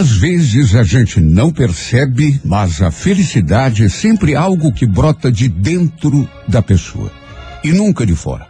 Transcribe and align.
Muitas 0.00 0.16
vezes 0.16 0.74
a 0.74 0.82
gente 0.82 1.20
não 1.20 1.52
percebe, 1.52 2.40
mas 2.42 2.80
a 2.80 2.90
felicidade 2.90 3.84
é 3.84 3.88
sempre 3.90 4.34
algo 4.34 4.72
que 4.72 4.86
brota 4.86 5.30
de 5.30 5.46
dentro 5.46 6.26
da 6.48 6.62
pessoa 6.62 7.12
e 7.62 7.70
nunca 7.70 8.06
de 8.06 8.14
fora. 8.14 8.46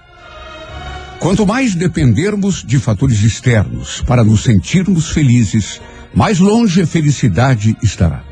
Quanto 1.19 1.45
mais 1.45 1.75
dependermos 1.75 2.63
de 2.65 2.79
fatores 2.79 3.25
externos 3.25 4.01
para 4.07 4.23
nos 4.23 4.45
sentirmos 4.45 5.11
felizes, 5.11 5.81
mais 6.15 6.39
longe 6.39 6.83
a 6.83 6.87
felicidade 6.87 7.77
estará. 7.83 8.23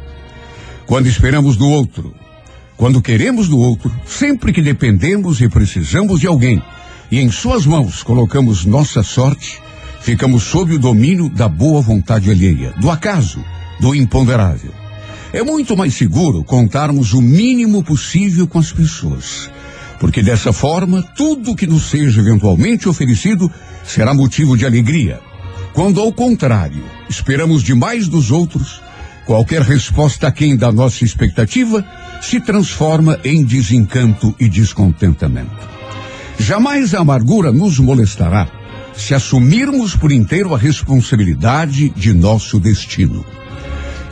Quando 0.86 1.08
esperamos 1.08 1.56
do 1.56 1.68
outro, 1.68 2.14
quando 2.76 3.02
queremos 3.02 3.48
do 3.48 3.58
outro, 3.58 3.92
sempre 4.06 4.52
que 4.52 4.62
dependemos 4.62 5.40
e 5.40 5.48
precisamos 5.48 6.20
de 6.20 6.28
alguém, 6.28 6.62
e 7.10 7.18
em 7.18 7.32
suas 7.32 7.66
mãos 7.66 8.00
colocamos 8.00 8.64
nossa 8.64 9.02
sorte, 9.02 9.60
ficamos 10.00 10.44
sob 10.44 10.74
o 10.74 10.78
domínio 10.78 11.28
da 11.28 11.48
boa 11.48 11.80
vontade 11.80 12.30
alheia, 12.30 12.72
do 12.80 12.90
acaso, 12.90 13.44
do 13.80 13.94
imponderável. 13.94 14.72
É 15.32 15.42
muito 15.42 15.76
mais 15.76 15.94
seguro 15.94 16.42
contarmos 16.42 17.12
o 17.12 17.20
mínimo 17.20 17.82
possível 17.82 18.46
com 18.46 18.58
as 18.58 18.72
pessoas, 18.72 19.50
porque 20.00 20.22
dessa 20.22 20.52
forma, 20.52 21.02
tudo 21.16 21.54
que 21.54 21.66
nos 21.66 21.90
seja 21.90 22.20
eventualmente 22.20 22.88
oferecido 22.88 23.50
será 23.84 24.14
motivo 24.14 24.56
de 24.56 24.64
alegria. 24.64 25.20
Quando, 25.74 26.00
ao 26.00 26.12
contrário, 26.12 26.82
esperamos 27.08 27.62
demais 27.62 28.08
dos 28.08 28.30
outros, 28.30 28.80
qualquer 29.26 29.62
resposta 29.62 30.26
aquém 30.26 30.56
da 30.56 30.72
nossa 30.72 31.04
expectativa 31.04 31.84
se 32.22 32.40
transforma 32.40 33.18
em 33.22 33.44
desencanto 33.44 34.34
e 34.40 34.48
descontentamento. 34.48 35.68
Jamais 36.38 36.94
a 36.94 37.00
amargura 37.00 37.52
nos 37.52 37.78
molestará 37.78 38.57
se 38.98 39.14
assumirmos 39.14 39.94
por 39.94 40.10
inteiro 40.10 40.52
a 40.54 40.58
responsabilidade 40.58 41.88
de 41.90 42.12
nosso 42.12 42.58
destino. 42.58 43.24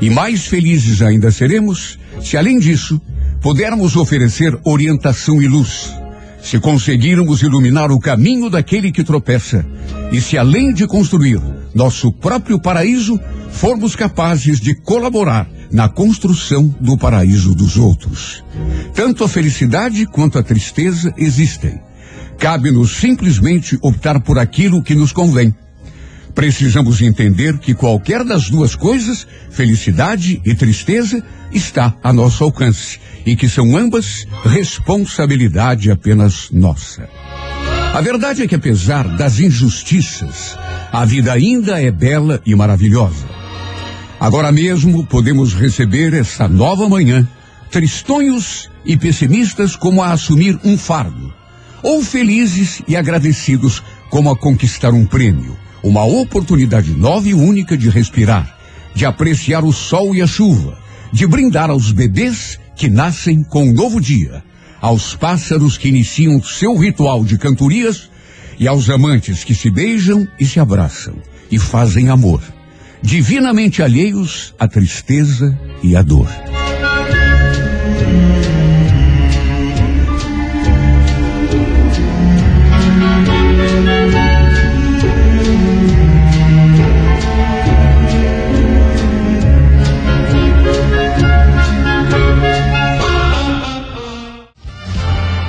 E 0.00 0.08
mais 0.08 0.46
felizes 0.46 1.02
ainda 1.02 1.30
seremos 1.30 1.98
se, 2.22 2.36
além 2.36 2.58
disso, 2.58 3.00
pudermos 3.40 3.96
oferecer 3.96 4.56
orientação 4.64 5.42
e 5.42 5.48
luz, 5.48 5.92
se 6.40 6.60
conseguirmos 6.60 7.42
iluminar 7.42 7.90
o 7.90 7.98
caminho 7.98 8.48
daquele 8.48 8.92
que 8.92 9.02
tropeça, 9.02 9.66
e 10.12 10.20
se, 10.20 10.38
além 10.38 10.72
de 10.72 10.86
construir 10.86 11.40
nosso 11.74 12.12
próprio 12.12 12.60
paraíso, 12.60 13.18
formos 13.50 13.96
capazes 13.96 14.60
de 14.60 14.74
colaborar 14.74 15.48
na 15.72 15.88
construção 15.88 16.72
do 16.80 16.96
paraíso 16.96 17.54
dos 17.54 17.76
outros. 17.76 18.44
Tanto 18.94 19.24
a 19.24 19.28
felicidade 19.28 20.06
quanto 20.06 20.38
a 20.38 20.42
tristeza 20.42 21.12
existem. 21.18 21.85
Cabe-nos 22.38 22.96
simplesmente 22.96 23.78
optar 23.80 24.20
por 24.20 24.38
aquilo 24.38 24.82
que 24.82 24.94
nos 24.94 25.12
convém. 25.12 25.54
Precisamos 26.34 27.00
entender 27.00 27.56
que 27.58 27.72
qualquer 27.72 28.22
das 28.22 28.50
duas 28.50 28.74
coisas, 28.74 29.26
felicidade 29.50 30.40
e 30.44 30.54
tristeza, 30.54 31.22
está 31.50 31.94
a 32.02 32.12
nosso 32.12 32.44
alcance 32.44 33.00
e 33.24 33.34
que 33.34 33.48
são 33.48 33.74
ambas 33.74 34.26
responsabilidade 34.44 35.90
apenas 35.90 36.50
nossa. 36.52 37.08
A 37.94 38.00
verdade 38.02 38.42
é 38.42 38.46
que 38.46 38.54
apesar 38.54 39.08
das 39.16 39.40
injustiças, 39.40 40.58
a 40.92 41.06
vida 41.06 41.32
ainda 41.32 41.80
é 41.80 41.90
bela 41.90 42.42
e 42.44 42.54
maravilhosa. 42.54 43.24
Agora 44.20 44.52
mesmo 44.52 45.06
podemos 45.06 45.54
receber 45.54 46.12
essa 46.12 46.46
nova 46.46 46.86
manhã, 46.86 47.26
tristonhos 47.70 48.70
e 48.84 48.94
pessimistas 48.94 49.74
como 49.74 50.02
a 50.02 50.12
assumir 50.12 50.58
um 50.62 50.76
fardo 50.76 51.32
ou 51.82 52.02
felizes 52.02 52.82
e 52.86 52.96
agradecidos 52.96 53.82
como 54.10 54.30
a 54.30 54.36
conquistar 54.36 54.92
um 54.92 55.04
prêmio, 55.06 55.56
uma 55.82 56.04
oportunidade 56.04 56.92
nova 56.92 57.28
e 57.28 57.34
única 57.34 57.76
de 57.76 57.88
respirar, 57.88 58.56
de 58.94 59.04
apreciar 59.04 59.64
o 59.64 59.72
sol 59.72 60.14
e 60.14 60.22
a 60.22 60.26
chuva, 60.26 60.78
de 61.12 61.26
brindar 61.26 61.70
aos 61.70 61.92
bebês 61.92 62.58
que 62.74 62.88
nascem 62.88 63.42
com 63.42 63.68
um 63.68 63.72
novo 63.72 64.00
dia, 64.00 64.42
aos 64.80 65.14
pássaros 65.14 65.78
que 65.78 65.88
iniciam 65.88 66.42
seu 66.42 66.76
ritual 66.76 67.24
de 67.24 67.38
cantorias 67.38 68.10
e 68.58 68.66
aos 68.66 68.88
amantes 68.88 69.44
que 69.44 69.54
se 69.54 69.70
beijam 69.70 70.26
e 70.38 70.46
se 70.46 70.60
abraçam 70.60 71.14
e 71.50 71.58
fazem 71.58 72.08
amor, 72.08 72.42
divinamente 73.02 73.82
alheios 73.82 74.54
à 74.58 74.66
tristeza 74.66 75.58
e 75.82 75.96
à 75.96 76.02
dor. 76.02 76.28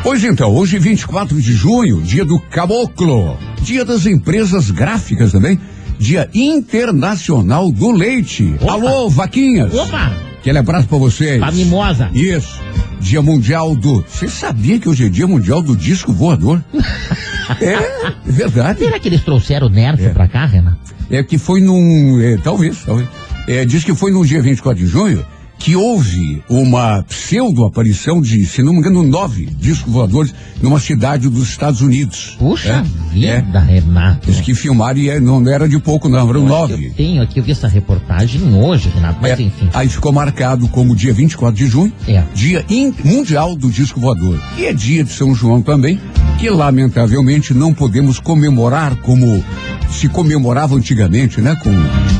Pois 0.07 0.23
então, 0.23 0.55
hoje 0.55 0.79
24 0.79 1.41
de 1.41 1.51
junho, 1.51 2.01
dia 2.01 2.23
do 2.23 2.39
caboclo, 2.39 3.37
dia 3.61 3.83
das 3.83 4.05
empresas 4.05 4.71
gráficas 4.71 5.33
também, 5.33 5.59
dia 5.99 6.29
internacional 6.33 7.69
do 7.69 7.91
leite. 7.91 8.55
Opa. 8.61 8.71
Alô, 8.71 9.09
vaquinhas. 9.09 9.73
Opa! 9.73 10.13
Aquele 10.39 10.59
abraço 10.59 10.87
pra 10.87 10.97
vocês. 10.97 11.39
Pra 11.39 11.51
mimosa. 11.51 12.09
Isso. 12.13 12.57
Dia 13.01 13.21
mundial 13.21 13.75
do. 13.75 14.01
Você 14.07 14.29
sabia 14.29 14.79
que 14.79 14.87
hoje 14.87 15.07
é 15.07 15.09
dia 15.09 15.27
mundial 15.27 15.61
do 15.61 15.75
disco 15.75 16.13
voador? 16.13 16.63
é, 17.59 18.13
verdade. 18.25 18.79
Será 18.79 18.97
que 19.01 19.09
eles 19.09 19.21
trouxeram 19.25 19.67
o 19.67 19.69
Nerf 19.69 20.01
É. 20.05 20.09
pra 20.11 20.29
cá, 20.29 20.45
Renan? 20.45 20.77
É 21.11 21.21
que 21.21 21.37
foi 21.37 21.59
num. 21.59 22.21
é, 22.21 22.37
talvez, 22.37 22.77
talvez. 22.85 23.09
É, 23.45 23.65
diz 23.65 23.83
que 23.83 23.93
foi 23.93 24.11
no 24.11 24.25
dia 24.25 24.41
24 24.41 24.81
de 24.81 24.89
junho 24.89 25.25
que 25.59 25.75
houve 25.75 26.41
uma 26.49 27.03
pseudo-aparição 27.03 28.21
de, 28.21 28.45
se 28.45 28.61
não 28.61 28.73
me 28.73 28.79
engano, 28.79 29.03
nove 29.03 29.45
discos 29.59 29.91
voadores 29.91 30.33
numa 30.61 30.79
cidade 30.79 31.29
dos 31.29 31.49
Estados 31.49 31.81
Unidos. 31.81 32.35
Puxa 32.39 32.83
É, 33.13 33.41
vida, 33.41 33.59
Renato. 33.59 34.29
Diz 34.31 34.41
que 34.41 34.53
filmaram 34.53 34.99
e 34.99 35.09
é, 35.09 35.19
não 35.19 35.47
era 35.47 35.67
de 35.67 35.79
pouco, 35.79 36.07
não, 36.09 36.29
eram 36.29 36.41
Eu 36.41 36.47
nove. 36.47 36.89
tenho 36.91 37.21
aqui, 37.21 37.39
eu 37.39 37.43
vi 37.43 37.51
essa 37.51 37.67
reportagem 37.67 38.41
hoje, 38.53 38.89
Renato, 38.93 39.19
mas 39.21 39.39
É, 39.39 39.41
enfim. 39.43 39.69
aí 39.73 39.89
ficou 39.89 40.11
marcado 40.11 40.67
como 40.67 40.95
dia 40.95 41.13
24 41.13 41.55
de 41.55 41.67
junho, 41.67 41.91
É. 42.07 42.23
dia 42.33 42.63
in- 42.69 42.93
mundial 43.03 43.55
do 43.55 43.69
disco 43.69 43.99
voador. 43.99 44.39
E 44.57 44.65
é 44.65 44.73
dia 44.73 45.03
de 45.03 45.11
São 45.11 45.33
João 45.33 45.61
também, 45.61 45.99
que 46.37 46.49
lamentavelmente 46.49 47.53
não 47.53 47.73
podemos 47.73 48.19
comemorar 48.19 48.95
como 48.97 49.43
se 49.89 50.07
comemorava 50.07 50.75
antigamente, 50.75 51.41
né? 51.41 51.55
Com 51.55 51.71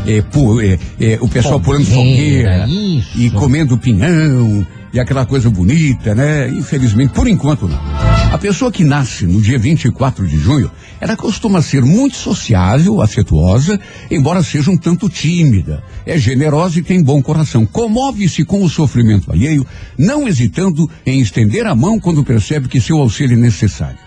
é, 0.09 0.21
pu- 0.21 0.59
é, 0.61 0.79
é, 0.99 1.17
o 1.21 1.27
pessoal 1.27 1.59
pulando 1.59 1.85
Fogueira, 1.85 2.65
isso. 2.67 3.09
e 3.19 3.29
comendo 3.29 3.77
pinhão 3.77 4.65
e 4.93 4.99
aquela 4.99 5.25
coisa 5.25 5.49
bonita, 5.49 6.15
né? 6.15 6.49
Infelizmente, 6.49 7.13
por 7.13 7.27
enquanto 7.27 7.67
não. 7.67 7.79
A 8.31 8.37
pessoa 8.37 8.71
que 8.71 8.83
nasce 8.83 9.25
no 9.25 9.39
dia 9.41 9.59
24 9.59 10.25
de 10.27 10.37
junho, 10.37 10.71
ela 10.99 11.15
costuma 11.15 11.61
ser 11.61 11.83
muito 11.83 12.15
sociável, 12.15 13.01
afetuosa, 13.01 13.79
embora 14.09 14.41
seja 14.41 14.71
um 14.71 14.77
tanto 14.77 15.09
tímida. 15.09 15.83
É 16.05 16.17
generosa 16.17 16.79
e 16.79 16.83
tem 16.83 17.03
bom 17.03 17.21
coração. 17.21 17.65
Comove-se 17.65 18.43
com 18.43 18.63
o 18.63 18.69
sofrimento 18.69 19.31
alheio, 19.31 19.65
não 19.97 20.27
hesitando 20.27 20.89
em 21.05 21.19
estender 21.19 21.65
a 21.67 21.75
mão 21.75 21.99
quando 21.99 22.23
percebe 22.23 22.67
que 22.67 22.81
seu 22.81 22.97
auxílio 22.97 23.37
é 23.37 23.39
necessário. 23.41 23.97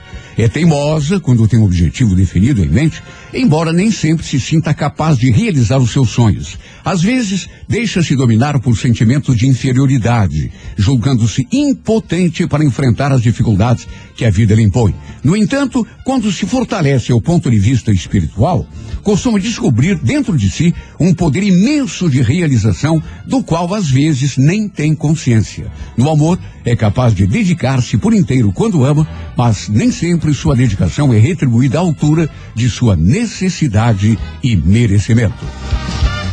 É 0.40 0.48
teimosa 0.48 1.20
quando 1.20 1.46
tem 1.46 1.60
um 1.60 1.64
objetivo 1.64 2.14
definido 2.14 2.64
em 2.64 2.68
mente, 2.68 3.02
embora 3.34 3.74
nem 3.74 3.90
sempre 3.90 4.24
se 4.24 4.40
sinta 4.40 4.72
capaz 4.72 5.18
de 5.18 5.30
realizar 5.30 5.76
os 5.76 5.90
seus 5.90 6.08
sonhos. 6.08 6.58
Às 6.82 7.02
vezes, 7.02 7.46
deixa-se 7.68 8.16
dominar 8.16 8.58
por 8.58 8.74
sentimentos 8.74 9.36
de 9.36 9.46
inferioridade, 9.46 10.50
julgando-se 10.78 11.46
impotente 11.52 12.46
para 12.46 12.64
enfrentar 12.64 13.12
as 13.12 13.20
dificuldades 13.20 13.86
que 14.16 14.24
a 14.24 14.30
vida 14.30 14.54
lhe 14.54 14.62
impõe. 14.62 14.94
No 15.22 15.36
entanto, 15.36 15.86
quando 16.06 16.32
se 16.32 16.46
fortalece 16.46 17.12
ao 17.12 17.20
ponto 17.20 17.50
de 17.50 17.58
vista 17.58 17.92
espiritual, 17.92 18.66
costuma 19.02 19.38
descobrir 19.38 19.96
dentro 19.96 20.38
de 20.38 20.50
si 20.50 20.74
um 20.98 21.12
poder 21.14 21.42
imenso 21.42 22.08
de 22.08 22.22
realização, 22.22 23.02
do 23.26 23.42
qual 23.42 23.74
às 23.74 23.90
vezes 23.90 24.38
nem 24.38 24.68
tem 24.68 24.94
consciência. 24.94 25.70
No 25.98 26.08
amor, 26.08 26.38
é 26.64 26.74
capaz 26.74 27.14
de 27.14 27.26
dedicar-se 27.26 27.96
por 27.98 28.14
inteiro 28.14 28.52
quando 28.52 28.84
ama, 28.84 29.06
mas 29.36 29.68
nem 29.68 29.90
sempre 29.90 30.29
sua 30.34 30.56
dedicação 30.56 31.12
é 31.12 31.18
retribuída 31.18 31.78
à 31.78 31.80
altura 31.80 32.28
de 32.54 32.68
sua 32.68 32.96
necessidade 32.96 34.18
e 34.42 34.56
merecimento. 34.56 35.44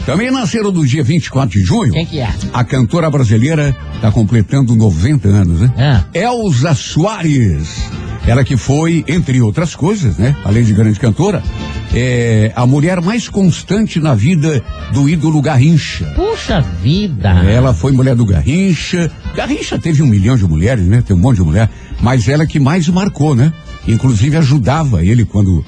Também 0.05 0.31
nasceram 0.31 0.71
no 0.71 0.85
dia 0.85 1.03
24 1.03 1.59
de 1.59 1.65
junho. 1.65 1.91
Quem 1.91 2.05
que 2.05 2.19
é? 2.19 2.29
A 2.53 2.63
cantora 2.63 3.11
brasileira 3.11 3.75
está 3.93 4.09
completando 4.09 4.73
90 4.73 5.27
anos, 5.27 5.59
né? 5.59 5.73
Ah. 5.77 6.05
Elza 6.13 6.73
Soares. 6.73 7.89
Ela 8.25 8.43
que 8.43 8.55
foi, 8.55 9.03
entre 9.07 9.41
outras 9.41 9.75
coisas, 9.75 10.17
né? 10.17 10.33
Além 10.45 10.63
de 10.63 10.73
grande 10.73 10.97
cantora, 10.97 11.43
é 11.93 12.53
a 12.55 12.65
mulher 12.65 13.01
mais 13.01 13.27
constante 13.27 13.99
na 13.99 14.15
vida 14.15 14.63
do 14.93 15.09
ídolo 15.09 15.41
Garrincha. 15.41 16.05
Puxa 16.15 16.61
vida. 16.81 17.29
Ela 17.29 17.73
foi 17.73 17.91
mulher 17.91 18.15
do 18.15 18.25
Garrincha. 18.25 19.11
Garrincha 19.35 19.77
teve 19.77 20.01
um 20.03 20.07
milhão 20.07 20.37
de 20.37 20.45
mulheres, 20.45 20.85
né? 20.85 21.01
Tem 21.05 21.15
um 21.15 21.19
monte 21.19 21.37
de 21.37 21.43
mulher. 21.43 21.69
Mas 22.01 22.27
ela 22.29 22.45
que 22.45 22.59
mais 22.59 22.87
marcou, 22.87 23.35
né? 23.35 23.51
Inclusive 23.87 24.37
ajudava 24.37 25.03
ele 25.03 25.23
quando 25.23 25.63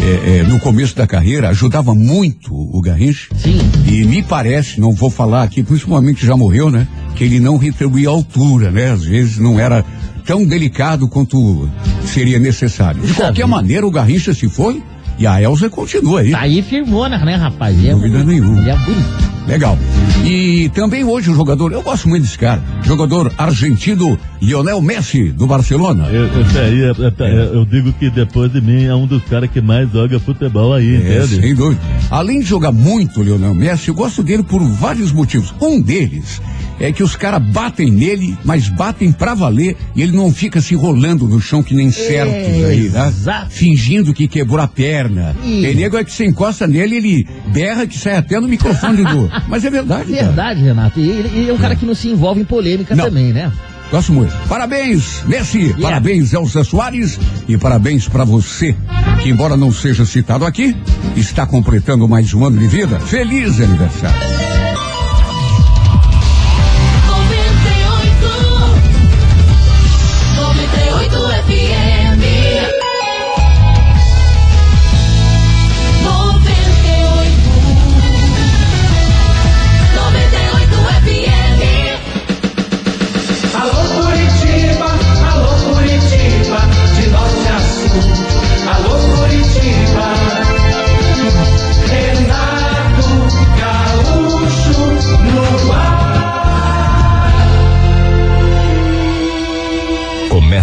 é, 0.00 0.38
é, 0.38 0.42
no 0.42 0.58
começo 0.58 0.94
da 0.96 1.06
carreira, 1.06 1.48
ajudava 1.48 1.94
muito 1.94 2.52
o 2.52 2.80
Garrincha. 2.80 3.28
Sim. 3.36 3.58
E 3.86 4.04
me 4.04 4.22
parece, 4.22 4.80
não 4.80 4.92
vou 4.92 5.10
falar 5.10 5.42
aqui, 5.42 5.62
principalmente 5.62 6.26
já 6.26 6.36
morreu, 6.36 6.70
né? 6.70 6.86
Que 7.14 7.24
ele 7.24 7.40
não 7.40 7.56
retribuía 7.56 8.08
a 8.08 8.12
altura, 8.12 8.70
né? 8.70 8.90
Às 8.90 9.04
vezes 9.04 9.38
não 9.38 9.58
era 9.58 9.84
tão 10.24 10.44
delicado 10.44 11.08
quanto 11.08 11.68
seria 12.04 12.38
necessário. 12.38 13.02
De 13.02 13.14
qualquer 13.14 13.46
maneira, 13.46 13.86
o 13.86 13.90
Garrincha 13.90 14.34
se 14.34 14.48
foi 14.48 14.82
e 15.18 15.26
a 15.26 15.40
Elza 15.40 15.70
continua 15.70 16.20
aí. 16.20 16.30
Tá 16.30 16.40
aí 16.40 16.62
firmona, 16.62 17.18
né, 17.24 17.36
rapaz? 17.36 17.76
Ele 17.76 17.88
é 17.88 17.92
Dúvida 17.92 18.24
nenhuma. 18.24 18.60
Ele 18.60 18.70
é 18.70 18.76
bonito. 18.76 19.33
Legal. 19.46 19.78
E 20.24 20.70
também 20.70 21.04
hoje 21.04 21.30
o 21.30 21.34
jogador, 21.34 21.70
eu 21.72 21.82
gosto 21.82 22.08
muito 22.08 22.22
desse 22.22 22.38
cara, 22.38 22.62
jogador 22.82 23.30
argentino 23.36 24.18
Lionel 24.40 24.80
Messi, 24.80 25.30
do 25.32 25.46
Barcelona. 25.46 26.06
Eu, 26.08 26.24
é- 26.24 27.24
é- 27.24 27.50
eu 27.56 27.64
digo 27.66 27.92
que 27.92 28.08
depois 28.10 28.50
de 28.50 28.60
mim 28.60 28.84
é 28.84 28.94
um 28.94 29.06
dos 29.06 29.22
caras 29.24 29.50
que 29.50 29.60
mais 29.60 29.90
joga 29.92 30.18
futebol 30.18 30.72
aí, 30.72 30.94
É, 30.94 30.98
entende? 31.24 31.40
sem 31.42 31.54
dúvida. 31.54 31.80
Além 32.10 32.40
de 32.40 32.46
jogar 32.46 32.72
muito 32.72 33.22
Lionel 33.22 33.54
Messi, 33.54 33.88
eu 33.88 33.94
gosto 33.94 34.22
dele 34.22 34.42
por 34.42 34.62
vários 34.62 35.12
motivos. 35.12 35.54
Um 35.60 35.80
deles 35.80 36.40
é 36.78 36.92
que 36.92 37.02
os 37.02 37.16
caras 37.16 37.42
batem 37.42 37.90
nele, 37.90 38.36
mas 38.44 38.68
batem 38.68 39.12
pra 39.12 39.34
valer 39.34 39.76
e 39.94 40.02
ele 40.02 40.16
não 40.16 40.32
fica 40.32 40.60
se 40.60 40.74
rolando 40.74 41.26
no 41.26 41.40
chão 41.40 41.62
que 41.62 41.74
nem 41.74 41.90
certos 41.90 42.64
aí, 42.64 42.88
né? 42.88 43.08
Exato. 43.08 43.50
Fingindo 43.50 44.12
que 44.12 44.26
quebrou 44.28 44.60
a 44.60 44.68
perna. 44.68 45.34
Ih. 45.44 45.62
Tem 45.62 45.74
nego 45.74 45.96
é 45.96 46.04
que 46.04 46.12
você 46.12 46.24
encosta 46.24 46.66
nele, 46.66 46.96
ele 46.96 47.28
berra 47.52 47.86
que 47.86 47.98
sai 47.98 48.16
até 48.16 48.38
no 48.40 48.48
microfone 48.48 49.04
do. 49.04 49.30
Mas 49.48 49.64
é 49.64 49.70
verdade, 49.70 50.12
cara. 50.12 50.26
Verdade, 50.26 50.62
Renato. 50.62 51.00
E 51.00 51.08
ele, 51.08 51.50
é 51.50 51.52
um 51.52 51.58
cara 51.58 51.76
que 51.76 51.86
não 51.86 51.94
se 51.94 52.08
envolve 52.08 52.40
em 52.40 52.44
polêmica 52.44 52.94
Não. 52.94 53.04
também, 53.04 53.32
né? 53.32 53.52
Gosto 53.90 54.12
muito. 54.12 54.34
Parabéns, 54.48 55.22
Messi. 55.26 55.74
Parabéns, 55.80 56.32
Elza 56.32 56.64
Soares. 56.64 57.18
E 57.46 57.56
parabéns 57.56 58.08
pra 58.08 58.24
você, 58.24 58.74
que 59.22 59.28
embora 59.28 59.56
não 59.56 59.70
seja 59.70 60.04
citado 60.04 60.44
aqui, 60.44 60.74
está 61.14 61.46
completando 61.46 62.08
mais 62.08 62.32
um 62.34 62.44
ano 62.44 62.58
de 62.58 62.66
vida. 62.66 62.98
Feliz 62.98 63.60
aniversário. 63.60 64.63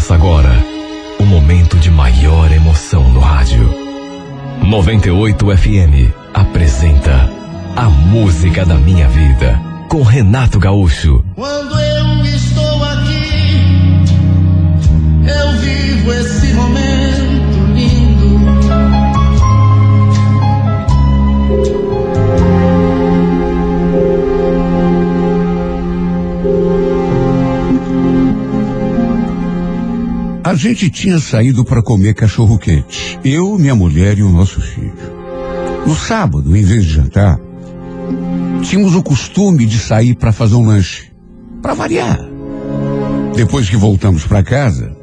Começa 0.02 0.16
agora 0.16 0.50
o 1.20 1.24
momento 1.24 1.78
de 1.78 1.92
maior 1.92 2.52
emoção 2.52 3.08
no 3.14 3.20
rádio. 3.20 3.72
98 4.64 5.46
FM 5.56 6.12
apresenta 6.34 7.30
A 7.76 7.84
Música 7.84 8.66
da 8.66 8.80
Minha 8.80 9.08
Vida 9.08 9.62
com 9.88 10.02
Renato 10.02 10.58
Gaúcho. 10.58 11.24
Quando 11.36 11.80
eu 11.80 12.01
A 30.52 30.54
gente 30.54 30.90
tinha 30.90 31.18
saído 31.18 31.64
para 31.64 31.82
comer 31.82 32.14
cachorro 32.14 32.60
quente. 32.60 33.18
Eu, 33.24 33.58
minha 33.58 33.74
mulher 33.74 34.18
e 34.18 34.22
o 34.22 34.30
nosso 34.30 34.60
filho. 34.60 34.92
No 35.88 35.96
sábado, 35.96 36.58
em 36.58 36.62
vez 36.62 36.84
de 36.84 36.92
jantar, 36.92 37.40
tínhamos 38.62 38.94
o 38.94 39.02
costume 39.02 39.66
de 39.66 39.80
sair 39.80 40.14
para 40.14 40.34
fazer 40.34 40.56
um 40.56 40.66
lanche. 40.66 41.10
Para 41.62 41.74
variar. 41.74 42.20
Depois 43.34 43.70
que 43.70 43.78
voltamos 43.78 44.28
para 44.28 44.44
casa, 44.44 44.94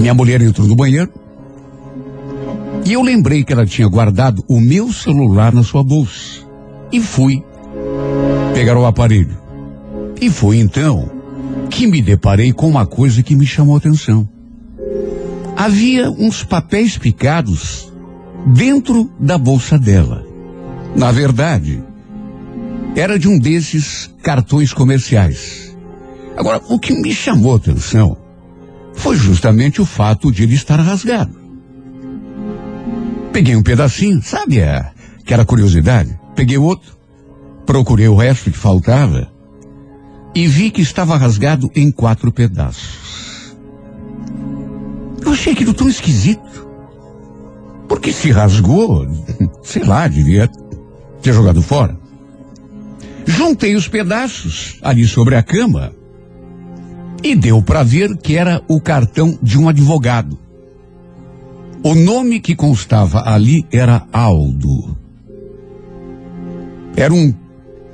minha 0.00 0.14
mulher 0.14 0.40
entrou 0.40 0.66
no 0.66 0.74
banheiro 0.74 1.12
e 2.86 2.94
eu 2.94 3.02
lembrei 3.02 3.44
que 3.44 3.52
ela 3.52 3.66
tinha 3.66 3.86
guardado 3.86 4.42
o 4.48 4.58
meu 4.58 4.90
celular 4.90 5.52
na 5.52 5.62
sua 5.62 5.84
bolsa. 5.84 6.40
E 6.90 7.02
fui 7.02 7.44
pegar 8.54 8.78
o 8.78 8.86
aparelho. 8.86 9.36
E 10.18 10.30
foi 10.30 10.56
então 10.56 11.10
que 11.68 11.86
me 11.86 12.00
deparei 12.00 12.50
com 12.50 12.66
uma 12.66 12.86
coisa 12.86 13.22
que 13.22 13.36
me 13.36 13.44
chamou 13.44 13.74
a 13.74 13.78
atenção. 13.78 14.26
Havia 15.60 16.08
uns 16.08 16.44
papéis 16.44 16.96
picados 16.96 17.92
dentro 18.46 19.10
da 19.18 19.36
bolsa 19.36 19.76
dela. 19.76 20.24
Na 20.94 21.10
verdade, 21.10 21.82
era 22.94 23.18
de 23.18 23.26
um 23.26 23.36
desses 23.36 24.08
cartões 24.22 24.72
comerciais. 24.72 25.76
Agora, 26.36 26.62
o 26.68 26.78
que 26.78 26.92
me 26.92 27.12
chamou 27.12 27.54
a 27.54 27.56
atenção 27.56 28.16
foi 28.94 29.16
justamente 29.16 29.82
o 29.82 29.84
fato 29.84 30.30
de 30.30 30.44
ele 30.44 30.54
estar 30.54 30.78
rasgado. 30.78 31.36
Peguei 33.32 33.56
um 33.56 33.62
pedacinho, 33.64 34.22
sabe 34.22 34.62
a, 34.62 34.92
aquela 35.20 35.44
curiosidade? 35.44 36.16
Peguei 36.36 36.56
outro, 36.56 36.96
procurei 37.66 38.06
o 38.06 38.14
resto 38.14 38.52
que 38.52 38.56
faltava 38.56 39.28
e 40.36 40.46
vi 40.46 40.70
que 40.70 40.82
estava 40.82 41.16
rasgado 41.16 41.68
em 41.74 41.90
quatro 41.90 42.30
pedaços. 42.30 43.07
Eu 45.24 45.32
achei 45.32 45.52
aquilo 45.52 45.74
tão 45.74 45.88
esquisito. 45.88 46.68
Porque 47.88 48.12
se 48.12 48.30
rasgou, 48.30 49.06
sei 49.62 49.84
lá, 49.84 50.06
devia 50.06 50.50
ter 51.22 51.32
jogado 51.32 51.62
fora. 51.62 51.98
Juntei 53.26 53.74
os 53.76 53.88
pedaços 53.88 54.78
ali 54.82 55.06
sobre 55.06 55.36
a 55.36 55.42
cama 55.42 55.92
e 57.22 57.34
deu 57.34 57.62
para 57.62 57.82
ver 57.82 58.16
que 58.16 58.36
era 58.36 58.62
o 58.68 58.80
cartão 58.80 59.38
de 59.42 59.58
um 59.58 59.68
advogado. 59.68 60.38
O 61.82 61.94
nome 61.94 62.40
que 62.40 62.56
constava 62.56 63.22
ali 63.28 63.66
era 63.70 64.06
Aldo. 64.12 64.96
Era 66.96 67.14
um 67.14 67.32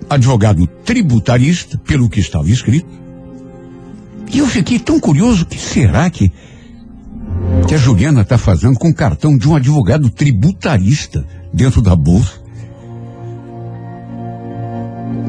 advogado 0.08 0.66
tributarista, 0.84 1.78
pelo 1.78 2.08
que 2.08 2.20
estava 2.20 2.48
escrito. 2.48 2.88
E 4.32 4.38
eu 4.38 4.46
fiquei 4.46 4.78
tão 4.78 4.98
curioso, 4.98 5.46
que 5.46 5.58
será 5.58 6.08
que, 6.08 6.32
que 7.66 7.74
a 7.74 7.78
Juliana 7.78 8.22
está 8.22 8.36
fazendo 8.36 8.78
com 8.78 8.88
o 8.88 8.94
cartão 8.94 9.36
de 9.36 9.48
um 9.48 9.56
advogado 9.56 10.10
tributarista 10.10 11.24
dentro 11.52 11.80
da 11.80 11.96
bolsa? 11.96 12.42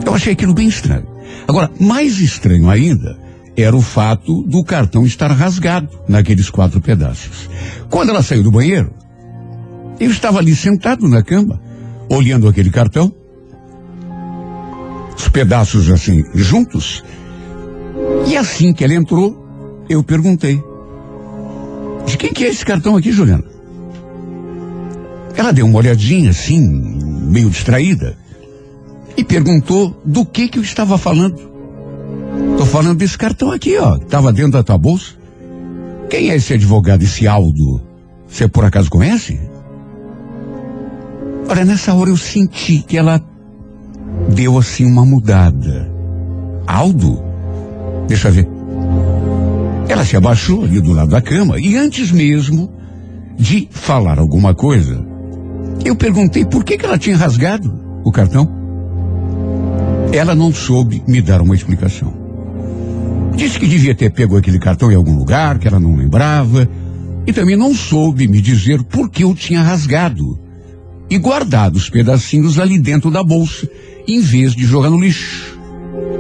Eu 0.05 0.13
achei 0.13 0.34
aquilo 0.34 0.53
bem 0.53 0.67
estranho. 0.67 1.08
Agora, 1.48 1.72
mais 1.79 2.20
estranho 2.20 2.70
ainda 2.70 3.17
era 3.58 3.75
o 3.75 3.82
fato 3.82 4.44
do 4.44 4.63
cartão 4.63 5.05
estar 5.05 5.32
rasgado 5.32 5.89
naqueles 6.08 6.50
quatro 6.50 6.82
pedaços. 6.82 7.50
Quando 7.89 8.10
ela 8.10 8.22
saiu 8.22 8.44
do 8.44 8.51
banheiro, 8.51 8.94
eu 10.00 10.12
estava 10.12 10.39
ali 10.39 10.53
sentado 10.55 11.08
na 11.08 11.24
cama, 11.24 11.62
olhando 12.10 12.48
aquele 12.48 12.70
cartão, 12.70 13.13
os 15.17 15.29
pedaços 15.29 15.89
assim 15.89 16.24
juntos. 16.34 17.03
E 18.27 18.36
assim 18.36 18.74
que 18.74 18.84
ela 18.84 18.94
entrou, 18.94 19.41
eu 19.89 20.03
perguntei: 20.03 20.62
De 22.05 22.17
quem 22.17 22.33
que 22.33 22.45
é 22.45 22.50
esse 22.50 22.65
cartão 22.65 22.95
aqui, 22.95 23.12
Juliana? 23.12 23.43
Ela 25.35 25.51
deu 25.51 25.65
uma 25.65 25.77
olhadinha 25.77 26.29
assim, 26.29 26.59
meio 27.29 27.50
distraída, 27.50 28.17
e 29.17 29.24
perguntou 29.24 30.01
do 30.05 30.25
que 30.25 30.47
que 30.47 30.59
eu 30.59 30.63
estava 30.63 30.97
falando. 30.97 31.38
Tô 32.57 32.65
falando 32.65 32.97
desse 32.97 33.17
cartão 33.17 33.51
aqui, 33.51 33.77
ó, 33.77 33.97
que 33.97 34.05
tava 34.05 34.31
dentro 34.31 34.53
da 34.53 34.63
tua 34.63 34.77
bolsa. 34.77 35.13
Quem 36.09 36.29
é 36.29 36.35
esse 36.35 36.53
advogado, 36.53 37.03
esse 37.03 37.27
Aldo? 37.27 37.81
Você 38.27 38.47
por 38.47 38.63
acaso 38.63 38.89
conhece? 38.89 39.39
Olha, 41.50 41.65
nessa 41.65 41.93
hora 41.93 42.09
eu 42.09 42.17
senti 42.17 42.79
que 42.79 42.97
ela 42.97 43.21
deu 44.29 44.57
assim 44.57 44.85
uma 44.85 45.05
mudada. 45.05 45.91
Aldo? 46.65 47.21
Deixa 48.07 48.29
eu 48.29 48.33
ver. 48.33 48.54
Ela 49.87 50.03
se 50.03 50.15
abaixou 50.15 50.63
ali 50.63 50.81
do 50.81 50.93
lado 50.93 51.11
da 51.11 51.21
cama 51.21 51.59
e 51.59 51.75
antes 51.75 52.11
mesmo 52.11 52.71
de 53.37 53.67
falar 53.69 54.17
alguma 54.19 54.53
coisa, 54.53 55.05
eu 55.83 55.95
perguntei 55.95 56.45
por 56.45 56.63
que, 56.63 56.77
que 56.77 56.85
ela 56.85 56.97
tinha 56.97 57.17
rasgado 57.17 57.79
o 58.03 58.11
cartão. 58.11 58.49
Ela 60.11 60.33
não 60.33 60.53
soube 60.53 61.03
me 61.07 61.21
dar 61.21 61.41
uma 61.41 61.55
explicação. 61.55 62.13
Disse 63.35 63.59
que 63.59 63.67
devia 63.67 63.93
ter 63.93 64.11
pego 64.11 64.37
aquele 64.37 64.59
cartão 64.59 64.91
em 64.91 64.95
algum 64.95 65.17
lugar, 65.17 65.59
que 65.59 65.67
ela 65.67 65.79
não 65.79 65.95
lembrava, 65.95 66.69
E 67.27 67.33
também 67.33 67.55
não 67.55 67.73
soube 67.73 68.27
me 68.27 68.39
dizer 68.39 68.83
por 68.83 69.09
que 69.09 69.23
eu 69.23 69.33
tinha 69.33 69.61
rasgado 69.61 70.39
e 71.09 71.17
guardado 71.17 71.75
os 71.75 71.89
pedacinhos 71.89 72.59
ali 72.59 72.79
dentro 72.79 73.09
da 73.09 73.23
bolsa, 73.23 73.67
em 74.07 74.21
vez 74.21 74.53
de 74.53 74.63
jogar 74.63 74.89
no 74.89 74.99
lixo. 74.99 75.57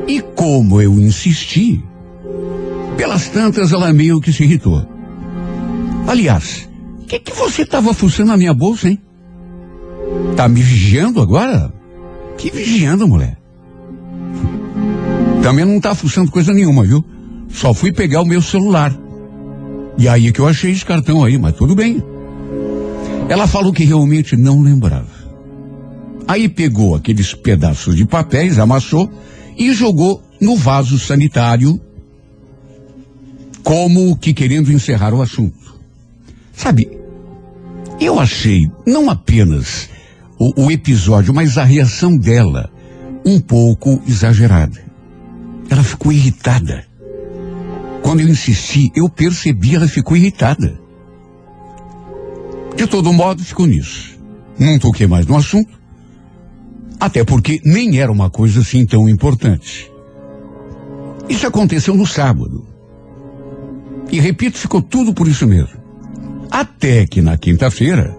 E 0.07 0.19
como 0.19 0.81
eu 0.81 0.99
insisti, 0.99 1.83
pelas 2.97 3.29
tantas 3.29 3.71
ela 3.71 3.91
meio 3.93 4.19
que 4.19 4.31
se 4.31 4.43
irritou. 4.43 4.85
Aliás, 6.07 6.69
o 7.01 7.05
que, 7.05 7.19
que 7.19 7.33
você 7.33 7.63
estava 7.63 7.93
fuçando 7.93 8.29
na 8.29 8.37
minha 8.37 8.53
bolsa, 8.53 8.89
hein? 8.89 8.99
Tá 10.35 10.47
me 10.47 10.61
vigiando 10.61 11.21
agora? 11.21 11.73
Que 12.37 12.51
vigiando, 12.51 13.07
mulher? 13.07 13.37
Também 15.41 15.65
não 15.65 15.79
tá 15.79 15.93
fuçando 15.93 16.31
coisa 16.31 16.53
nenhuma, 16.53 16.83
viu? 16.83 17.03
Só 17.49 17.73
fui 17.73 17.91
pegar 17.91 18.21
o 18.21 18.25
meu 18.25 18.41
celular. 18.41 18.95
E 19.97 20.07
aí 20.07 20.31
que 20.31 20.39
eu 20.39 20.47
achei 20.47 20.71
esse 20.71 20.85
cartão 20.85 21.23
aí, 21.23 21.37
mas 21.37 21.55
tudo 21.55 21.75
bem. 21.75 22.03
Ela 23.29 23.47
falou 23.47 23.71
que 23.71 23.83
realmente 23.83 24.35
não 24.35 24.61
lembrava. 24.61 25.15
Aí 26.27 26.49
pegou 26.49 26.95
aqueles 26.95 27.33
pedaços 27.33 27.95
de 27.95 28.05
papéis, 28.05 28.59
amassou 28.59 29.09
e 29.57 29.71
jogou 29.73 30.21
no 30.41 30.55
vaso 30.55 30.99
sanitário, 30.99 31.79
como 33.65 34.15
que 34.15 34.31
querendo 34.31 34.71
encerrar 34.71 35.11
o 35.11 35.23
assunto. 35.23 35.75
Sabe, 36.53 36.87
eu 37.99 38.19
achei 38.19 38.69
não 38.85 39.09
apenas 39.09 39.89
o, 40.37 40.65
o 40.65 40.71
episódio, 40.71 41.33
mas 41.33 41.57
a 41.57 41.63
reação 41.63 42.15
dela 42.15 42.71
um 43.25 43.39
pouco 43.39 43.99
exagerada. 44.07 44.79
Ela 45.67 45.83
ficou 45.83 46.11
irritada. 46.11 46.85
Quando 48.03 48.19
eu 48.19 48.29
insisti, 48.29 48.91
eu 48.95 49.09
percebi 49.09 49.73
ela 49.73 49.87
ficou 49.87 50.15
irritada. 50.15 50.79
De 52.77 52.85
todo 52.85 53.11
modo, 53.11 53.43
ficou 53.43 53.65
nisso. 53.65 54.15
Não 54.59 54.77
toquei 54.77 55.07
mais 55.07 55.25
no 55.25 55.35
assunto. 55.35 55.73
Até 56.99 57.23
porque 57.23 57.59
nem 57.65 57.97
era 57.99 58.11
uma 58.11 58.29
coisa 58.29 58.59
assim 58.59 58.85
tão 58.85 59.09
importante. 59.09 59.91
Isso 61.27 61.47
aconteceu 61.47 61.95
no 61.95 62.05
sábado. 62.05 62.74
E 64.11 64.19
repito, 64.19 64.57
ficou 64.57 64.81
tudo 64.81 65.13
por 65.13 65.27
isso 65.27 65.47
mesmo. 65.47 65.77
Até 66.49 67.05
que 67.05 67.21
na 67.21 67.37
quinta-feira, 67.37 68.15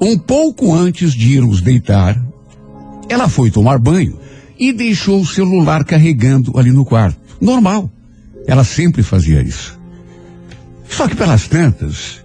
um 0.00 0.18
pouco 0.18 0.72
antes 0.72 1.12
de 1.12 1.34
irmos 1.34 1.60
deitar, 1.60 2.20
ela 3.08 3.28
foi 3.28 3.50
tomar 3.50 3.78
banho 3.78 4.18
e 4.58 4.72
deixou 4.72 5.20
o 5.20 5.26
celular 5.26 5.84
carregando 5.84 6.58
ali 6.58 6.70
no 6.70 6.84
quarto. 6.84 7.18
Normal. 7.40 7.90
Ela 8.46 8.64
sempre 8.64 9.02
fazia 9.02 9.42
isso. 9.42 9.78
Só 10.88 11.08
que 11.08 11.16
pelas 11.16 11.48
tantas, 11.48 12.22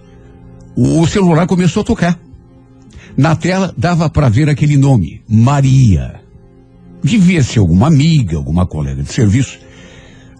o 0.76 1.06
celular 1.06 1.46
começou 1.46 1.80
a 1.80 1.84
tocar. 1.84 2.18
Na 3.16 3.34
tela 3.34 3.74
dava 3.76 4.08
para 4.08 4.28
ver 4.28 4.48
aquele 4.48 4.76
nome, 4.76 5.22
Maria. 5.28 6.20
Devia 7.02 7.42
ser 7.42 7.58
alguma 7.58 7.88
amiga, 7.88 8.36
alguma 8.36 8.66
colega 8.66 9.02
de 9.02 9.12
serviço. 9.12 9.58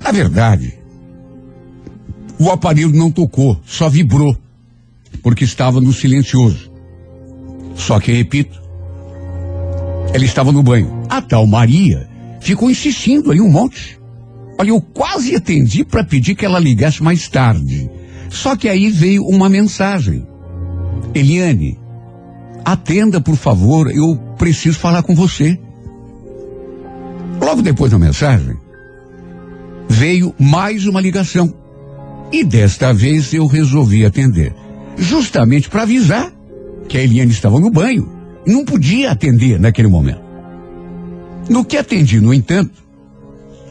Na 0.01 0.13
verdade, 0.13 0.80
o 2.40 2.50
aparelho 2.50 2.90
não 2.90 3.11
tocou, 3.11 3.61
só 3.66 3.87
vibrou, 3.87 4.35
porque 5.23 5.44
estava 5.44 5.78
no 5.78 5.92
silencioso. 5.92 6.73
Só 7.76 8.00
que, 8.00 8.11
repito, 8.11 8.59
ela 10.14 10.25
estava 10.25 10.50
no 10.50 10.62
banho. 10.62 11.02
A 11.06 11.20
tal 11.20 11.47
Maria 11.47 12.09
ficou 12.40 12.70
insistindo 12.70 13.30
aí 13.30 13.42
um 13.42 13.50
monte. 13.50 14.00
Olha, 14.59 14.70
eu 14.70 14.80
quase 14.80 15.37
atendi 15.37 15.85
para 15.85 16.02
pedir 16.02 16.35
que 16.35 16.47
ela 16.47 16.59
ligasse 16.59 17.02
mais 17.02 17.28
tarde. 17.28 17.90
Só 18.30 18.56
que 18.56 18.70
aí 18.70 18.88
veio 18.88 19.23
uma 19.26 19.50
mensagem. 19.50 20.26
Eliane, 21.14 21.78
atenda, 22.64 23.20
por 23.20 23.37
favor, 23.37 23.90
eu 23.94 24.16
preciso 24.38 24.78
falar 24.78 25.02
com 25.02 25.14
você. 25.14 25.61
Logo 27.38 27.61
depois 27.61 27.92
da 27.92 27.99
mensagem, 27.99 28.56
veio 29.90 30.35
mais 30.38 30.87
uma 30.87 31.02
ligação. 31.02 31.60
E 32.33 32.45
desta 32.45 32.93
vez 32.93 33.33
eu 33.33 33.47
resolvi 33.47 34.05
atender. 34.05 34.55
Justamente 34.97 35.69
para 35.69 35.83
avisar 35.83 36.33
que 36.89 36.99
a 36.99 37.03
Eliane 37.03 37.33
estava 37.33 37.59
no 37.59 37.71
banho 37.71 38.11
e 38.47 38.53
não 38.53 38.65
podia 38.65 39.11
atender 39.11 39.59
naquele 39.59 39.89
momento. 39.89 40.21
No 41.49 41.65
que 41.65 41.77
atendi, 41.77 42.21
no 42.21 42.33
entanto, 42.33 42.83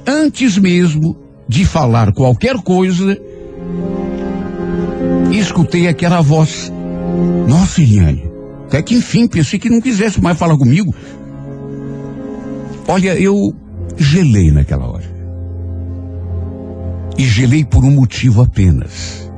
antes 0.05 0.57
mesmo 0.57 1.15
de 1.47 1.65
falar 1.65 2.13
qualquer 2.13 2.55
coisa, 2.57 3.17
escutei 5.31 5.87
aquela 5.87 6.21
voz. 6.21 6.71
Nossa, 7.47 7.81
Eliane, 7.81 8.29
até 8.65 8.81
que 8.81 8.95
enfim, 8.95 9.27
pensei 9.27 9.57
que 9.57 9.69
não 9.69 9.81
quisesse 9.81 10.21
mais 10.21 10.37
falar 10.37 10.57
comigo. 10.57 10.93
Olha, 12.87 13.19
eu 13.19 13.53
gelei 13.97 14.51
naquela 14.51 14.87
hora. 14.87 14.98
E 17.19 17.25
gelei 17.25 17.65
por 17.65 17.83
um 17.83 17.91
motivo 17.91 18.41
apenas. 18.41 19.29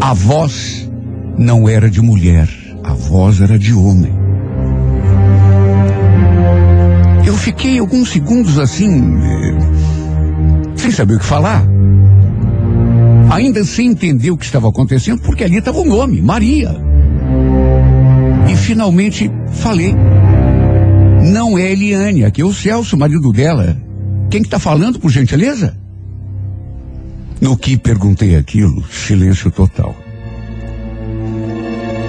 A 0.00 0.14
voz 0.14 0.90
não 1.36 1.68
era 1.68 1.90
de 1.90 2.00
mulher, 2.00 2.48
a 2.82 2.94
voz 2.94 3.42
era 3.42 3.58
de 3.58 3.74
homem. 3.74 4.14
Eu 7.26 7.36
fiquei 7.36 7.78
alguns 7.78 8.08
segundos 8.08 8.58
assim, 8.58 9.14
eh, 9.22 9.58
sem 10.74 10.90
saber 10.90 11.16
o 11.16 11.18
que 11.18 11.24
falar. 11.26 11.66
Ainda 13.30 13.62
sem 13.62 13.90
entender 13.90 14.30
o 14.30 14.38
que 14.38 14.46
estava 14.46 14.70
acontecendo, 14.70 15.20
porque 15.20 15.44
ali 15.44 15.58
estava 15.58 15.80
o 15.80 15.84
nome, 15.84 16.22
Maria. 16.22 16.74
E 18.50 18.56
finalmente 18.56 19.30
falei. 19.50 19.94
Não 21.30 21.58
é 21.58 21.70
Eliane, 21.70 22.24
aqui 22.24 22.40
é 22.40 22.44
o 22.46 22.54
Celso, 22.54 22.96
marido 22.96 23.30
dela. 23.32 23.76
Quem 24.30 24.42
que 24.42 24.48
tá 24.48 24.58
falando, 24.58 24.98
por 24.98 25.10
gentileza? 25.10 25.81
No 27.42 27.56
que 27.56 27.76
perguntei 27.76 28.36
aquilo, 28.36 28.84
silêncio 28.88 29.50
total. 29.50 29.96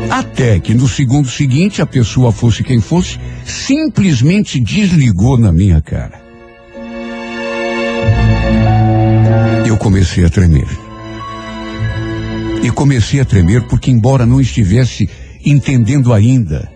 Até 0.07 0.59
que 0.59 0.75
no 0.75 0.87
segundo 0.87 1.27
seguinte, 1.27 1.81
a 1.81 1.87
pessoa 1.87 2.31
fosse 2.31 2.63
quem 2.63 2.79
fosse, 2.79 3.17
simplesmente 3.43 4.59
desligou 4.59 5.35
na 5.39 5.51
minha 5.51 5.81
cara. 5.81 6.21
Eu 9.65 9.75
comecei 9.75 10.23
a 10.23 10.29
tremer. 10.29 10.67
E 12.61 12.69
comecei 12.69 13.19
a 13.19 13.25
tremer 13.25 13.63
porque, 13.63 13.89
embora 13.89 14.27
não 14.27 14.39
estivesse 14.39 15.09
entendendo 15.43 16.13
ainda, 16.13 16.71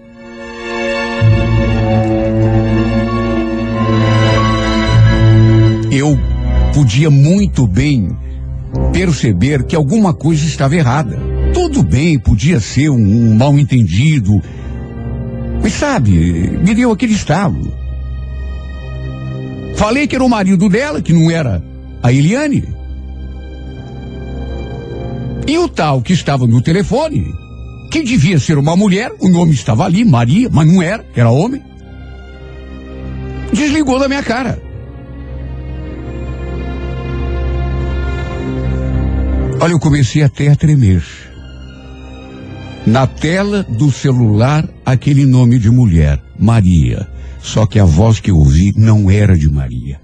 eu 5.92 6.18
podia 6.74 7.12
muito 7.12 7.68
bem 7.68 8.18
perceber 8.92 9.64
que 9.64 9.76
alguma 9.76 10.14
coisa 10.14 10.46
estava 10.46 10.76
errada. 10.76 11.18
Tudo 11.54 11.84
bem, 11.84 12.20
podia 12.20 12.60
ser 12.60 12.90
um, 12.90 12.96
um 12.96 13.36
mal 13.36 13.58
entendido. 13.58 14.42
Mas 15.62 15.74
sabe, 15.74 16.12
me 16.12 16.74
deu 16.74 16.92
aquele 16.92 17.14
estalo. 17.14 17.74
Falei 19.76 20.08
que 20.08 20.16
era 20.16 20.24
o 20.24 20.30
marido 20.30 20.70
dela, 20.70 21.02
que 21.02 21.14
não 21.14 21.30
era 21.30 21.64
a 22.02 22.12
Eliane. 22.12 22.64
E 25.48 25.58
o 25.58 25.70
tal 25.70 26.02
que 26.02 26.14
estava 26.14 26.46
no 26.46 26.62
telefone, 26.62 27.34
que 27.92 28.04
devia 28.04 28.40
ser 28.40 28.58
uma 28.58 28.76
mulher, 28.76 29.12
o 29.20 29.30
nome 29.30 29.54
estava 29.54 29.86
ali, 29.86 30.04
Maria, 30.04 30.50
mas 30.52 30.68
não 30.68 30.82
era, 30.82 31.06
era 31.16 31.30
homem. 31.30 31.62
Desligou 33.54 34.00
da 34.00 34.08
minha 34.08 34.24
cara. 34.24 34.67
Olha, 39.60 39.72
eu 39.72 39.80
comecei 39.80 40.22
até 40.22 40.50
a 40.50 40.56
tremer. 40.56 41.04
Na 42.86 43.08
tela 43.08 43.64
do 43.64 43.92
celular, 43.92 44.70
aquele 44.86 45.26
nome 45.26 45.58
de 45.58 45.72
mulher, 45.72 46.22
Maria. 46.40 47.08
Só 47.42 47.66
que 47.66 47.80
a 47.80 47.86
voz 47.86 48.20
que 48.20 48.30
eu 48.30 48.38
ouvi 48.38 48.72
não 48.78 49.10
era 49.10 49.36
de 49.36 49.50
Maria. 49.50 50.00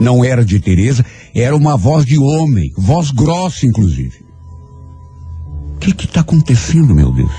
Não 0.00 0.24
era 0.24 0.44
de 0.44 0.58
Teresa, 0.58 1.04
era 1.34 1.56
uma 1.56 1.76
voz 1.76 2.04
de 2.04 2.18
homem, 2.18 2.72
voz 2.76 3.10
grossa, 3.12 3.66
inclusive. 3.66 4.24
O 5.76 5.78
que 5.78 6.04
está 6.04 6.20
acontecendo, 6.20 6.94
meu 6.94 7.12
Deus? 7.12 7.32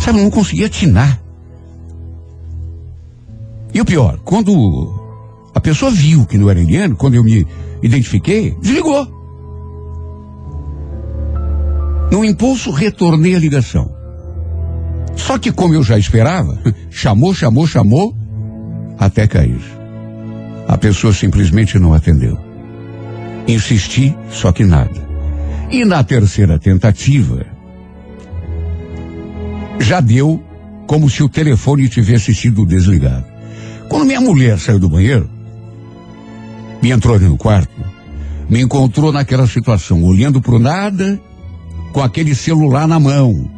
Sabe, 0.00 0.18
eu 0.18 0.24
não 0.24 0.30
conseguia 0.30 0.66
atinar. 0.66 1.20
E 3.72 3.80
o 3.80 3.84
pior, 3.84 4.18
quando 4.22 4.94
a 5.54 5.60
pessoa 5.60 5.90
viu 5.90 6.26
que 6.26 6.36
não 6.36 6.50
era 6.50 6.60
Eliane, 6.60 6.94
quando 6.94 7.14
eu 7.14 7.24
me 7.24 7.46
identifiquei, 7.82 8.54
desligou. 8.60 9.15
No 12.10 12.24
impulso, 12.24 12.70
retornei 12.70 13.34
a 13.34 13.38
ligação. 13.38 13.94
Só 15.16 15.38
que, 15.38 15.50
como 15.50 15.74
eu 15.74 15.82
já 15.82 15.98
esperava, 15.98 16.58
chamou, 16.90 17.34
chamou, 17.34 17.66
chamou, 17.66 18.16
até 18.98 19.26
cair. 19.26 19.60
A 20.68 20.76
pessoa 20.76 21.12
simplesmente 21.12 21.78
não 21.78 21.94
atendeu. 21.94 22.38
Insisti, 23.48 24.16
só 24.30 24.52
que 24.52 24.64
nada. 24.64 25.06
E 25.70 25.84
na 25.84 26.02
terceira 26.04 26.58
tentativa, 26.58 27.46
já 29.80 30.00
deu 30.00 30.42
como 30.86 31.10
se 31.10 31.22
o 31.22 31.28
telefone 31.28 31.88
tivesse 31.88 32.34
sido 32.34 32.64
desligado. 32.64 33.24
Quando 33.88 34.06
minha 34.06 34.20
mulher 34.20 34.58
saiu 34.58 34.78
do 34.78 34.88
banheiro 34.88 35.28
e 36.82 36.90
entrou 36.90 37.14
ali 37.14 37.26
no 37.26 37.36
quarto, 37.36 37.84
me 38.48 38.60
encontrou 38.60 39.12
naquela 39.12 39.46
situação, 39.46 40.02
olhando 40.04 40.40
para 40.40 40.54
o 40.54 40.58
nada, 40.58 41.20
com 41.96 42.02
aquele 42.02 42.34
celular 42.34 42.86
na 42.86 43.00
mão 43.00 43.50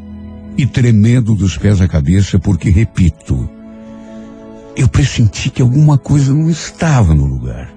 e 0.56 0.64
tremendo 0.64 1.34
dos 1.34 1.58
pés 1.58 1.80
à 1.80 1.88
cabeça, 1.88 2.38
porque, 2.38 2.70
repito, 2.70 3.50
eu 4.76 4.86
pressenti 4.86 5.50
que 5.50 5.60
alguma 5.60 5.98
coisa 5.98 6.32
não 6.32 6.48
estava 6.48 7.16
no 7.16 7.26
lugar. 7.26 7.68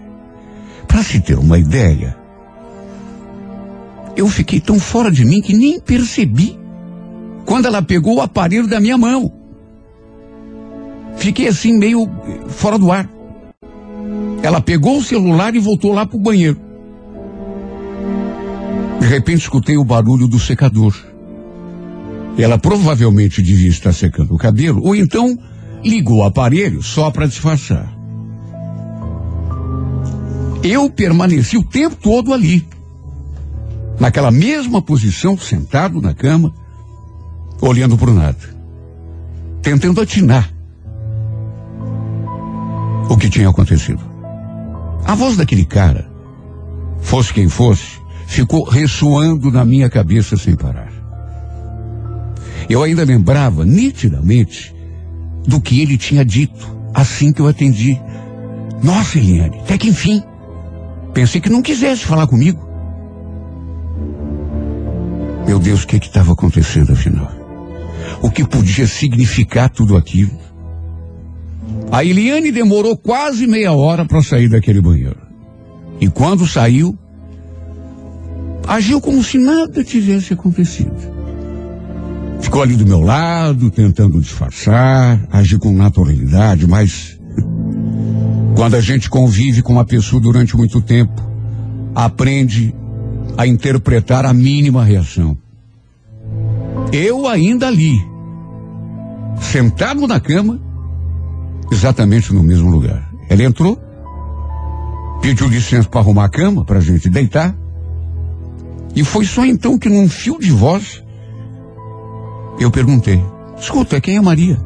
Para 0.87 1.01
se 1.01 1.19
ter 1.19 1.39
uma 1.39 1.57
ideia, 1.57 2.15
eu 4.15 4.27
fiquei 4.27 4.59
tão 4.59 4.79
fora 4.79 5.09
de 5.09 5.25
mim 5.25 5.41
que 5.41 5.51
nem 5.51 5.79
percebi 5.79 6.59
quando 7.43 7.65
ela 7.65 7.81
pegou 7.81 8.17
o 8.17 8.21
aparelho 8.21 8.67
da 8.67 8.79
minha 8.79 8.99
mão. 8.99 9.33
Fiquei 11.17 11.47
assim 11.47 11.75
meio 11.75 12.07
fora 12.49 12.77
do 12.77 12.91
ar. 12.91 13.09
Ela 14.43 14.61
pegou 14.61 14.99
o 14.99 15.03
celular 15.03 15.55
e 15.55 15.59
voltou 15.59 15.91
lá 15.91 16.05
pro 16.05 16.19
banheiro. 16.19 16.70
De 19.01 19.07
repente 19.07 19.41
escutei 19.41 19.77
o 19.77 19.83
barulho 19.83 20.27
do 20.27 20.39
secador. 20.39 20.95
Ela 22.37 22.59
provavelmente 22.59 23.41
devia 23.41 23.67
estar 23.67 23.91
secando 23.93 24.35
o 24.35 24.37
cabelo, 24.37 24.83
ou 24.83 24.95
então 24.95 25.35
ligou 25.83 26.19
o 26.19 26.23
aparelho 26.23 26.83
só 26.83 27.09
para 27.09 27.25
disfarçar. 27.25 27.91
Eu 30.63 30.87
permaneci 30.87 31.57
o 31.57 31.63
tempo 31.63 31.95
todo 31.95 32.31
ali, 32.31 32.63
naquela 33.99 34.29
mesma 34.29 34.83
posição, 34.83 35.35
sentado 35.35 35.99
na 35.99 36.13
cama, 36.13 36.53
olhando 37.59 37.97
para 37.97 38.11
o 38.11 38.13
nada, 38.13 38.55
tentando 39.63 39.99
atinar 39.99 40.47
o 43.09 43.17
que 43.17 43.31
tinha 43.31 43.49
acontecido. 43.49 44.03
A 45.03 45.15
voz 45.15 45.35
daquele 45.35 45.65
cara, 45.65 46.07
fosse 46.99 47.33
quem 47.33 47.49
fosse, 47.49 48.00
ficou 48.31 48.63
ressoando 48.63 49.51
na 49.51 49.65
minha 49.65 49.89
cabeça 49.89 50.37
sem 50.37 50.55
parar. 50.55 50.89
Eu 52.69 52.81
ainda 52.81 53.03
lembrava 53.03 53.65
nitidamente 53.65 54.73
do 55.45 55.59
que 55.59 55.81
ele 55.81 55.97
tinha 55.97 56.23
dito 56.23 56.65
assim 56.93 57.33
que 57.33 57.41
eu 57.41 57.47
atendi. 57.47 57.99
Nossa, 58.81 59.17
Eliane, 59.17 59.59
até 59.59 59.77
que 59.77 59.89
enfim. 59.89 60.23
Pensei 61.13 61.41
que 61.41 61.49
não 61.49 61.61
quisesse 61.61 62.05
falar 62.05 62.25
comigo. 62.25 62.65
Meu 65.45 65.59
Deus, 65.59 65.83
o 65.83 65.87
que 65.87 65.97
estava 65.97 66.31
acontecendo 66.31 66.93
afinal? 66.93 67.29
O 68.21 68.31
que 68.31 68.47
podia 68.47 68.87
significar 68.87 69.69
tudo 69.69 69.97
aquilo? 69.97 70.39
A 71.91 72.05
Eliane 72.05 72.49
demorou 72.49 72.95
quase 72.95 73.45
meia 73.45 73.73
hora 73.73 74.05
para 74.05 74.23
sair 74.23 74.47
daquele 74.47 74.79
banheiro. 74.79 75.19
E 75.99 76.07
quando 76.07 76.47
saiu, 76.47 76.97
agiu 78.67 79.01
como 79.01 79.23
se 79.23 79.37
nada 79.37 79.83
tivesse 79.83 80.33
acontecido. 80.33 81.11
Ficou 82.41 82.61
ali 82.61 82.75
do 82.75 82.85
meu 82.85 82.99
lado, 82.99 83.69
tentando 83.69 84.19
disfarçar, 84.19 85.27
agir 85.31 85.59
com 85.59 85.71
naturalidade, 85.71 86.67
mas 86.67 87.19
quando 88.55 88.75
a 88.75 88.81
gente 88.81 89.09
convive 89.09 89.61
com 89.61 89.73
uma 89.73 89.85
pessoa 89.85 90.21
durante 90.21 90.57
muito 90.57 90.81
tempo, 90.81 91.21
aprende 91.95 92.73
a 93.37 93.47
interpretar 93.47 94.25
a 94.25 94.33
mínima 94.33 94.83
reação. 94.83 95.37
Eu 96.91 97.27
ainda 97.27 97.67
ali, 97.67 97.95
sentado 99.39 100.07
na 100.07 100.19
cama, 100.19 100.59
exatamente 101.71 102.33
no 102.33 102.43
mesmo 102.43 102.69
lugar. 102.69 103.09
Ela 103.29 103.43
entrou, 103.43 103.79
pediu 105.21 105.47
licença 105.47 105.87
para 105.87 106.01
arrumar 106.01 106.25
a 106.25 106.29
cama 106.29 106.65
para 106.65 106.79
a 106.79 106.81
gente 106.81 107.09
deitar, 107.09 107.55
e 108.95 109.03
foi 109.03 109.25
só 109.25 109.45
então 109.45 109.77
que 109.77 109.89
num 109.89 110.09
fio 110.09 110.37
de 110.39 110.51
voz 110.51 111.03
eu 112.59 112.69
perguntei: 112.69 113.23
Escuta, 113.57 114.01
quem 114.01 114.17
é 114.17 114.21
Maria? 114.21 114.59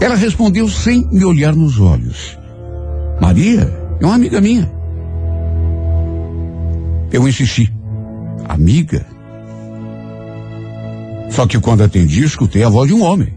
Ela 0.00 0.14
respondeu 0.14 0.68
sem 0.68 1.06
me 1.10 1.24
olhar 1.24 1.54
nos 1.54 1.78
olhos: 1.78 2.36
Maria 3.20 3.72
é 4.00 4.04
uma 4.04 4.14
amiga 4.14 4.40
minha. 4.40 4.70
Eu 7.12 7.26
insisti: 7.28 7.72
Amiga? 8.48 9.06
Só 11.30 11.46
que 11.46 11.60
quando 11.60 11.82
atendi, 11.82 12.24
escutei 12.24 12.64
a 12.64 12.68
voz 12.68 12.88
de 12.88 12.94
um 12.94 13.02
homem. 13.02 13.32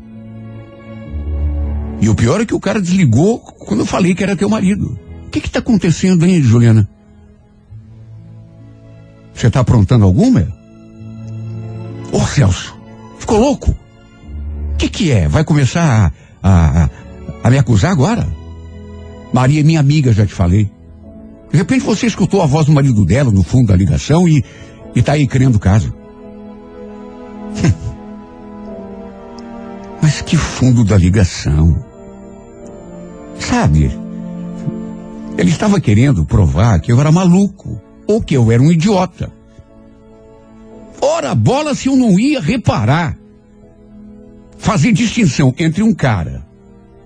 E 2.01 2.09
o 2.09 2.15
pior 2.15 2.41
é 2.41 2.45
que 2.45 2.55
o 2.55 2.59
cara 2.59 2.81
desligou 2.81 3.39
quando 3.39 3.81
eu 3.81 3.85
falei 3.85 4.15
que 4.15 4.23
era 4.23 4.35
teu 4.35 4.49
marido. 4.49 4.97
O 5.27 5.29
que 5.29 5.39
está 5.39 5.59
acontecendo, 5.59 6.25
hein, 6.25 6.41
Juliana? 6.41 6.89
Você 9.33 9.47
está 9.47 9.59
aprontando 9.61 10.05
alguma? 10.05 10.47
Ô, 12.11 12.19
Celso, 12.21 12.77
ficou 13.17 13.39
louco? 13.39 13.71
O 14.73 14.77
que, 14.77 14.87
que 14.89 15.11
é? 15.11 15.27
Vai 15.27 15.43
começar 15.43 16.13
a, 16.41 16.83
a, 16.83 16.89
a, 17.43 17.49
me 17.49 17.57
acusar 17.57 17.91
agora? 17.91 18.27
Maria 19.33 19.61
é 19.61 19.63
minha 19.63 19.79
amiga, 19.79 20.13
já 20.13 20.25
te 20.25 20.33
falei. 20.33 20.69
De 21.51 21.57
repente 21.57 21.85
você 21.85 22.05
escutou 22.05 22.41
a 22.41 22.45
voz 22.45 22.65
do 22.65 22.71
marido 22.71 23.05
dela 23.05 23.31
no 23.31 23.43
fundo 23.43 23.67
da 23.67 23.75
ligação 23.75 24.27
e, 24.27 24.43
e 24.95 25.01
tá 25.01 25.13
aí 25.13 25.27
criando 25.27 25.59
caso. 25.59 25.93
Mas 30.01 30.21
que 30.21 30.35
fundo 30.35 30.83
da 30.83 30.97
ligação? 30.97 31.83
Sabe? 33.39 33.91
Ele 35.37 35.49
estava 35.49 35.79
querendo 35.79 36.25
provar 36.25 36.79
que 36.79 36.91
eu 36.91 36.99
era 36.99 37.11
maluco 37.11 37.81
ou 38.07 38.21
que 38.21 38.35
eu 38.35 38.51
era 38.51 38.61
um 38.61 38.71
idiota. 38.71 39.31
Ora, 41.01 41.35
bola 41.35 41.75
se 41.75 41.87
eu 41.87 41.95
não 41.95 42.19
ia 42.19 42.39
reparar. 42.39 43.17
Fazer 44.57 44.93
distinção 44.93 45.53
entre 45.57 45.83
um 45.83 45.93
cara 45.93 46.45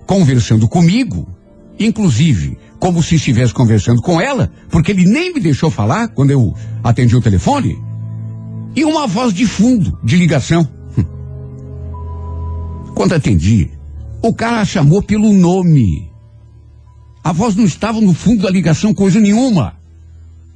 conversando 0.06 0.68
comigo, 0.68 1.28
inclusive 1.78 2.56
como 2.78 3.02
se 3.02 3.16
estivesse 3.16 3.52
conversando 3.52 4.00
com 4.00 4.20
ela, 4.20 4.50
porque 4.70 4.92
ele 4.92 5.04
nem 5.04 5.34
me 5.34 5.40
deixou 5.40 5.70
falar 5.70 6.08
quando 6.08 6.30
eu 6.30 6.54
atendi 6.82 7.16
o 7.16 7.20
telefone, 7.20 7.76
e 8.74 8.84
uma 8.84 9.06
voz 9.06 9.34
de 9.34 9.46
fundo 9.46 9.98
de 10.04 10.16
ligação. 10.16 10.66
Quando 12.94 13.14
atendi, 13.14 13.70
o 14.22 14.32
cara 14.32 14.60
a 14.60 14.64
chamou 14.64 15.02
pelo 15.02 15.32
nome. 15.32 16.10
A 17.22 17.32
voz 17.32 17.54
não 17.54 17.64
estava 17.64 18.00
no 18.00 18.14
fundo 18.14 18.44
da 18.44 18.50
ligação 18.50 18.94
coisa 18.94 19.20
nenhuma. 19.20 19.77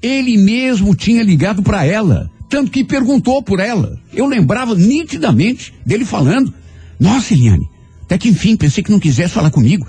Ele 0.03 0.37
mesmo 0.37 0.95
tinha 0.95 1.23
ligado 1.23 1.63
para 1.63 1.87
ela, 1.87 2.29
tanto 2.49 2.71
que 2.71 2.83
perguntou 2.83 3.43
por 3.43 3.61
ela. 3.61 3.99
Eu 4.13 4.27
lembrava 4.27 4.75
nitidamente 4.75 5.73
dele 5.87 6.05
falando: 6.05 6.53
Nossa, 6.99 7.33
Eliane, 7.33 7.69
até 8.03 8.19
que 8.19 8.29
enfim, 8.29 8.57
pensei 8.57 8.83
que 8.83 8.91
não 8.91 8.99
quisesse 8.99 9.33
falar 9.33 9.51
comigo. 9.51 9.87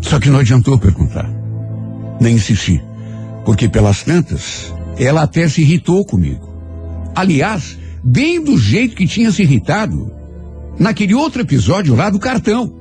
Só 0.00 0.18
que 0.18 0.28
não 0.28 0.40
adiantou 0.40 0.78
perguntar, 0.78 1.30
nem 2.20 2.34
insistir, 2.34 2.82
porque 3.44 3.68
pelas 3.68 4.02
tantas, 4.02 4.74
ela 4.98 5.22
até 5.22 5.48
se 5.48 5.60
irritou 5.60 6.04
comigo. 6.04 6.48
Aliás, 7.14 7.78
bem 8.02 8.42
do 8.42 8.58
jeito 8.58 8.96
que 8.96 9.06
tinha 9.06 9.30
se 9.30 9.42
irritado 9.42 10.10
naquele 10.78 11.14
outro 11.14 11.42
episódio 11.42 11.94
lá 11.94 12.10
do 12.10 12.18
cartão. 12.18 12.79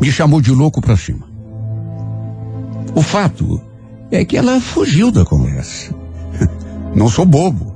Me 0.00 0.10
chamou 0.12 0.40
de 0.40 0.52
louco 0.52 0.80
pra 0.80 0.96
cima. 0.96 1.26
O 2.94 3.02
fato 3.02 3.60
é 4.10 4.24
que 4.24 4.36
ela 4.36 4.60
fugiu 4.60 5.10
da 5.10 5.24
conversa. 5.24 5.94
Não 6.94 7.08
sou 7.08 7.26
bobo. 7.26 7.74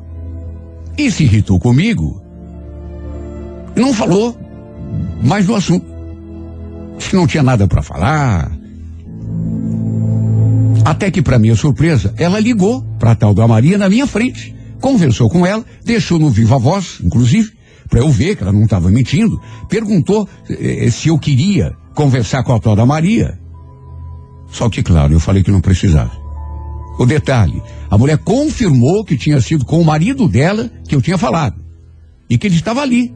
E 0.97 1.11
se 1.11 1.25
irritou 1.25 1.59
comigo. 1.59 2.21
Não 3.75 3.95
falou 3.95 4.37
mais 5.23 5.47
do 5.47 5.55
assunto. 5.55 5.87
Que 6.99 7.17
não 7.17 7.27
tinha 7.27 7.43
nada 7.43 7.67
para 7.67 7.83
falar. 7.83 8.51
Até 10.85 11.11
que, 11.11 11.21
para 11.21 11.39
minha 11.39 11.57
surpresa, 11.57 12.15
ela 12.17 12.39
ligou 12.39 12.83
para 12.99 13.13
a 13.13 13.15
tal 13.15 13.35
da 13.35 13.47
Maria 13.47 13.77
na 13.77 13.89
minha 13.89 14.07
frente. 14.07 14.55
Conversou 14.81 15.29
com 15.29 15.47
ela, 15.47 15.65
deixou 15.85 16.19
no 16.19 16.31
viva 16.31 16.59
voz, 16.59 16.99
inclusive, 17.03 17.53
para 17.89 18.01
eu 18.01 18.09
ver 18.09 18.37
que 18.37 18.43
ela 18.43 18.53
não 18.53 18.65
estava 18.65 18.91
mentindo. 18.91 19.41
Perguntou 19.69 20.29
eh, 20.49 20.89
se 20.91 21.09
eu 21.09 21.19
queria 21.19 21.77
conversar 21.95 22.43
com 22.43 22.55
a 22.55 22.61
tal 22.61 22.77
da 22.77 22.87
Maria. 22.87 23.39
Só 24.49 24.69
que, 24.69 24.83
claro, 24.83 25.13
eu 25.13 25.21
falei 25.21 25.43
que 25.43 25.51
não 25.51 25.61
precisava. 25.61 26.13
O 26.99 27.07
detalhe, 27.07 27.63
a 27.91 27.97
mulher 27.97 28.19
confirmou 28.19 29.05
que 29.05 29.17
tinha 29.17 29.41
sido 29.41 29.65
com 29.65 29.81
o 29.81 29.85
marido 29.85 30.29
dela 30.29 30.71
que 30.87 30.95
eu 30.95 31.01
tinha 31.03 31.17
falado. 31.17 31.57
E 32.29 32.37
que 32.37 32.47
ele 32.47 32.57
estava 32.57 32.83
ali. 32.83 33.15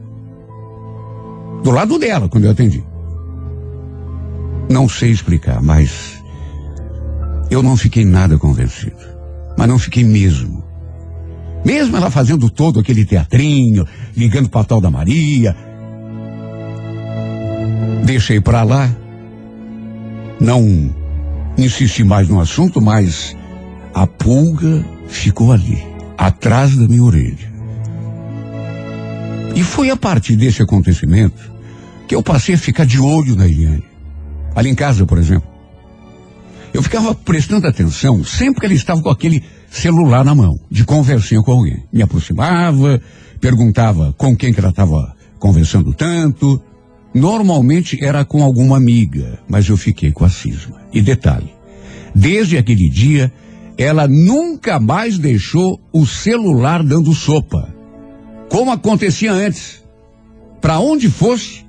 Do 1.63 1.71
lado 1.71 1.99
dela, 1.99 2.27
quando 2.27 2.45
eu 2.45 2.51
atendi. 2.51 2.83
Não 4.69 4.89
sei 4.89 5.11
explicar, 5.11 5.61
mas 5.61 6.21
eu 7.49 7.63
não 7.63 7.77
fiquei 7.77 8.03
nada 8.03 8.37
convencido. 8.37 8.97
Mas 9.57 9.67
não 9.67 9.79
fiquei 9.79 10.03
mesmo. 10.03 10.63
Mesmo 11.65 11.97
ela 11.97 12.11
fazendo 12.11 12.49
todo 12.49 12.79
aquele 12.79 13.05
teatrinho, 13.05 13.85
ligando 14.15 14.49
para 14.49 14.63
tal 14.63 14.81
da 14.81 14.91
Maria. 14.91 15.55
Deixei 18.05 18.39
para 18.39 18.63
lá. 18.63 18.89
Não 20.39 20.93
insisti 21.57 22.03
mais 22.03 22.27
no 22.29 22.39
assunto, 22.39 22.81
mas 22.81 23.35
a 23.93 24.05
pulga 24.05 24.85
ficou 25.07 25.51
ali, 25.51 25.83
atrás 26.17 26.75
da 26.75 26.87
minha 26.87 27.03
orelha. 27.03 27.51
E 29.55 29.63
foi 29.63 29.89
a 29.89 29.97
partir 29.97 30.35
desse 30.35 30.61
acontecimento 30.61 31.51
que 32.07 32.13
eu 32.13 32.21
passei 32.21 32.55
a 32.55 32.57
ficar 32.57 32.85
de 32.85 32.99
olho 32.99 33.35
na 33.35 33.47
Eliane. 33.47 33.83
Ali 34.55 34.69
em 34.69 34.75
casa, 34.75 35.05
por 35.05 35.17
exemplo. 35.17 35.49
Eu 36.73 36.83
ficava 36.83 37.15
prestando 37.15 37.65
atenção 37.65 38.23
sempre 38.23 38.59
que 38.59 38.67
ele 38.67 38.75
estava 38.75 39.01
com 39.01 39.09
aquele 39.09 39.43
celular 39.69 40.23
na 40.23 40.35
mão, 40.35 40.59
de 40.69 40.85
conversinha 40.85 41.41
com 41.41 41.51
alguém. 41.51 41.83
Me 41.91 42.03
aproximava, 42.03 43.01
perguntava 43.41 44.13
com 44.17 44.35
quem 44.35 44.53
que 44.53 44.59
ela 44.59 44.69
estava 44.69 45.15
conversando 45.39 45.93
tanto. 45.93 46.61
Normalmente 47.17 48.03
era 48.03 48.23
com 48.23 48.43
alguma 48.43 48.77
amiga, 48.77 49.39
mas 49.49 49.67
eu 49.67 49.75
fiquei 49.75 50.11
com 50.11 50.23
a 50.23 50.29
cisma. 50.29 50.81
E 50.93 51.01
detalhe, 51.01 51.51
desde 52.13 52.57
aquele 52.57 52.87
dia, 52.87 53.33
ela 53.75 54.07
nunca 54.07 54.79
mais 54.79 55.17
deixou 55.17 55.81
o 55.91 56.05
celular 56.05 56.83
dando 56.83 57.13
sopa. 57.15 57.73
Como 58.49 58.71
acontecia 58.71 59.31
antes. 59.33 59.83
Para 60.61 60.79
onde 60.79 61.09
fosse, 61.09 61.65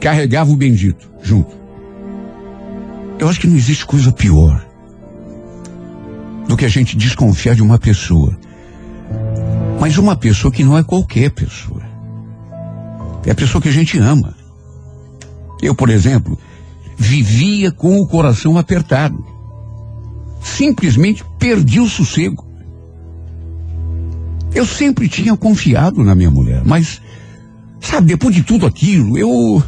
carregava 0.00 0.52
o 0.52 0.56
bendito 0.56 1.10
junto. 1.20 1.56
Eu 3.18 3.28
acho 3.28 3.40
que 3.40 3.48
não 3.48 3.56
existe 3.56 3.84
coisa 3.84 4.12
pior 4.12 4.64
do 6.46 6.56
que 6.56 6.64
a 6.64 6.68
gente 6.68 6.96
desconfiar 6.96 7.56
de 7.56 7.62
uma 7.62 7.78
pessoa. 7.78 8.36
Mas 9.80 9.98
uma 9.98 10.14
pessoa 10.14 10.52
que 10.52 10.62
não 10.62 10.78
é 10.78 10.84
qualquer 10.84 11.30
pessoa. 11.30 11.77
É 13.24 13.30
a 13.30 13.34
pessoa 13.34 13.60
que 13.60 13.68
a 13.68 13.72
gente 13.72 13.98
ama. 13.98 14.34
Eu, 15.60 15.74
por 15.74 15.90
exemplo, 15.90 16.38
vivia 16.96 17.70
com 17.70 18.00
o 18.00 18.06
coração 18.06 18.56
apertado. 18.58 19.24
Simplesmente 20.42 21.24
perdi 21.38 21.80
o 21.80 21.88
sossego. 21.88 22.46
Eu 24.54 24.64
sempre 24.64 25.08
tinha 25.08 25.36
confiado 25.36 26.02
na 26.02 26.14
minha 26.14 26.30
mulher, 26.30 26.62
mas, 26.64 27.00
sabe, 27.80 28.08
depois 28.08 28.34
de 28.34 28.42
tudo 28.42 28.66
aquilo, 28.66 29.18
eu. 29.18 29.62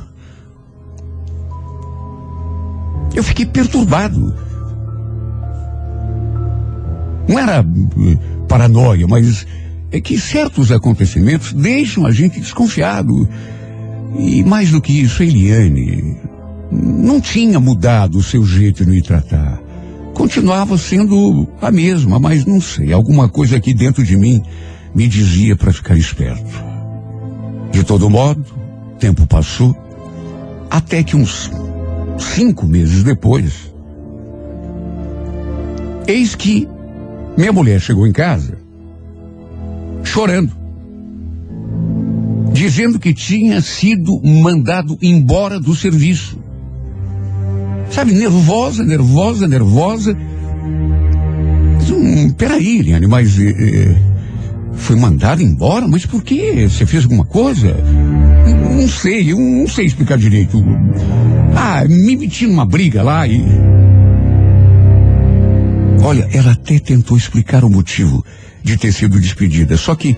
Eu 3.15 3.23
fiquei 3.23 3.45
perturbado. 3.45 4.35
Não 7.29 7.39
era 7.39 7.59
eh, 7.59 8.45
paranoia, 8.49 9.07
mas 9.07 9.47
é 9.91 10.01
que 10.01 10.19
certos 10.19 10.71
acontecimentos 10.71 11.53
deixam 11.53 12.07
a 12.07 12.13
gente 12.13 12.41
desconfiado. 12.41 13.29
E 14.19 14.43
mais 14.45 14.71
do 14.71 14.81
que 14.81 14.93
isso, 14.93 15.23
Eliane 15.23 16.17
não 16.71 17.21
tinha 17.21 17.59
mudado 17.59 18.19
o 18.19 18.23
seu 18.23 18.45
jeito 18.45 18.85
de 18.85 18.91
me 18.91 19.03
tratar. 19.03 19.61
Continuava 20.15 20.79
sendo 20.79 21.49
a 21.61 21.71
mesma, 21.71 22.19
mas 22.19 22.45
não 22.45 22.61
sei, 22.61 22.93
alguma 22.93 23.29
coisa 23.29 23.57
aqui 23.57 23.75
dentro 23.75 24.05
de 24.05 24.17
mim 24.17 24.43
me 24.95 25.09
dizia 25.09 25.57
para 25.57 25.73
ficar 25.73 25.97
esperto. 25.97 26.71
De 27.73 27.83
todo 27.83 28.11
modo, 28.11 28.45
tempo 28.99 29.27
passou, 29.27 29.75
até 30.71 31.03
que 31.03 31.17
uns 31.17 31.51
cinco 32.19 32.67
meses 32.67 33.03
depois, 33.03 33.73
eis 36.07 36.35
que 36.35 36.69
minha 37.37 37.53
mulher 37.53 37.81
chegou 37.81 38.07
em 38.07 38.13
casa 38.13 38.60
chorando, 40.05 40.53
dizendo 42.53 42.99
que 42.99 43.15
tinha 43.15 43.61
sido 43.61 44.21
mandado 44.23 44.99
embora 45.01 45.59
do 45.59 45.75
serviço. 45.75 46.39
Sabe, 47.91 48.13
nervosa, 48.13 48.85
nervosa, 48.85 49.49
nervosa. 49.49 50.17
Hum, 51.91 52.31
peraí, 52.31 52.79
Eliane, 52.79 53.07
mas 53.07 53.39
eh, 53.39 53.51
eh, 53.51 53.97
foi 54.75 54.97
mandado 54.97 55.43
embora? 55.43 55.89
Mas 55.89 56.07
por 56.07 56.23
quê? 56.23 56.69
Você 56.69 56.87
fez 56.87 57.05
alguma 57.05 57.25
coisa? 57.25 57.77
Não 58.77 58.89
sei, 58.89 59.33
eu 59.33 59.39
não 59.39 59.67
sei 59.67 59.87
explicar 59.87 60.17
direito. 60.17 60.63
Ah, 61.55 61.85
me 61.89 62.17
meti 62.17 62.47
numa 62.47 62.65
briga 62.65 63.03
lá 63.03 63.27
e. 63.27 63.45
Olha, 66.03 66.29
ela 66.33 66.53
até 66.53 66.79
tentou 66.79 67.17
explicar 67.17 67.65
o 67.65 67.71
motivo 67.71 68.25
de 68.63 68.77
ter 68.77 68.93
sido 68.93 69.21
despedida, 69.21 69.77
só 69.77 69.95
que 69.95 70.17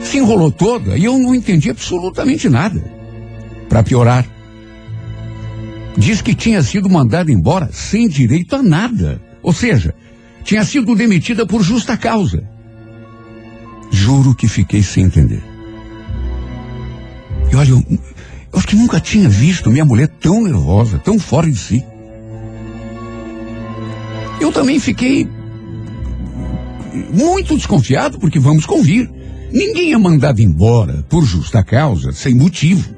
se 0.00 0.18
enrolou 0.18 0.50
toda 0.50 0.96
e 0.96 1.04
eu 1.04 1.18
não 1.18 1.34
entendi 1.34 1.70
absolutamente 1.70 2.48
nada. 2.48 2.82
Para 3.68 3.82
piorar, 3.82 4.26
diz 5.96 6.20
que 6.20 6.34
tinha 6.34 6.62
sido 6.62 6.88
mandada 6.90 7.32
embora 7.32 7.70
sem 7.72 8.08
direito 8.08 8.56
a 8.56 8.62
nada. 8.62 9.20
Ou 9.42 9.52
seja, 9.52 9.94
tinha 10.44 10.64
sido 10.64 10.94
demitida 10.94 11.46
por 11.46 11.62
justa 11.62 11.96
causa. 11.96 12.44
Juro 13.90 14.34
que 14.34 14.48
fiquei 14.48 14.82
sem 14.82 15.04
entender. 15.04 15.42
E 17.50 17.56
olha, 17.56 17.70
eu, 17.70 17.84
eu 17.90 18.58
acho 18.58 18.66
que 18.66 18.76
nunca 18.76 19.00
tinha 19.00 19.28
visto 19.28 19.70
minha 19.70 19.84
mulher 19.84 20.08
tão 20.08 20.42
nervosa, 20.42 20.98
tão 20.98 21.18
fora 21.18 21.50
de 21.50 21.58
si. 21.58 21.84
Eu 24.40 24.50
também 24.50 24.80
fiquei 24.80 25.28
muito 26.92 27.56
desconfiado, 27.56 28.18
porque 28.18 28.38
vamos 28.38 28.66
convir. 28.66 29.10
Ninguém 29.52 29.92
é 29.92 29.98
mandado 29.98 30.40
embora 30.40 31.04
por 31.08 31.24
justa 31.24 31.62
causa, 31.62 32.12
sem 32.12 32.34
motivo. 32.34 32.94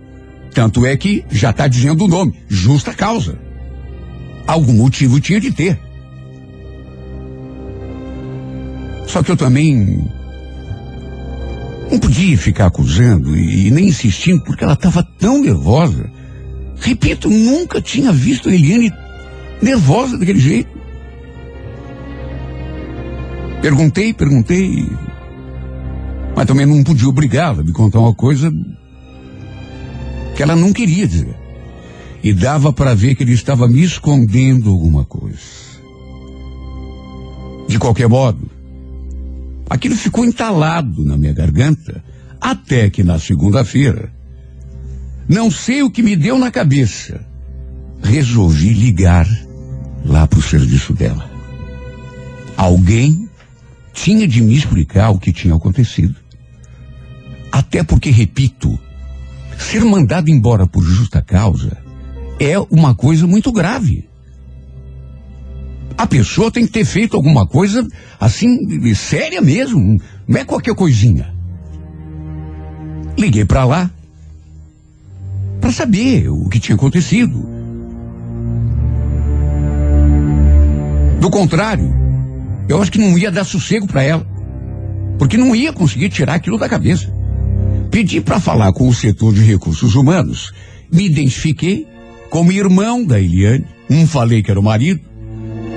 Tanto 0.53 0.87
é 0.87 0.97
que 0.97 1.25
já 1.31 1.51
está 1.51 1.67
dizendo 1.67 2.05
o 2.05 2.09
nome, 2.09 2.35
justa 2.49 2.95
causa. 2.95 3.37
Algum 4.47 4.75
motivo 4.75 5.21
tinha 5.21 5.41
de 5.41 5.51
ter. 5.51 5.79
Só 9.07 9.23
que 9.23 9.31
eu 9.31 9.37
também 9.37 10.05
não 11.91 11.99
podia 11.99 12.37
ficar 12.39 12.67
acusando 12.67 13.37
e, 13.37 13.71
nem 13.71 13.87
insistindo 13.89 14.43
porque 14.43 14.65
ela 14.65 14.75
estava 14.75 15.03
tão 15.03 15.41
nervosa. 15.41 16.11
Repito, 16.81 17.29
nunca 17.31 17.81
tinha 17.81 18.13
visto 18.13 18.49
a 18.49 18.55
Eliane 18.55 18.93
nervosa 19.63 20.19
daquele 20.19 20.41
jeito. 20.41 20.74
Perguntei, 23.65 24.13
perguntei, 24.13 24.87
mas 26.37 26.45
também 26.45 26.67
não 26.67 26.85
podia 26.85 27.09
obrigá-la 27.09 27.63
a 27.63 27.65
me 27.65 27.73
contar 27.73 27.99
uma 27.99 28.13
coisa 28.15 28.53
que 30.37 30.43
ela 30.43 30.55
não 30.55 30.71
queria 30.71 31.09
dizer. 31.09 31.35
E 32.23 32.35
dava 32.35 32.75
para 32.75 32.93
ver 32.93 33.15
que 33.15 33.23
ele 33.23 33.33
estava 33.33 33.67
me 33.67 33.83
escondendo 33.83 34.69
alguma 34.69 35.07
coisa. 35.07 35.39
De 37.67 37.79
qualquer 37.79 38.07
modo, 38.07 38.51
aquilo 39.71 39.97
ficou 39.97 40.27
entalado 40.27 41.03
na 41.03 41.17
minha 41.17 41.33
garganta 41.33 42.05
até 42.39 42.91
que 42.91 43.03
na 43.03 43.19
segunda-feira, 43.19 44.13
não 45.27 45.51
sei 45.51 45.83
o 45.83 45.91
que 45.91 46.03
me 46.03 46.17
deu 46.17 46.39
na 46.39 46.51
cabeça, 46.51 47.19
resolvi 48.03 48.75
ligar 48.75 49.27
lá 50.05 50.27
para 50.27 50.39
o 50.39 50.43
serviço 50.43 50.93
dela. 50.93 51.31
Alguém 52.59 53.24
tinha 53.95 54.27
de 54.27 54.43
me 54.43 54.55
explicar 54.55 55.11
o 55.11 55.19
que 55.19 55.33
tinha 55.33 55.55
acontecido. 55.55 56.17
Até 57.51 57.85
porque, 57.85 58.11
repito, 58.11 58.79
ser 59.57 59.85
mandado 59.85 60.29
embora 60.29 60.67
por 60.67 60.83
justa 60.83 61.23
causa 61.23 61.79
é 62.41 62.59
uma 62.59 62.95
coisa 62.95 63.27
muito 63.27 63.53
grave. 63.53 64.09
A 65.97 66.07
pessoa 66.09 66.51
tem 66.51 66.67
que 66.67 66.73
ter 66.73 66.85
feito 66.85 67.17
alguma 67.17 67.47
coisa 67.47 67.87
assim, 68.19 68.59
séria 68.95 69.41
mesmo, 69.41 70.01
não 70.27 70.41
é 70.41 70.45
qualquer 70.45 70.75
coisinha. 70.75 71.33
Liguei 73.17 73.45
para 73.45 73.65
lá 73.65 73.91
para 75.61 75.71
saber 75.71 76.29
o 76.29 76.49
que 76.49 76.59
tinha 76.59 76.75
acontecido. 76.75 77.49
Do 81.21 81.31
contrário, 81.31 82.04
eu 82.69 82.81
acho 82.81 82.91
que 82.91 82.99
não 82.99 83.19
ia 83.19 83.31
dar 83.31 83.45
sossego 83.45 83.87
para 83.87 84.03
ela, 84.03 84.27
porque 85.19 85.37
não 85.37 85.55
ia 85.55 85.73
conseguir 85.73 86.09
tirar 86.09 86.35
aquilo 86.35 86.59
da 86.59 86.69
cabeça. 86.69 87.13
Pedi 87.91 88.21
para 88.21 88.41
falar 88.41 88.73
com 88.73 88.89
o 88.89 88.95
setor 88.95 89.33
de 89.33 89.43
recursos 89.43 89.95
humanos, 89.95 90.53
me 90.91 91.07
identifiquei 91.07 91.87
como 92.31 92.51
irmão 92.51 93.05
da 93.05 93.21
Eliane, 93.21 93.65
um 93.89 94.07
falei 94.07 94.43
que 94.43 94.51
era 94.51 94.59
o 94.59 94.63
marido, 94.63 95.01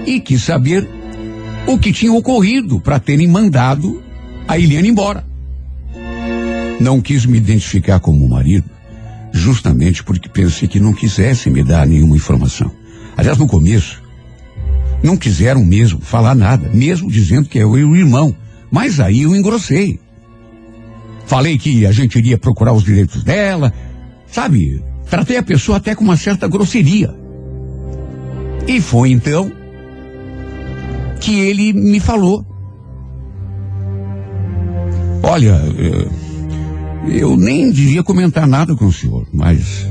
e 0.06 0.20
quis 0.20 0.42
saber 0.42 0.88
o 1.68 1.78
que 1.78 1.92
tinha 1.92 2.14
ocorrido 2.14 2.80
para 2.80 3.00
terem 3.00 3.28
mandado 3.28 4.02
a 4.48 4.58
Eliane 4.58 4.88
embora. 4.88 5.26
Não 6.80 7.02
quis 7.02 7.26
me 7.26 7.38
identificar 7.38 8.00
como 8.00 8.28
marido, 8.28 8.70
justamente 9.32 10.04
porque 10.04 10.30
pensei 10.30 10.68
que 10.68 10.80
não 10.80 10.94
quisesse 10.94 11.50
me 11.50 11.64
dar 11.64 11.86
nenhuma 11.86 12.16
informação. 12.16 12.72
Aliás, 13.18 13.38
no 13.38 13.48
começo, 13.48 14.02
não 15.04 15.16
quiseram 15.16 15.64
mesmo 15.64 16.00
falar 16.02 16.36
nada, 16.36 16.70
mesmo 16.74 17.10
dizendo 17.10 17.48
que 17.48 17.58
eu 17.58 17.78
e 17.78 17.84
o 17.84 17.96
irmão. 17.96 18.36
Mas 18.72 19.00
aí 19.00 19.22
eu 19.24 19.36
engrossei. 19.36 20.00
Falei 21.26 21.58
que 21.58 21.86
a 21.86 21.92
gente 21.92 22.18
iria 22.18 22.38
procurar 22.38 22.74
os 22.74 22.84
direitos 22.84 23.24
dela, 23.24 23.74
sabe? 24.28 24.82
Tratei 25.10 25.38
a 25.38 25.44
pessoa 25.44 25.78
até 25.78 25.94
com 25.94 26.04
uma 26.04 26.18
certa 26.18 26.48
grosseria. 26.48 27.14
E 28.68 28.82
foi 28.82 29.12
então 29.12 29.52
que 31.20 31.40
ele 31.40 31.74
me 31.74 32.00
falou. 32.00 32.46
Olha, 35.24 35.62
eh, 35.78 36.08
eu 37.20 37.36
nem 37.36 37.72
devia 37.72 38.04
comentar 38.04 38.48
nada 38.48 38.76
com 38.76 38.86
o 38.86 38.94
senhor, 38.94 39.26
mas 39.34 39.88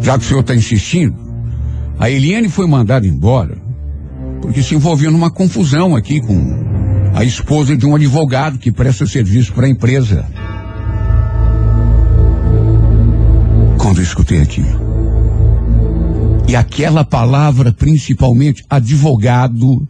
já 0.00 0.18
que 0.18 0.24
o 0.24 0.28
senhor 0.28 0.40
está 0.40 0.54
insistindo, 0.54 1.16
a 1.98 2.10
Eliane 2.10 2.48
foi 2.48 2.66
mandada 2.66 3.06
embora 3.06 3.66
porque 4.40 4.62
se 4.62 4.74
envolveu 4.74 5.10
numa 5.10 5.30
confusão 5.30 5.96
aqui 5.96 6.20
com 6.20 6.66
a 7.14 7.24
esposa 7.24 7.76
de 7.76 7.86
um 7.86 7.96
advogado 7.96 8.58
que 8.58 8.70
presta 8.70 9.06
serviço 9.06 9.52
para 9.52 9.66
a 9.66 9.68
empresa. 9.68 10.24
Quando 13.78 13.98
eu 13.98 14.04
escutei 14.04 14.40
aquilo, 14.40 14.86
e 16.46 16.54
aquela 16.54 17.04
palavra, 17.04 17.72
principalmente 17.72 18.64
advogado, 18.70 19.88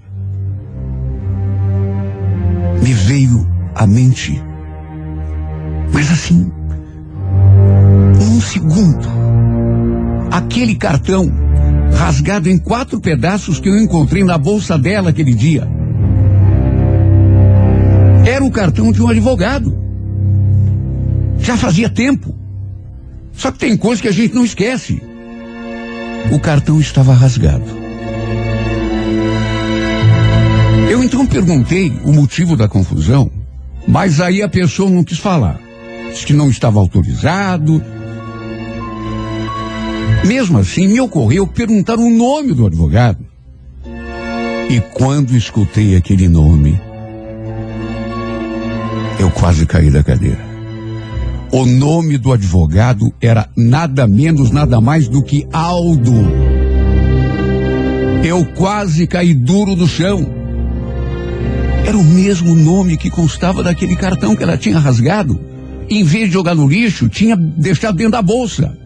me 2.83 2.92
veio 2.92 3.47
à 3.75 3.87
mente. 3.87 4.42
Mas 5.92 6.11
assim, 6.11 6.51
num 8.19 8.40
segundo, 8.40 9.07
aquele 10.31 10.77
cartão 10.77 11.46
rasgado 11.97 12.49
em 12.49 12.59
quatro 12.59 13.01
pedaços 13.01 13.59
que 13.59 13.69
eu 13.69 13.77
encontrei 13.79 14.23
na 14.23 14.39
bolsa 14.39 14.79
dela 14.79 15.11
aquele 15.11 15.35
dia. 15.35 15.67
Era 18.25 18.45
o 18.45 18.51
cartão 18.51 18.93
de 18.93 19.03
um 19.03 19.09
advogado. 19.09 19.77
Já 21.39 21.57
fazia 21.57 21.89
tempo. 21.89 22.35
Só 23.33 23.51
que 23.51 23.59
tem 23.59 23.77
coisa 23.77 24.03
que 24.03 24.09
a 24.09 24.13
gente 24.13 24.35
não 24.35 24.45
esquece. 24.45 25.01
O 26.33 26.39
cartão 26.39 26.81
estava 26.81 27.15
rasgado. 27.15 27.65
Eu 30.91 31.03
então 31.03 31.27
perguntei 31.27 31.93
o 32.05 32.13
motivo 32.13 32.57
da 32.57 32.69
confusão, 32.69 33.31
mas 33.87 34.21
aí 34.21 34.43
a 34.43 34.49
pessoa 34.49 34.91
não 34.91 35.05
quis 35.05 35.19
falar. 35.19 35.61
Disse 36.11 36.27
que 36.27 36.33
não 36.33 36.49
estava 36.49 36.79
autorizado. 36.79 37.83
Mesmo 40.25 40.59
assim, 40.59 40.89
me 40.89 41.01
ocorreu 41.01 41.47
perguntar 41.47 41.99
o 41.99 42.11
nome 42.11 42.53
do 42.53 42.67
advogado. 42.67 43.25
E 44.69 44.81
quando 44.81 45.37
escutei 45.37 45.97
aquele 45.97 46.29
nome, 46.29 46.81
eu 49.21 49.31
quase 49.31 49.65
caí 49.65 49.91
da 49.91 50.03
cadeira. 50.03 50.45
O 51.53 51.65
nome 51.65 52.19
do 52.19 52.33
advogado 52.33 53.13
era 53.21 53.49
nada 53.57 54.07
menos, 54.09 54.51
nada 54.51 54.81
mais 54.81 55.07
do 55.07 55.23
que 55.23 55.47
Aldo. 55.53 56.13
Eu 58.25 58.45
quase 58.57 59.07
caí 59.07 59.33
duro 59.33 59.77
no 59.77 59.87
chão. 59.87 60.27
Era 61.87 61.97
o 61.97 62.03
mesmo 62.03 62.57
nome 62.57 62.97
que 62.97 63.09
constava 63.09 63.63
daquele 63.63 63.95
cartão 63.95 64.35
que 64.35 64.43
ela 64.43 64.59
tinha 64.59 64.81
rasgado. 64.81 65.39
Em 65.89 66.03
vez 66.03 66.27
de 66.27 66.33
jogar 66.33 66.57
no 66.57 66.67
lixo, 66.67 67.09
tinha 67.09 67.37
deixado 67.37 67.97
dentro 67.97 68.13
da 68.13 68.23
bolsa. 68.23 68.77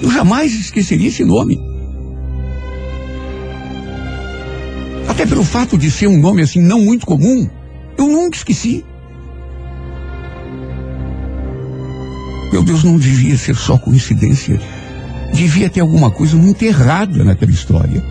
Eu 0.00 0.10
jamais 0.10 0.52
esqueceria 0.52 1.08
esse 1.08 1.24
nome. 1.24 1.60
Até 5.08 5.26
pelo 5.26 5.42
fato 5.42 5.76
de 5.76 5.90
ser 5.90 6.06
um 6.06 6.20
nome 6.20 6.42
assim 6.42 6.60
não 6.60 6.80
muito 6.80 7.04
comum. 7.04 7.48
Eu 7.96 8.06
nunca 8.06 8.36
esqueci. 8.36 8.84
Meu 12.52 12.62
Deus, 12.62 12.84
não 12.84 12.98
devia 12.98 13.36
ser 13.36 13.56
só 13.56 13.76
coincidência. 13.76 14.60
Devia 15.34 15.68
ter 15.68 15.80
alguma 15.80 16.10
coisa 16.10 16.36
muito 16.36 16.62
errada 16.62 17.24
naquela 17.24 17.50
história. 17.50 18.02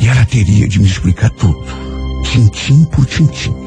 E 0.00 0.08
ela 0.08 0.24
teria 0.26 0.66
de 0.66 0.80
me 0.80 0.86
explicar 0.86 1.30
tudo, 1.30 1.64
tintim 2.24 2.84
por 2.86 3.06
tintim. 3.06 3.61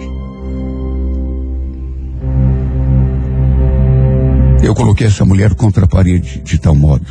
Eu 4.66 4.74
coloquei 4.74 5.06
essa 5.06 5.24
mulher 5.24 5.54
contra 5.54 5.86
a 5.86 5.88
parede 5.88 6.42
de 6.42 6.58
tal 6.58 6.74
modo. 6.74 7.06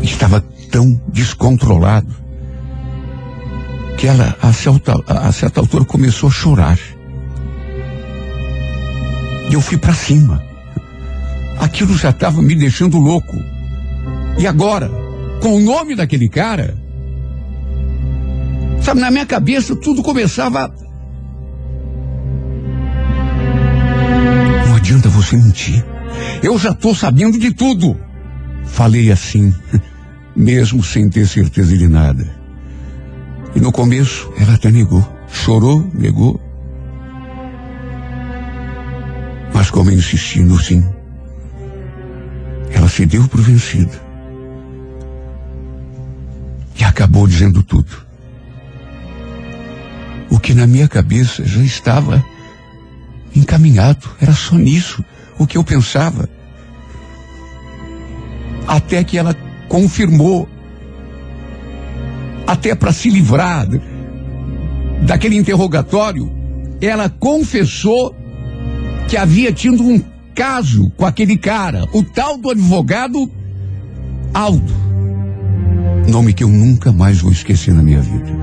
Estava 0.00 0.40
tão 0.70 1.02
descontrolado 1.08 2.14
que 3.98 4.06
ela, 4.06 4.36
a 4.40 4.52
certa, 4.52 4.94
a 5.08 5.32
certa 5.32 5.58
altura, 5.58 5.84
começou 5.84 6.28
a 6.28 6.32
chorar. 6.32 6.78
E 9.50 9.54
eu 9.54 9.60
fui 9.60 9.76
para 9.76 9.92
cima. 9.92 10.40
Aquilo 11.58 11.98
já 11.98 12.10
estava 12.10 12.40
me 12.40 12.54
deixando 12.54 12.96
louco. 12.96 13.36
E 14.38 14.46
agora, 14.46 14.88
com 15.42 15.56
o 15.56 15.60
nome 15.60 15.96
daquele 15.96 16.28
cara, 16.28 16.78
sabe, 18.80 19.00
na 19.00 19.10
minha 19.10 19.26
cabeça 19.26 19.74
tudo 19.74 20.04
começava. 20.04 20.72
Adianta 24.84 25.08
você 25.08 25.34
mentir. 25.34 25.82
Eu 26.42 26.58
já 26.58 26.72
estou 26.72 26.94
sabendo 26.94 27.38
de 27.38 27.54
tudo. 27.54 27.98
Falei 28.66 29.10
assim, 29.10 29.54
mesmo 30.36 30.84
sem 30.84 31.08
ter 31.08 31.26
certeza 31.26 31.76
de 31.76 31.88
nada. 31.88 32.28
E 33.54 33.60
no 33.60 33.72
começo 33.72 34.30
ela 34.38 34.54
até 34.54 34.70
negou. 34.70 35.02
Chorou, 35.32 35.90
negou. 35.94 36.38
Mas 39.54 39.70
como 39.70 39.90
eu 39.90 39.94
insisti 39.94 40.40
no 40.40 40.60
sim, 40.60 40.84
ela 42.70 42.88
se 42.88 43.06
deu 43.06 43.26
por 43.26 43.40
vencida. 43.40 44.04
E 46.78 46.84
acabou 46.84 47.26
dizendo 47.26 47.62
tudo. 47.62 48.04
O 50.28 50.38
que 50.38 50.52
na 50.52 50.66
minha 50.66 50.88
cabeça 50.88 51.42
já 51.46 51.62
estava 51.62 52.22
encaminhado. 53.34 54.08
Era 54.20 54.32
só 54.32 54.56
nisso 54.56 55.04
o 55.38 55.46
que 55.46 55.58
eu 55.58 55.64
pensava. 55.64 56.28
Até 58.66 59.04
que 59.04 59.18
ela 59.18 59.34
confirmou 59.68 60.48
até 62.46 62.74
para 62.74 62.92
se 62.92 63.10
livrar 63.10 63.66
daquele 65.02 65.36
interrogatório, 65.36 66.30
ela 66.80 67.08
confessou 67.08 68.14
que 69.08 69.16
havia 69.16 69.52
tido 69.52 69.82
um 69.82 70.02
caso 70.34 70.90
com 70.96 71.06
aquele 71.06 71.36
cara, 71.36 71.84
o 71.92 72.02
tal 72.02 72.36
do 72.36 72.50
advogado 72.50 73.30
Aldo. 74.32 74.72
Nome 76.08 76.32
que 76.32 76.42
eu 76.42 76.48
nunca 76.48 76.92
mais 76.92 77.20
vou 77.20 77.30
esquecer 77.30 77.72
na 77.72 77.82
minha 77.82 78.00
vida. 78.00 78.34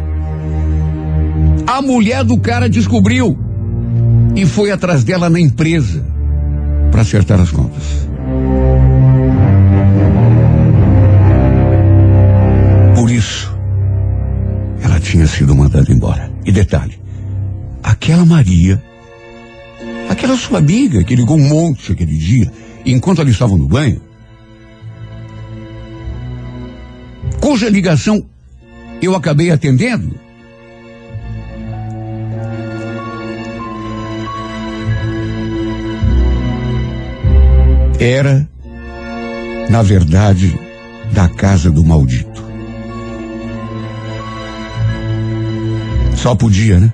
A 1.67 1.81
mulher 1.81 2.23
do 2.23 2.37
cara 2.37 2.69
descobriu 2.69 3.37
e 4.35 4.45
foi 4.45 4.71
atrás 4.71 5.03
dela 5.03 5.29
na 5.29 5.39
empresa 5.39 6.03
para 6.91 7.01
acertar 7.01 7.39
as 7.39 7.51
contas. 7.51 7.83
Por 12.95 13.09
isso, 13.09 13.53
ela 14.81 14.99
tinha 14.99 15.27
sido 15.27 15.55
mandada 15.55 15.91
embora. 15.91 16.31
E 16.45 16.51
detalhe, 16.51 16.99
aquela 17.83 18.25
Maria, 18.25 18.81
aquela 20.09 20.35
sua 20.35 20.59
amiga 20.59 21.03
que 21.03 21.15
ligou 21.15 21.37
um 21.37 21.47
monte 21.47 21.91
aquele 21.91 22.17
dia, 22.17 22.51
enquanto 22.85 23.21
eles 23.21 23.33
estavam 23.33 23.57
no 23.57 23.67
banho, 23.67 24.01
cuja 27.39 27.69
ligação 27.69 28.23
eu 29.01 29.15
acabei 29.15 29.49
atendendo, 29.49 30.13
era, 38.03 38.49
na 39.69 39.83
verdade, 39.83 40.59
da 41.13 41.29
casa 41.29 41.69
do 41.69 41.85
maldito. 41.85 42.43
Só 46.15 46.35
podia, 46.35 46.79
né? 46.79 46.91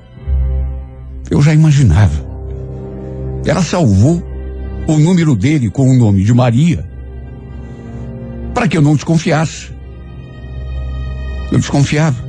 Eu 1.29 1.41
já 1.41 1.53
imaginava. 1.53 2.27
Ela 3.45 3.63
salvou 3.63 4.21
o 4.85 4.97
número 4.97 5.33
dele 5.33 5.69
com 5.69 5.89
o 5.89 5.97
nome 5.97 6.25
de 6.25 6.33
Maria 6.33 6.85
para 8.53 8.67
que 8.67 8.75
eu 8.75 8.81
não 8.81 8.95
desconfiasse. 8.95 9.69
Eu 11.51 11.57
desconfiava. 11.57 12.27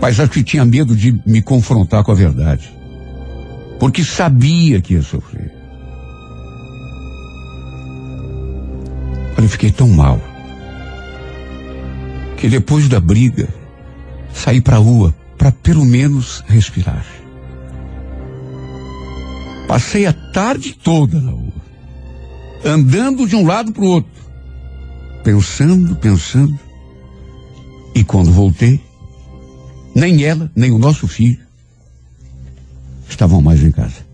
Mas 0.00 0.18
acho 0.18 0.30
que 0.30 0.42
tinha 0.42 0.64
medo 0.64 0.96
de 0.96 1.12
me 1.24 1.42
confrontar 1.42 2.02
com 2.02 2.10
a 2.10 2.14
verdade. 2.14 2.72
Porque 3.78 4.02
sabia 4.02 4.80
que 4.80 4.94
ia 4.94 5.02
sofrer. 5.02 5.47
Olha, 9.38 9.44
eu 9.44 9.50
fiquei 9.50 9.70
tão 9.70 9.88
mal. 9.88 10.20
Que 12.36 12.48
depois 12.48 12.88
da 12.88 12.98
briga, 12.98 13.48
saí 14.34 14.60
pra 14.60 14.78
rua 14.78 15.14
para 15.38 15.52
pelo 15.52 15.84
menos 15.84 16.42
respirar. 16.48 17.06
Passei 19.68 20.06
a 20.06 20.12
tarde 20.12 20.72
toda 20.82 21.20
na 21.20 21.30
rua, 21.30 21.52
andando 22.64 23.28
de 23.28 23.36
um 23.36 23.46
lado 23.46 23.70
para 23.72 23.84
o 23.84 23.88
outro, 23.88 24.10
pensando, 25.22 25.94
pensando. 25.94 26.58
E 27.94 28.02
quando 28.02 28.32
voltei, 28.32 28.80
nem 29.94 30.24
ela, 30.24 30.50
nem 30.56 30.72
o 30.72 30.78
nosso 30.78 31.06
filho 31.06 31.46
estavam 33.08 33.40
mais 33.40 33.62
em 33.62 33.70
casa. 33.70 34.08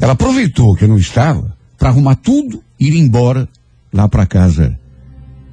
Ela 0.00 0.12
aproveitou 0.12 0.76
que 0.76 0.84
eu 0.84 0.88
não 0.88 0.98
estava 0.98 1.53
para 1.84 1.90
arrumar 1.90 2.14
tudo 2.14 2.64
e 2.80 2.88
ir 2.88 2.96
embora 2.96 3.46
lá 3.92 4.08
para 4.08 4.24
casa 4.24 4.80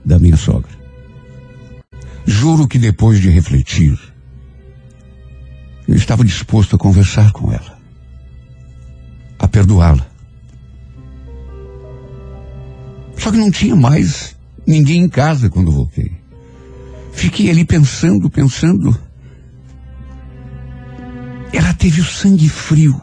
da 0.05 0.17
minha 0.17 0.37
sogra. 0.37 0.71
Juro 2.25 2.69
que 2.69 2.79
depois 2.79 3.19
de 3.19 3.29
refletir, 3.29 3.99
eu 5.85 5.93
estava 5.93 6.23
disposto 6.23 6.77
a 6.77 6.79
conversar 6.79 7.33
com 7.33 7.51
ela, 7.51 7.77
a 9.37 9.45
perdoá-la. 9.45 10.07
Só 13.17 13.29
que 13.29 13.37
não 13.37 13.51
tinha 13.51 13.75
mais 13.75 14.33
ninguém 14.65 15.01
em 15.01 15.09
casa 15.09 15.49
quando 15.49 15.69
voltei. 15.69 16.13
Fiquei 17.11 17.49
ali 17.49 17.65
pensando, 17.65 18.29
pensando. 18.29 18.97
Ela 21.51 21.73
teve 21.73 21.99
o 21.99 22.05
sangue 22.05 22.47
frio. 22.47 23.01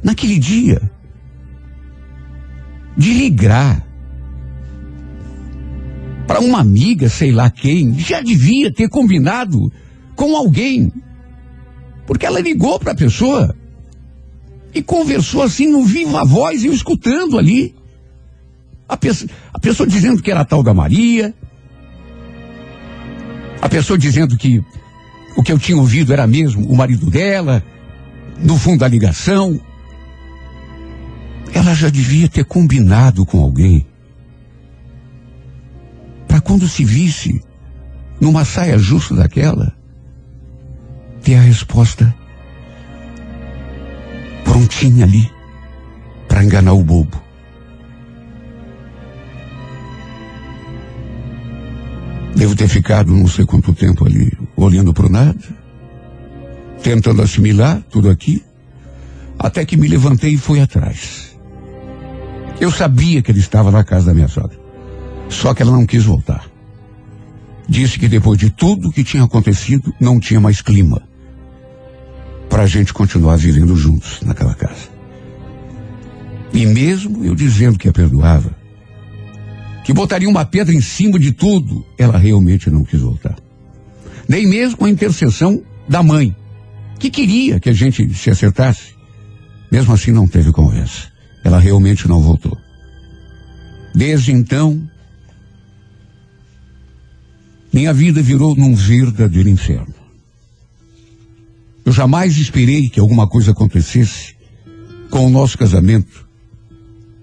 Naquele 0.00 0.38
dia. 0.38 0.99
De 2.96 3.12
ligar. 3.12 3.86
Para 6.26 6.40
uma 6.40 6.60
amiga, 6.60 7.08
sei 7.08 7.32
lá 7.32 7.50
quem. 7.50 7.98
Já 7.98 8.20
devia 8.20 8.72
ter 8.72 8.88
combinado 8.88 9.72
com 10.14 10.36
alguém. 10.36 10.92
Porque 12.06 12.26
ela 12.26 12.40
ligou 12.40 12.78
para 12.78 12.92
a 12.92 12.96
pessoa. 12.96 13.54
E 14.74 14.82
conversou 14.82 15.42
assim 15.42 15.66
no 15.66 15.84
viva 15.84 16.24
voz, 16.24 16.64
eu 16.64 16.72
escutando 16.72 17.38
ali. 17.38 17.74
A, 18.88 18.96
pessoa, 18.96 19.30
a 19.52 19.58
pessoa 19.58 19.88
dizendo 19.88 20.22
que 20.22 20.30
era 20.30 20.40
a 20.40 20.44
tal 20.44 20.62
da 20.62 20.74
Maria. 20.74 21.34
A 23.60 23.68
pessoa 23.68 23.98
dizendo 23.98 24.36
que 24.36 24.62
o 25.36 25.42
que 25.42 25.52
eu 25.52 25.58
tinha 25.58 25.78
ouvido 25.78 26.12
era 26.12 26.26
mesmo 26.26 26.66
o 26.66 26.76
marido 26.76 27.10
dela, 27.10 27.64
no 28.38 28.56
fundo 28.56 28.80
da 28.80 28.88
ligação. 28.88 29.60
Ela 31.52 31.74
já 31.74 31.88
devia 31.88 32.28
ter 32.28 32.44
combinado 32.44 33.26
com 33.26 33.40
alguém. 33.40 33.86
Para 36.26 36.40
quando 36.40 36.68
se 36.68 36.84
visse 36.84 37.42
numa 38.20 38.44
saia 38.44 38.78
justa 38.78 39.14
daquela, 39.14 39.72
ter 41.22 41.34
a 41.36 41.40
resposta 41.40 42.14
prontinha 44.44 45.04
ali 45.04 45.30
para 46.28 46.44
enganar 46.44 46.72
o 46.72 46.82
bobo. 46.82 47.20
Devo 52.36 52.54
ter 52.54 52.68
ficado 52.68 53.12
não 53.12 53.26
sei 53.26 53.44
quanto 53.44 53.74
tempo 53.74 54.06
ali, 54.06 54.32
olhando 54.56 54.94
para 54.94 55.06
o 55.06 55.10
nada, 55.10 55.38
tentando 56.82 57.22
assimilar 57.22 57.82
tudo 57.90 58.08
aqui, 58.08 58.42
até 59.38 59.64
que 59.64 59.76
me 59.76 59.88
levantei 59.88 60.34
e 60.34 60.38
fui 60.38 60.60
atrás. 60.60 61.29
Eu 62.60 62.70
sabia 62.70 63.22
que 63.22 63.32
ele 63.32 63.40
estava 63.40 63.70
na 63.70 63.82
casa 63.82 64.06
da 64.06 64.14
minha 64.14 64.28
sogra, 64.28 64.58
só 65.30 65.54
que 65.54 65.62
ela 65.62 65.72
não 65.72 65.86
quis 65.86 66.04
voltar. 66.04 66.44
Disse 67.66 67.98
que 67.98 68.06
depois 68.06 68.38
de 68.38 68.50
tudo 68.50 68.92
que 68.92 69.02
tinha 69.02 69.24
acontecido, 69.24 69.94
não 69.98 70.20
tinha 70.20 70.40
mais 70.40 70.60
clima 70.60 71.02
para 72.50 72.64
a 72.64 72.66
gente 72.66 72.92
continuar 72.92 73.36
vivendo 73.36 73.74
juntos 73.76 74.20
naquela 74.22 74.54
casa. 74.54 74.90
E 76.52 76.66
mesmo 76.66 77.24
eu 77.24 77.34
dizendo 77.34 77.78
que 77.78 77.88
a 77.88 77.92
perdoava, 77.92 78.54
que 79.84 79.92
botaria 79.92 80.28
uma 80.28 80.44
pedra 80.44 80.74
em 80.74 80.80
cima 80.80 81.18
de 81.18 81.32
tudo, 81.32 81.86
ela 81.96 82.18
realmente 82.18 82.68
não 82.68 82.84
quis 82.84 83.00
voltar. 83.00 83.36
Nem 84.28 84.46
mesmo 84.46 84.84
a 84.84 84.90
intercessão 84.90 85.62
da 85.88 86.02
mãe, 86.02 86.34
que 86.98 87.08
queria 87.08 87.58
que 87.58 87.70
a 87.70 87.72
gente 87.72 88.12
se 88.14 88.30
acertasse. 88.30 88.94
Mesmo 89.72 89.94
assim 89.94 90.10
não 90.10 90.28
teve 90.28 90.52
conversa. 90.52 91.09
Ela 91.42 91.58
realmente 91.58 92.08
não 92.08 92.20
voltou. 92.20 92.56
Desde 93.94 94.32
então, 94.32 94.82
minha 97.72 97.92
vida 97.92 98.22
virou 98.22 98.54
num 98.54 98.74
verdadeiro 98.74 99.48
inferno. 99.48 99.94
Eu 101.84 101.92
jamais 101.92 102.36
esperei 102.36 102.88
que 102.88 103.00
alguma 103.00 103.26
coisa 103.26 103.52
acontecesse 103.52 104.34
com 105.10 105.26
o 105.26 105.30
nosso 105.30 105.58
casamento, 105.58 106.28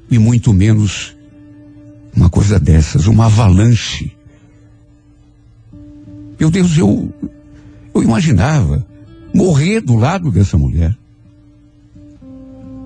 e 0.09 0.17
muito 0.17 0.53
menos 0.53 1.15
uma 2.15 2.29
coisa 2.29 2.59
dessas, 2.59 3.07
uma 3.07 3.25
avalanche. 3.25 4.11
Meu 6.39 6.49
Deus, 6.49 6.77
eu, 6.77 7.13
eu 7.93 8.03
imaginava 8.03 8.85
morrer 9.33 9.81
do 9.81 9.95
lado 9.95 10.31
dessa 10.31 10.57
mulher. 10.57 10.97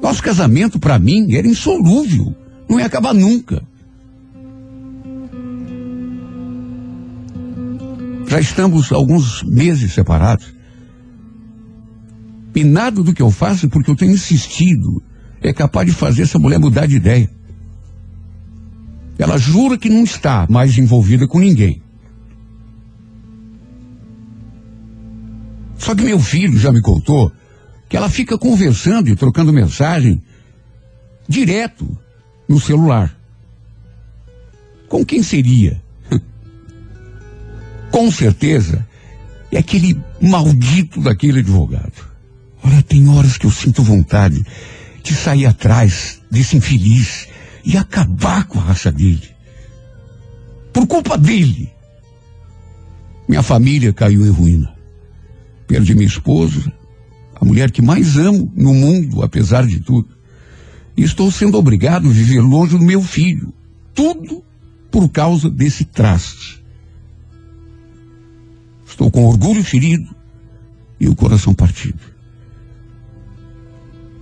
Nosso 0.02 0.24
casamento, 0.24 0.80
para 0.80 0.98
mim, 0.98 1.34
era 1.36 1.48
insolúvel, 1.48 2.36
não 2.68 2.80
ia 2.80 2.86
acabar 2.86 3.14
nunca. 3.14 3.62
Já 8.28 8.40
estamos 8.40 8.92
alguns 8.92 9.44
meses 9.44 9.94
separados. 9.94 10.54
E 12.56 12.64
nada 12.64 13.04
do 13.04 13.14
que 13.14 13.22
eu 13.22 13.30
faço, 13.30 13.70
porque 13.70 13.92
eu 13.92 13.96
tenho 13.96 14.14
insistido, 14.14 15.04
é 15.42 15.54
capaz 15.54 15.86
de 15.86 15.94
fazer 15.94 16.24
essa 16.24 16.40
mulher 16.40 16.60
mudar 16.60 16.86
de 16.86 16.96
ideia. 16.96 17.30
Ela 19.18 19.38
jura 19.38 19.78
que 19.78 19.90
não 19.90 20.04
está 20.04 20.48
mais 20.50 20.78
envolvida 20.78 21.28
com 21.28 21.40
ninguém. 21.40 21.82
Só 25.78 25.94
que 25.94 26.04
meu 26.04 26.20
filho 26.20 26.58
já 26.58 26.72
me 26.72 26.82
contou 26.82 27.32
que 27.92 27.98
ela 27.98 28.10
fica 28.10 28.38
conversando 28.38 29.10
e 29.10 29.16
trocando 29.18 29.52
mensagem 29.52 30.24
direto 31.28 31.86
no 32.48 32.58
celular. 32.58 33.14
Com 34.88 35.06
quem 35.06 35.22
seria? 35.22 35.84
com 37.92 38.10
certeza 38.10 38.88
é 39.52 39.58
aquele 39.58 40.02
maldito 40.22 41.02
daquele 41.02 41.42
advogado. 41.42 42.10
Olha, 42.64 42.82
tem 42.82 43.10
horas 43.10 43.38
que 43.38 43.46
eu 43.46 43.52
sinto 43.52 43.84
vontade 43.84 44.42
de 45.04 45.14
sair 45.14 45.46
atrás 45.46 46.22
desse 46.32 46.56
infeliz 46.56 47.28
e 47.66 47.76
acabar 47.76 48.46
com 48.46 48.58
a 48.58 48.64
raça 48.64 48.90
dele. 48.90 49.36
Por 50.72 50.88
culpa 50.88 51.18
dele. 51.18 51.70
Minha 53.28 53.44
família 53.44 53.92
caiu 53.92 54.26
em 54.26 54.30
ruína. 54.30 54.74
Perdi 55.68 55.94
minha 55.94 56.08
esposa, 56.08 56.72
a 57.42 57.46
mulher 57.46 57.72
que 57.72 57.82
mais 57.82 58.18
amo 58.18 58.54
no 58.56 58.72
mundo, 58.72 59.24
apesar 59.24 59.66
de 59.66 59.80
tudo. 59.80 60.10
E 60.96 61.02
estou 61.02 61.32
sendo 61.32 61.58
obrigado 61.58 62.08
a 62.08 62.12
viver 62.12 62.40
longe 62.40 62.78
do 62.78 62.86
meu 62.86 63.02
filho. 63.02 63.52
Tudo 63.96 64.44
por 64.92 65.10
causa 65.10 65.50
desse 65.50 65.84
traste. 65.84 66.64
Estou 68.86 69.10
com 69.10 69.26
orgulho 69.26 69.64
ferido 69.64 70.16
e 71.00 71.10
o 71.10 71.16
coração 71.16 71.52
partido. 71.52 72.00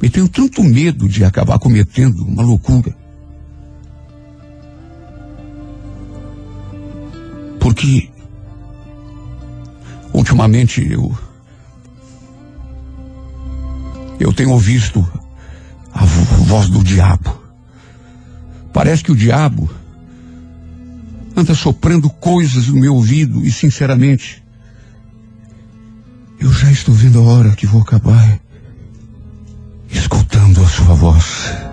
E 0.01 0.09
tenho 0.09 0.29
tanto 0.29 0.63
medo 0.63 1.09
de 1.09 1.25
acabar 1.25 1.59
cometendo 1.59 2.23
uma 2.23 2.41
loucura. 2.41 2.95
Porque 7.59 8.09
ultimamente 10.13 10.89
eu 10.89 11.13
eu 14.19 14.33
tenho 14.33 14.57
visto 14.57 15.07
a 15.93 16.03
voz 16.03 16.69
do 16.69 16.83
diabo. 16.83 17.39
Parece 18.73 19.03
que 19.03 19.11
o 19.11 19.15
diabo 19.15 19.69
anda 21.35 21.55
soprando 21.55 22.09
coisas 22.09 22.67
no 22.67 22.79
meu 22.79 22.95
ouvido 22.95 23.45
e 23.45 23.51
sinceramente 23.51 24.43
eu 26.39 26.51
já 26.51 26.71
estou 26.71 26.93
vendo 26.93 27.19
a 27.19 27.23
hora 27.23 27.55
que 27.55 27.65
vou 27.65 27.81
acabar 27.81 28.39
escutando 29.89 30.63
a 30.63 30.67
sua 30.67 30.93
voz. 30.93 31.68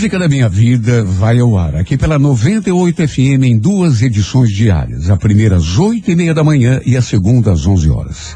Música 0.00 0.18
da 0.18 0.30
minha 0.30 0.48
vida 0.48 1.04
vai 1.04 1.38
ao 1.40 1.58
ar 1.58 1.76
aqui 1.76 1.94
pela 1.94 2.18
98 2.18 3.06
FM 3.06 3.44
em 3.44 3.58
duas 3.58 4.00
edições 4.00 4.50
diárias. 4.50 5.10
A 5.10 5.16
primeira 5.18 5.56
às 5.56 5.76
oito 5.76 6.10
e 6.10 6.16
meia 6.16 6.32
da 6.32 6.42
manhã 6.42 6.80
e 6.86 6.96
a 6.96 7.02
segunda 7.02 7.52
às 7.52 7.66
11 7.66 7.90
horas. 7.90 8.34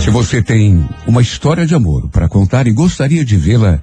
Se 0.00 0.10
você 0.10 0.40
tem 0.40 0.88
uma 1.08 1.20
história 1.20 1.66
de 1.66 1.74
amor 1.74 2.08
para 2.08 2.28
contar 2.28 2.68
e 2.68 2.72
gostaria 2.72 3.24
de 3.24 3.36
vê-la 3.36 3.82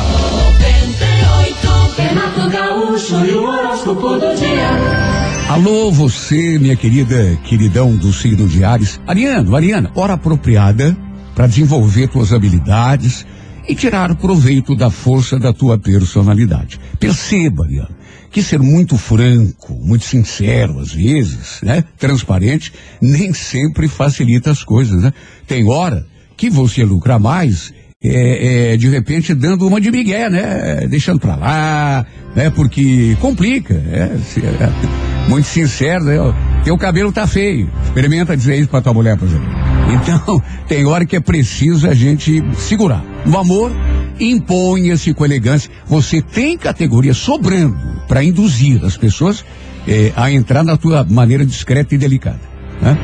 98 1.95 2.03
Renato 2.03 2.51
Gaúcho 2.51 3.25
e 3.25 3.31
o 3.33 3.45
horóscopo 3.45 4.19
do 4.19 4.35
dia 4.35 5.05
Alô, 5.49 5.91
você, 5.93 6.59
minha 6.59 6.75
querida, 6.75 7.39
queridão 7.45 7.95
do 7.95 8.13
signo 8.13 8.49
de 8.49 8.65
Ares. 8.65 8.99
Ariano, 9.07 9.55
Ariana, 9.55 9.93
hora 9.95 10.15
apropriada 10.15 10.97
para 11.35 11.47
desenvolver 11.47 12.09
tuas 12.09 12.33
habilidades 12.33 13.27
e 13.69 13.75
tirar 13.75 14.15
proveito 14.17 14.75
da 14.75 14.91
força 14.91 15.39
da 15.39 15.53
tua 15.53 15.79
personalidade. 15.79 16.81
Perceba, 16.99 17.65
Ariana, 17.65 17.91
que 18.31 18.43
ser 18.43 18.59
muito 18.59 18.97
franco, 18.97 19.75
muito 19.75 20.05
sincero 20.05 20.81
às 20.81 20.93
vezes, 20.93 21.61
né? 21.63 21.85
Transparente, 21.99 22.73
nem 23.01 23.33
sempre 23.33 23.87
facilita 23.87 24.51
as 24.51 24.65
coisas, 24.65 25.03
né? 25.03 25.13
Tem 25.47 25.69
hora 25.69 26.07
que 26.37 26.51
você 26.51 26.83
lucra 26.85 27.19
mais 27.19 27.73
é, 28.05 28.73
é, 28.73 28.77
de 28.77 28.89
repente 28.89 29.35
dando 29.35 29.67
uma 29.67 29.81
de 29.81 29.91
migué, 29.91 30.29
né? 30.29 30.87
Deixando 30.89 31.19
pra 31.19 31.37
lá, 31.37 32.07
né? 32.37 32.51
Porque 32.51 33.17
complica, 33.21 33.75
é, 33.75 34.11
é, 34.13 34.71
muito 35.29 35.47
sincero, 35.47 36.05
né? 36.05 36.17
Teu 36.65 36.77
cabelo 36.77 37.11
tá 37.11 37.27
feio. 37.27 37.71
Experimenta 37.85 38.37
dizer 38.37 38.57
isso 38.57 38.69
pra 38.69 38.83
tua 38.83 38.93
mulher, 38.93 39.17
por 39.17 39.27
exemplo. 39.27 39.49
Então, 39.85 40.43
tem 40.67 40.87
hora 40.87 41.05
que 41.05 41.15
é 41.15 41.21
preciso 41.21 41.89
a 41.89 41.95
gente 41.95 42.43
segurar. 42.57 43.05
No 43.27 43.39
amor, 43.39 43.71
imponha-se 44.19 45.13
com 45.13 45.25
elegância. 45.25 45.71
Você 45.87 46.23
tem 46.23 46.57
categoria 46.57 47.13
sobrando 47.13 47.77
para 48.09 48.25
induzir 48.25 48.83
as 48.83 48.97
pessoas 48.97 49.45
eh, 49.87 50.11
a 50.17 50.33
entrar 50.33 50.65
na 50.65 50.77
tua 50.79 51.05
maneira 51.05 51.45
discreta 51.45 51.95
e 51.95 51.99
delicada. 51.99 52.41
Né? 52.81 52.97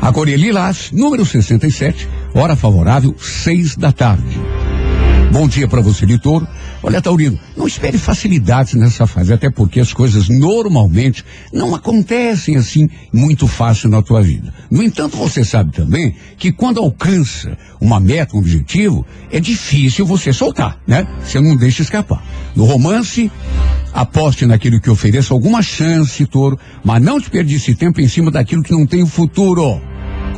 A 0.00 0.12
Coreia 0.12 0.36
Lilás, 0.36 0.90
número 0.92 1.24
67, 1.26 2.08
hora 2.34 2.56
favorável, 2.56 3.14
seis 3.18 3.76
da 3.76 3.92
tarde. 3.92 4.38
Bom 5.32 5.46
dia 5.46 5.68
para 5.68 5.80
você, 5.80 6.04
Litor. 6.04 6.46
Olha, 6.82 7.00
Taurino, 7.00 7.38
não 7.56 7.66
espere 7.66 7.96
facilidades 7.98 8.74
nessa 8.74 9.06
fase, 9.06 9.32
até 9.32 9.48
porque 9.48 9.78
as 9.78 9.92
coisas 9.92 10.28
normalmente 10.28 11.24
não 11.52 11.74
acontecem 11.74 12.56
assim 12.56 12.88
muito 13.12 13.46
fácil 13.46 13.88
na 13.88 14.02
tua 14.02 14.22
vida. 14.22 14.52
No 14.68 14.82
entanto, 14.82 15.16
você 15.16 15.44
sabe 15.44 15.72
também 15.72 16.16
que 16.36 16.50
quando 16.50 16.80
alcança 16.80 17.56
uma 17.80 18.00
meta, 18.00 18.34
um 18.34 18.40
objetivo, 18.40 19.06
é 19.30 19.38
difícil 19.38 20.04
você 20.04 20.32
soltar, 20.32 20.80
né? 20.86 21.06
Você 21.22 21.38
não 21.38 21.56
deixa 21.56 21.82
escapar. 21.82 22.24
No 22.56 22.64
romance, 22.64 23.30
aposte 23.92 24.46
naquilo 24.46 24.80
que 24.80 24.90
ofereça 24.90 25.32
alguma 25.32 25.62
chance, 25.62 26.26
touro, 26.26 26.58
mas 26.82 27.00
não 27.00 27.18
desperdice 27.18 27.74
tempo 27.74 28.00
em 28.00 28.08
cima 28.08 28.32
daquilo 28.32 28.62
que 28.62 28.72
não 28.72 28.86
tem 28.86 29.06
futuro. 29.06 29.80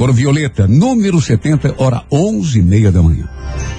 Cor 0.03 0.13
Violeta, 0.13 0.67
número 0.67 1.21
70, 1.21 1.77
hora 1.79 2.03
onze 2.11 2.59
e 2.59 2.63
meia 2.63 2.91
da 2.91 3.01
manhã. 3.01 3.25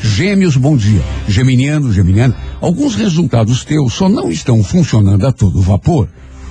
Gêmeos, 0.02 0.56
bom 0.56 0.78
dia. 0.78 1.02
Geminiano, 1.28 1.92
Geminiano, 1.92 2.34
alguns 2.62 2.96
resultados 2.96 3.66
teus 3.66 3.94
só 3.94 4.08
não 4.08 4.32
estão 4.32 4.64
funcionando 4.64 5.28
a 5.28 5.34
todo 5.34 5.62
vapor, 5.62 6.08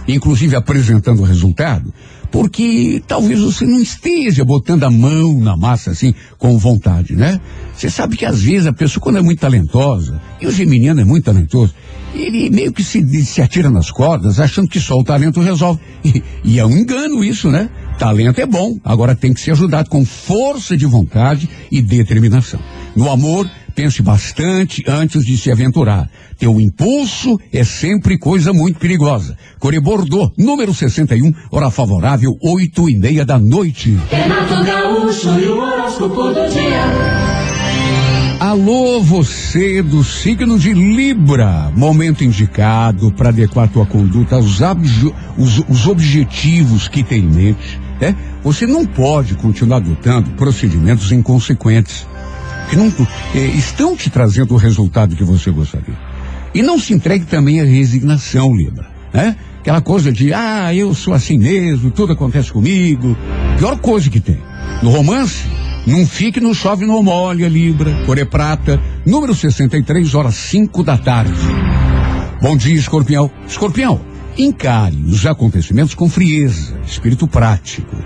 inclusive 0.07 0.55
apresentando 0.55 1.23
resultado, 1.23 1.91
porque 2.31 3.03
talvez 3.09 3.41
você 3.41 3.65
não 3.65 3.81
esteja 3.81 4.45
botando 4.45 4.85
a 4.85 4.91
mão 4.91 5.41
na 5.41 5.57
massa 5.57 5.93
assim 5.93 6.15
com 6.37 6.59
vontade, 6.59 7.17
né? 7.17 7.41
Você 7.75 7.89
sabe 7.89 8.19
que 8.19 8.27
às 8.27 8.43
vezes 8.43 8.67
a 8.67 8.75
pessoa 8.75 9.03
quando 9.03 9.21
é 9.21 9.23
muito 9.23 9.41
talentosa, 9.41 10.21
e 10.39 10.47
o 10.47 10.53
geminiano 10.53 11.01
é 11.01 11.05
muito 11.05 11.25
talentoso, 11.25 11.75
ele 12.15 12.51
meio 12.51 12.75
que 12.75 12.85
se, 12.85 13.03
se 13.25 13.41
atira 13.41 13.71
nas 13.71 13.91
cordas 13.91 14.39
achando 14.39 14.69
que 14.69 14.79
só 14.79 14.99
o 14.99 15.05
talento 15.05 15.41
resolve. 15.41 15.81
E, 16.05 16.21
e 16.45 16.59
é 16.59 16.67
um 16.67 16.77
engano 16.77 17.23
isso, 17.23 17.49
né? 17.49 17.71
Talento 18.03 18.41
é 18.41 18.47
bom, 18.47 18.81
agora 18.85 19.15
tem 19.15 19.33
que 19.33 19.41
ser 19.41 19.53
ajudado 19.53 19.89
com 19.89 20.05
força 20.05 20.77
de 20.77 20.85
vontade 20.87 21.49
e 21.71 21.81
determinação. 21.81 22.59
No 22.97 23.09
amor, 23.09 23.49
pense 23.77 24.03
bastante 24.03 24.83
antes 24.89 25.25
de 25.25 25.37
se 25.39 25.53
aventurar. 25.53 26.11
Teu 26.37 26.61
impulso 26.61 27.39
é 27.53 27.63
sempre 27.63 28.19
coisa 28.19 28.53
muito 28.53 28.81
perigosa. 28.81 29.37
Core 29.61 29.79
Bordeaux, 29.79 30.33
número 30.37 30.75
61, 30.75 31.33
hora 31.53 31.71
favorável, 31.71 32.33
oito 32.43 32.91
e 32.91 32.99
meia 32.99 33.25
da 33.25 33.39
noite. 33.39 33.97
Renato 34.11 34.65
Gaúcho 34.65 35.39
e 35.39 35.47
o 35.47 35.59
horóscopo 35.59 36.23
do 36.25 36.49
dia. 36.53 36.83
Alô, 38.41 39.01
você 39.01 39.81
do 39.81 40.03
signo 40.03 40.59
de 40.59 40.73
Libra. 40.73 41.71
Momento 41.77 42.25
indicado 42.25 43.13
para 43.13 43.29
adequar 43.29 43.69
tua 43.69 43.87
conduta 43.87 44.35
aos, 44.35 44.59
os- 45.39 45.63
os 45.69 45.87
objetivos 45.87 46.89
que 46.89 47.05
tem 47.05 47.21
em 47.21 47.31
mente. 47.31 47.81
Né? 48.03 48.17
Você 48.43 48.67
não 48.67 48.85
pode 48.85 49.37
continuar 49.37 49.77
adotando 49.77 50.31
procedimentos 50.33 51.13
inconsequentes 51.13 52.05
que 52.69 52.75
não 52.75 52.93
eh, 53.33 53.39
estão 53.55 53.97
te 53.97 54.11
trazendo 54.11 54.55
o 54.55 54.57
resultado 54.57 55.15
que 55.15 55.23
você 55.23 55.53
gostaria. 55.53 55.97
E 56.53 56.63
não 56.63 56.81
se 56.81 56.93
entregue 56.93 57.25
também 57.25 57.61
à 57.61 57.65
resignação, 57.65 58.55
Libra. 58.57 58.91
Né? 59.15 59.37
Aquela 59.61 59.81
coisa 59.81 60.11
de, 60.11 60.35
ah, 60.35 60.75
eu 60.75 60.93
sou 60.95 61.15
assim 61.15 61.39
mesmo, 61.39 61.93
tudo 61.93 62.13
acontece 62.13 62.51
comigo. 62.51 63.17
Pior 63.57 63.79
coisa 63.79 64.11
que 64.11 64.19
tem. 64.19 64.39
No 64.83 64.91
romance, 64.91 65.45
não 65.87 66.05
fique 66.05 66.41
no 66.41 66.53
chove 66.53 66.85
no 66.85 67.01
molha, 67.05 67.49
Libra, 67.49 68.05
Coré 68.05 68.25
Prata, 68.25 68.81
número 69.07 69.33
63, 69.33 70.13
horas 70.13 70.35
5 70.35 70.83
da 70.83 70.99
tarde. 70.99 71.33
Bom 72.41 72.57
dia, 72.57 72.75
escorpião. 72.75 73.31
Escorpião, 73.47 74.01
encare 74.37 74.97
os 75.07 75.27
acontecimentos 75.27 75.95
com 75.95 76.09
frieza, 76.09 76.79
espírito 76.87 77.27
prático. 77.27 77.97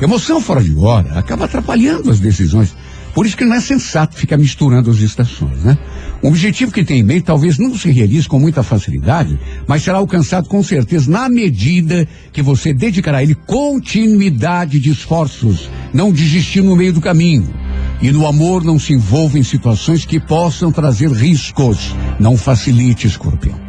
Emoção 0.00 0.40
fora 0.40 0.62
de 0.62 0.74
hora 0.74 1.18
acaba 1.18 1.44
atrapalhando 1.44 2.10
as 2.10 2.20
decisões. 2.20 2.74
Por 3.14 3.26
isso 3.26 3.36
que 3.36 3.44
não 3.44 3.54
é 3.54 3.60
sensato 3.60 4.16
ficar 4.16 4.36
misturando 4.36 4.90
as 4.90 4.98
estações, 4.98 5.62
né? 5.62 5.78
Um 6.20 6.28
objetivo 6.28 6.72
que 6.72 6.84
tem 6.84 6.98
em 6.98 7.02
mente 7.02 7.22
talvez 7.22 7.58
não 7.58 7.76
se 7.78 7.88
realize 7.90 8.26
com 8.26 8.40
muita 8.40 8.62
facilidade, 8.64 9.38
mas 9.68 9.82
será 9.82 9.98
alcançado 9.98 10.48
com 10.48 10.62
certeza 10.64 11.08
na 11.08 11.28
medida 11.28 12.08
que 12.32 12.42
você 12.42 12.74
dedicará 12.74 13.18
a 13.18 13.22
ele 13.22 13.36
continuidade 13.36 14.80
de 14.80 14.90
esforços, 14.90 15.70
não 15.92 16.10
desistir 16.10 16.62
no 16.62 16.74
meio 16.74 16.92
do 16.92 17.00
caminho. 17.00 17.48
E 18.02 18.10
no 18.10 18.26
amor 18.26 18.64
não 18.64 18.80
se 18.80 18.92
envolva 18.92 19.38
em 19.38 19.44
situações 19.44 20.04
que 20.04 20.18
possam 20.18 20.72
trazer 20.72 21.10
riscos. 21.12 21.94
Não 22.18 22.36
facilite, 22.36 23.06
escorpião. 23.06 23.63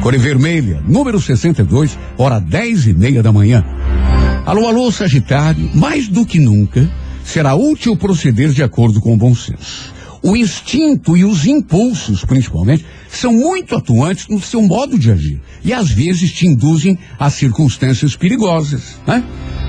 Cor 0.00 0.16
vermelha, 0.16 0.80
número 0.86 1.20
62, 1.20 1.98
hora 2.16 2.38
10 2.38 2.86
e 2.86 2.92
meia 2.92 3.22
da 3.22 3.32
manhã. 3.32 3.64
Alô, 4.46 4.66
alô, 4.66 4.90
Sagitário, 4.92 5.70
mais 5.74 6.08
do 6.08 6.24
que 6.24 6.38
nunca, 6.38 6.88
será 7.24 7.54
útil 7.54 7.96
proceder 7.96 8.50
de 8.50 8.62
acordo 8.62 9.00
com 9.00 9.12
o 9.12 9.16
bom 9.16 9.34
senso. 9.34 9.92
O 10.22 10.36
instinto 10.36 11.16
e 11.16 11.24
os 11.24 11.46
impulsos, 11.46 12.24
principalmente, 12.24 12.86
são 13.10 13.32
muito 13.32 13.74
atuantes 13.74 14.28
no 14.28 14.40
seu 14.40 14.62
modo 14.62 14.98
de 14.98 15.10
agir 15.10 15.40
e 15.64 15.72
às 15.72 15.90
vezes 15.90 16.32
te 16.32 16.46
induzem 16.46 16.98
a 17.18 17.28
circunstâncias 17.28 18.16
perigosas. 18.16 19.00
Né? 19.06 19.22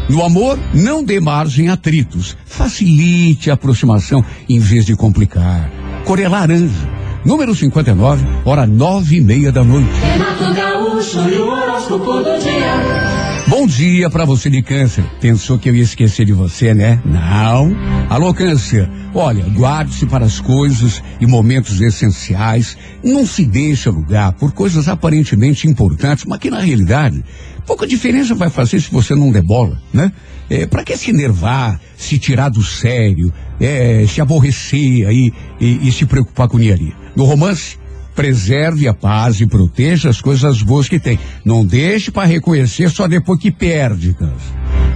No 0.10 0.24
amor, 0.24 0.60
não 0.74 1.04
dê 1.04 1.20
margem 1.20 1.70
a 1.70 1.74
atritos. 1.74 2.38
Facilite 2.46 3.50
a 3.50 3.56
aproximação 3.56 4.24
em 4.48 4.60
vez 4.60 4.86
de 4.86 4.96
complicar. 4.96 5.72
Cor 6.06 6.20
é 6.20 6.28
laranja, 6.28 6.99
número 7.26 7.54
59, 7.54 8.26
hora 8.46 8.66
nove 8.66 9.18
e 9.18 9.22
meia 9.22 9.52
da 9.52 9.64
noite. 9.64 9.90
Renato 10.02 10.54
Gaúcho 10.54 11.30
e 11.30 11.38
o 11.38 11.48
horóscopo 11.50 12.14
do 12.14 12.40
dia. 12.40 13.29
Bom 13.50 13.66
dia 13.66 14.12
pra 14.12 14.26
você 14.26 14.47
de 14.47 14.62
câncer. 14.62 15.04
Pensou 15.20 15.58
que 15.58 15.68
eu 15.68 15.76
ia 15.76 15.82
esquecer 15.82 16.24
de 16.24 16.34
você, 16.34 16.72
né? 16.72 17.02
Não. 17.04 17.76
Alô, 18.08 18.32
câncer. 18.32 18.88
Olha, 19.12 19.43
guarde-se 19.43 20.06
para 20.06 20.24
as 20.24 20.39
coisas 20.39 21.02
e 21.20 21.26
momentos 21.26 21.82
essenciais. 21.82 22.78
Não 23.04 23.26
se 23.26 23.43
deixe 23.43 23.89
alugar 23.89 24.34
por 24.34 24.52
coisas 24.52 24.88
aparentemente 24.88 25.68
importantes, 25.68 26.26
mas 26.26 26.38
que 26.38 26.52
na 26.52 26.60
realidade 26.60 27.26
pouca 27.66 27.88
diferença 27.88 28.36
vai 28.36 28.52
fazer 28.52 28.80
se 28.82 28.91
você 28.91 29.16
não 29.16 29.32
der 29.32 29.41
bola, 29.41 29.82
né? 29.91 30.12
É, 30.47 30.68
para 30.68 30.84
que 30.84 30.95
se 30.95 31.10
enervar, 31.10 31.82
se 31.97 32.20
tirar 32.20 32.50
do 32.50 32.62
sério, 32.62 33.34
é, 33.60 34.06
se 34.08 34.22
aborrecer 34.22 35.08
aí 35.08 35.34
e, 35.60 35.88
e 35.88 35.91
se 35.91 36.06
preocupar 36.06 36.47
com 36.47 36.60
ninharia? 36.60 36.93
No 37.16 37.24
romance, 37.24 37.79
preserve 38.20 38.86
a 38.86 38.94
paz 38.94 39.40
e 39.40 39.48
proteja 39.48 40.10
as 40.10 40.20
coisas 40.20 40.62
boas 40.62 40.90
que 40.90 41.00
tem. 41.00 41.18
Não 41.46 41.66
deixe 41.66 42.12
para 42.12 42.28
reconhecer 42.28 42.90
só 42.90 43.08
depois 43.08 43.40
que 43.40 43.50
perde. 43.50 44.14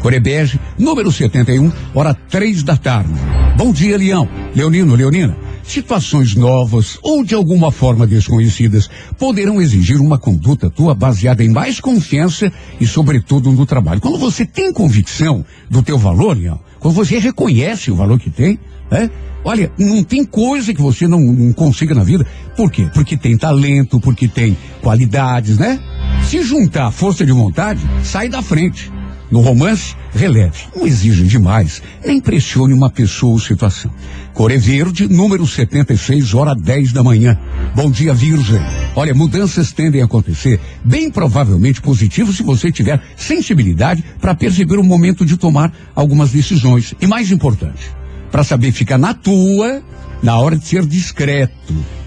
Corebege, 0.01 0.59
número 0.77 1.09
71, 1.09 1.71
hora 1.95 2.13
três 2.13 2.63
da 2.63 2.75
tarde. 2.75 3.13
Bom 3.55 3.71
dia, 3.71 3.97
Leão. 3.97 4.27
Leonino, 4.53 4.93
Leonina. 4.93 5.37
Situações 5.63 6.35
novas 6.35 6.99
ou 7.01 7.23
de 7.23 7.33
alguma 7.33 7.71
forma 7.71 8.05
desconhecidas 8.05 8.89
poderão 9.17 9.61
exigir 9.61 10.01
uma 10.01 10.19
conduta 10.19 10.69
tua 10.69 10.93
baseada 10.93 11.41
em 11.41 11.49
mais 11.49 11.79
confiança 11.79 12.51
e 12.77 12.85
sobretudo 12.85 13.53
no 13.53 13.65
trabalho. 13.65 14.01
Quando 14.01 14.17
você 14.17 14.45
tem 14.45 14.73
convicção 14.73 15.45
do 15.69 15.81
teu 15.81 15.97
valor, 15.97 16.37
Leão, 16.37 16.59
quando 16.77 16.95
você 16.95 17.19
reconhece 17.19 17.89
o 17.89 17.95
valor 17.95 18.19
que 18.19 18.29
tem, 18.29 18.59
né? 18.89 19.09
Olha, 19.45 19.71
não 19.77 20.03
tem 20.03 20.23
coisa 20.23 20.73
que 20.73 20.81
você 20.81 21.07
não, 21.07 21.19
não 21.19 21.51
consiga 21.51 21.93
na 21.93 22.03
vida. 22.03 22.25
Por 22.55 22.71
quê? 22.71 22.87
Porque 22.93 23.17
tem 23.17 23.37
talento, 23.37 23.99
porque 23.99 24.27
tem 24.27 24.57
qualidades, 24.81 25.57
né? 25.57 25.79
Se 26.23 26.41
juntar 26.41 26.91
força 26.91 27.25
de 27.25 27.31
vontade, 27.31 27.81
sai 28.03 28.29
da 28.29 28.41
frente. 28.41 28.91
No 29.33 29.41
romance, 29.41 29.95
releve, 30.13 30.65
não 30.75 30.85
exija 30.85 31.23
demais, 31.23 31.81
nem 32.05 32.21
pressione 32.21 32.71
uma 32.71 32.89
pessoa 32.89 33.33
ou 33.33 33.39
situação. 33.39 33.91
Core 34.31 34.59
Verde, 34.59 35.07
número 35.07 35.47
76, 35.47 36.35
hora 36.35 36.53
10 36.53 36.93
da 36.93 37.01
manhã. 37.01 37.37
Bom 37.75 37.89
dia, 37.89 38.13
Virgem. 38.13 38.61
Olha, 38.95 39.13
mudanças 39.13 39.71
tendem 39.71 40.01
a 40.01 40.05
acontecer, 40.05 40.59
bem 40.85 41.09
provavelmente 41.09 41.81
positivas 41.81 42.35
se 42.35 42.43
você 42.43 42.71
tiver 42.71 43.01
sensibilidade 43.17 44.03
para 44.21 44.35
perceber 44.35 44.77
o 44.77 44.83
momento 44.83 45.25
de 45.25 45.35
tomar 45.35 45.73
algumas 45.95 46.29
decisões. 46.29 46.93
E 47.01 47.07
mais 47.07 47.31
importante, 47.31 47.91
para 48.33 48.43
saber 48.43 48.71
ficar 48.71 48.97
na 48.97 49.13
tua, 49.13 49.83
na 50.23 50.39
hora 50.39 50.57
de 50.57 50.65
ser 50.65 50.83
discreto, 50.87 51.53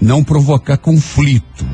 não 0.01 0.21
provocar 0.21 0.75
conflito. 0.75 1.65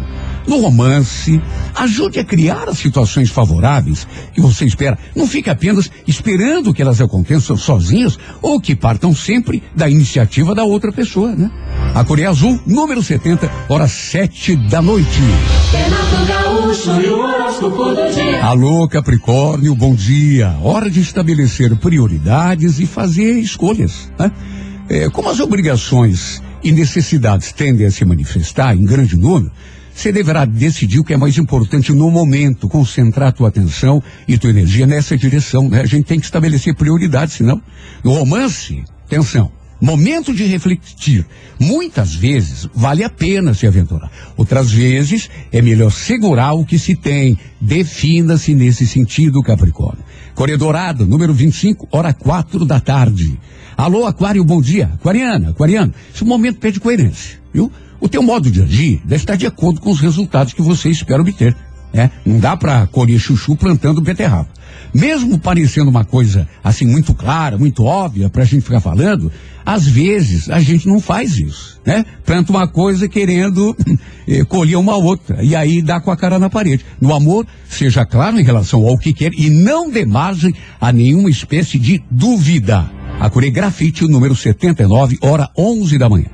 No 0.45 0.61
romance, 0.61 1.41
ajude 1.73 2.19
a 2.19 2.23
criar 2.23 2.69
as 2.69 2.77
situações 2.77 3.31
favoráveis 3.31 4.07
que 4.31 4.39
você 4.39 4.63
espera. 4.65 4.99
Não 5.15 5.25
fique 5.25 5.49
apenas 5.49 5.89
esperando 6.05 6.71
que 6.71 6.83
elas 6.83 7.01
aconteçam 7.01 7.57
sozinhas 7.57 8.19
ou 8.43 8.61
que 8.61 8.75
partam 8.75 9.15
sempre 9.15 9.63
da 9.75 9.89
iniciativa 9.89 10.53
da 10.53 10.63
outra 10.63 10.91
pessoa, 10.91 11.33
né? 11.33 11.49
A 11.95 12.03
Coreia 12.03 12.29
Azul, 12.29 12.61
número 12.67 13.01
70, 13.01 13.49
horas 13.67 13.91
sete 13.91 14.55
da 14.55 14.83
noite. 14.83 15.19
Alô, 18.41 18.87
Capricórnio, 18.87 19.75
bom 19.75 19.93
dia. 19.93 20.57
Hora 20.63 20.89
de 20.89 21.01
estabelecer 21.01 21.75
prioridades 21.75 22.79
e 22.79 22.87
fazer 22.87 23.37
escolhas. 23.39 24.11
Né? 24.17 24.31
É, 24.89 25.09
como 25.09 25.29
as 25.29 25.39
obrigações 25.39 26.41
e 26.63 26.71
necessidades 26.71 27.51
tendem 27.51 27.85
a 27.85 27.91
se 27.91 28.03
manifestar 28.03 28.75
em 28.75 28.83
grande 28.83 29.15
número, 29.15 29.51
você 29.93 30.11
deverá 30.11 30.45
decidir 30.45 30.99
o 30.99 31.03
que 31.03 31.13
é 31.13 31.17
mais 31.17 31.37
importante 31.37 31.93
no 31.93 32.09
momento, 32.09 32.67
concentrar 32.67 33.33
tua 33.33 33.49
atenção 33.49 34.01
e 34.27 34.35
tua 34.35 34.49
energia 34.49 34.87
nessa 34.87 35.15
direção. 35.15 35.69
Né? 35.69 35.81
A 35.81 35.85
gente 35.85 36.05
tem 36.05 36.19
que 36.19 36.25
estabelecer 36.25 36.73
prioridades, 36.75 37.35
senão. 37.35 37.61
No 38.03 38.13
romance, 38.13 38.83
atenção. 39.05 39.51
Momento 39.83 40.33
de 40.33 40.45
refletir. 40.45 41.25
Muitas 41.59 42.15
vezes 42.15 42.69
vale 42.73 43.03
a 43.03 43.09
pena 43.09 43.53
se 43.53 43.67
aventurar. 43.67 44.09
Outras 44.37 44.71
vezes 44.71 45.29
é 45.51 45.61
melhor 45.61 45.91
segurar 45.91 46.53
o 46.53 46.63
que 46.63 46.79
se 46.79 46.95
tem. 46.95 47.37
Defina-se 47.59 48.53
nesse 48.53 48.87
sentido, 48.87 49.43
Capricórnio. 49.43 50.01
Corredorado, 50.35 51.05
número 51.05 51.33
25, 51.33 51.89
hora 51.91 52.13
quatro 52.13 52.63
da 52.63 52.79
tarde. 52.79 53.37
Alô, 53.75 54.05
Aquário, 54.05 54.45
bom 54.45 54.61
dia. 54.61 54.89
Aquariana, 54.93 55.49
Aquariano, 55.49 55.93
esse 56.15 56.23
momento 56.23 56.59
pede 56.59 56.79
coerência, 56.79 57.41
viu? 57.53 57.69
O 57.99 58.07
teu 58.07 58.23
modo 58.23 58.49
de 58.49 58.61
agir 58.63 59.01
deve 59.03 59.21
estar 59.21 59.35
de 59.35 59.45
acordo 59.45 59.81
com 59.81 59.91
os 59.91 59.99
resultados 59.99 60.53
que 60.53 60.61
você 60.61 60.87
espera 60.87 61.21
obter. 61.21 61.53
né? 61.93 62.09
Não 62.25 62.39
dá 62.39 62.55
para 62.55 62.87
colher 62.87 63.19
chuchu 63.19 63.57
plantando 63.57 63.99
beterraba. 63.99 64.47
Mesmo 64.93 65.39
parecendo 65.39 65.89
uma 65.89 66.05
coisa 66.05 66.47
assim 66.63 66.85
muito 66.85 67.13
clara, 67.13 67.57
muito 67.57 67.83
óbvia 67.83 68.29
pra 68.29 68.45
gente 68.45 68.63
ficar 68.63 68.79
falando, 68.79 69.31
às 69.65 69.87
vezes 69.87 70.49
a 70.49 70.59
gente 70.59 70.87
não 70.87 70.99
faz 70.99 71.37
isso, 71.37 71.81
né? 71.85 72.05
Planta 72.25 72.51
uma 72.51 72.67
coisa 72.67 73.07
querendo 73.07 73.75
eh, 74.27 74.43
colher 74.43 74.77
uma 74.77 74.95
outra 74.95 75.43
e 75.43 75.55
aí 75.55 75.81
dá 75.81 75.99
com 75.99 76.11
a 76.11 76.17
cara 76.17 76.37
na 76.37 76.49
parede. 76.49 76.85
No 77.01 77.13
amor, 77.13 77.47
seja 77.67 78.05
claro 78.05 78.39
em 78.39 78.43
relação 78.43 78.85
ao 78.85 78.97
que 78.97 79.13
quer 79.13 79.31
e 79.33 79.49
não 79.49 79.89
dê 79.89 80.05
margem 80.05 80.53
a 80.79 80.91
nenhuma 80.91 81.29
espécie 81.29 81.79
de 81.79 82.03
dúvida. 82.11 82.89
A 83.19 83.29
Cure 83.29 83.49
Grafite, 83.49 84.05
o 84.05 84.09
número 84.09 84.35
79, 84.35 85.17
hora 85.21 85.49
11 85.57 85.97
da 85.97 86.09
manhã. 86.09 86.32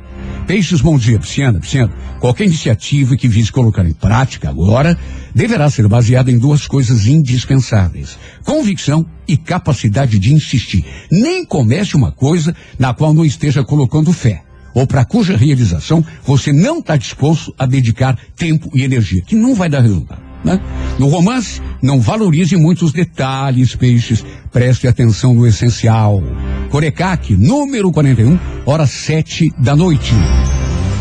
Peixes, 0.49 0.81
bom 0.81 0.97
dia, 0.97 1.19
Pisciana, 1.19 1.59
Pisciana. 1.59 1.93
Qualquer 2.19 2.45
iniciativa 2.45 3.15
que 3.15 3.27
vise 3.27 3.51
colocar 3.51 3.85
em 3.85 3.93
prática 3.93 4.49
agora 4.49 4.97
deverá 5.31 5.69
ser 5.69 5.87
baseada 5.87 6.31
em 6.31 6.39
duas 6.39 6.65
coisas 6.65 7.05
indispensáveis: 7.05 8.17
convicção 8.43 9.05
e 9.27 9.37
capacidade 9.37 10.17
de 10.17 10.33
insistir. 10.33 10.83
Nem 11.11 11.45
comece 11.45 11.95
uma 11.95 12.11
coisa 12.11 12.55
na 12.79 12.95
qual 12.95 13.13
não 13.13 13.23
esteja 13.23 13.63
colocando 13.63 14.11
fé, 14.11 14.41
ou 14.73 14.87
para 14.87 15.05
cuja 15.05 15.37
realização 15.37 16.03
você 16.23 16.51
não 16.51 16.79
está 16.79 16.97
disposto 16.97 17.53
a 17.55 17.67
dedicar 17.67 18.17
tempo 18.35 18.71
e 18.73 18.81
energia, 18.81 19.21
que 19.21 19.35
não 19.35 19.53
vai 19.53 19.69
dar 19.69 19.81
resultado. 19.81 20.28
Né? 20.43 20.59
No 20.97 21.07
romance, 21.07 21.61
não 21.81 21.99
valorize 21.99 22.55
muitos 22.55 22.91
detalhes, 22.91 23.75
peixes. 23.75 24.23
Preste 24.51 24.87
atenção 24.87 25.33
no 25.33 25.45
essencial. 25.45 26.21
Corecaque, 26.69 27.35
número 27.35 27.91
41, 27.91 28.39
hora 28.65 28.85
7 28.85 29.53
da 29.57 29.75
noite. 29.75 30.13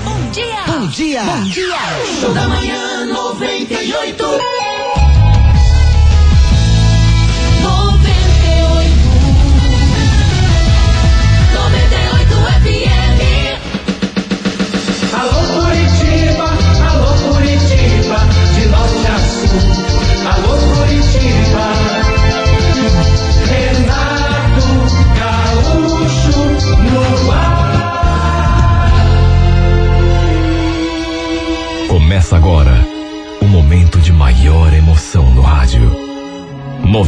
Bom 0.05 0.31
dia! 0.31 0.63
Bom 0.67 0.87
dia! 0.89 1.23
Bom 1.23 1.43
dia! 1.45 1.77
Show 2.21 2.35
da 2.35 2.49
manhã 2.49 3.07
98. 3.07 4.23
98 4.23 4.68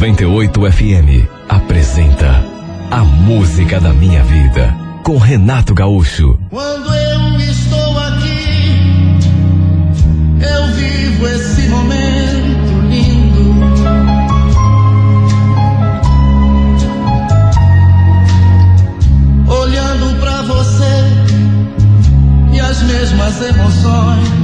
98 0.01 0.71
FM 0.71 1.29
apresenta 1.47 2.43
A 2.89 3.03
Música 3.03 3.79
da 3.79 3.93
Minha 3.93 4.23
Vida 4.23 4.75
com 5.03 5.15
Renato 5.19 5.75
Gaúcho. 5.75 6.39
Quando 6.49 6.91
eu 6.91 7.39
estou 7.39 7.99
aqui, 7.99 9.19
eu 10.41 10.73
vivo 10.73 11.27
esse 11.27 11.67
momento 11.69 12.81
lindo. 12.89 13.53
Olhando 19.47 20.19
pra 20.19 20.41
você 20.41 21.05
e 22.53 22.59
as 22.59 22.81
mesmas 22.81 23.39
emoções 23.39 24.40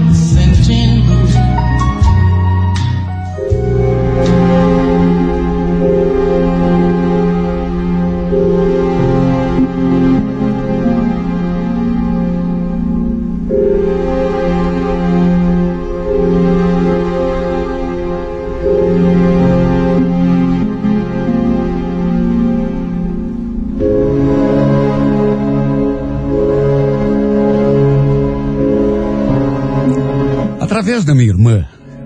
minha 31.18 31.30
irmã, 31.30 31.66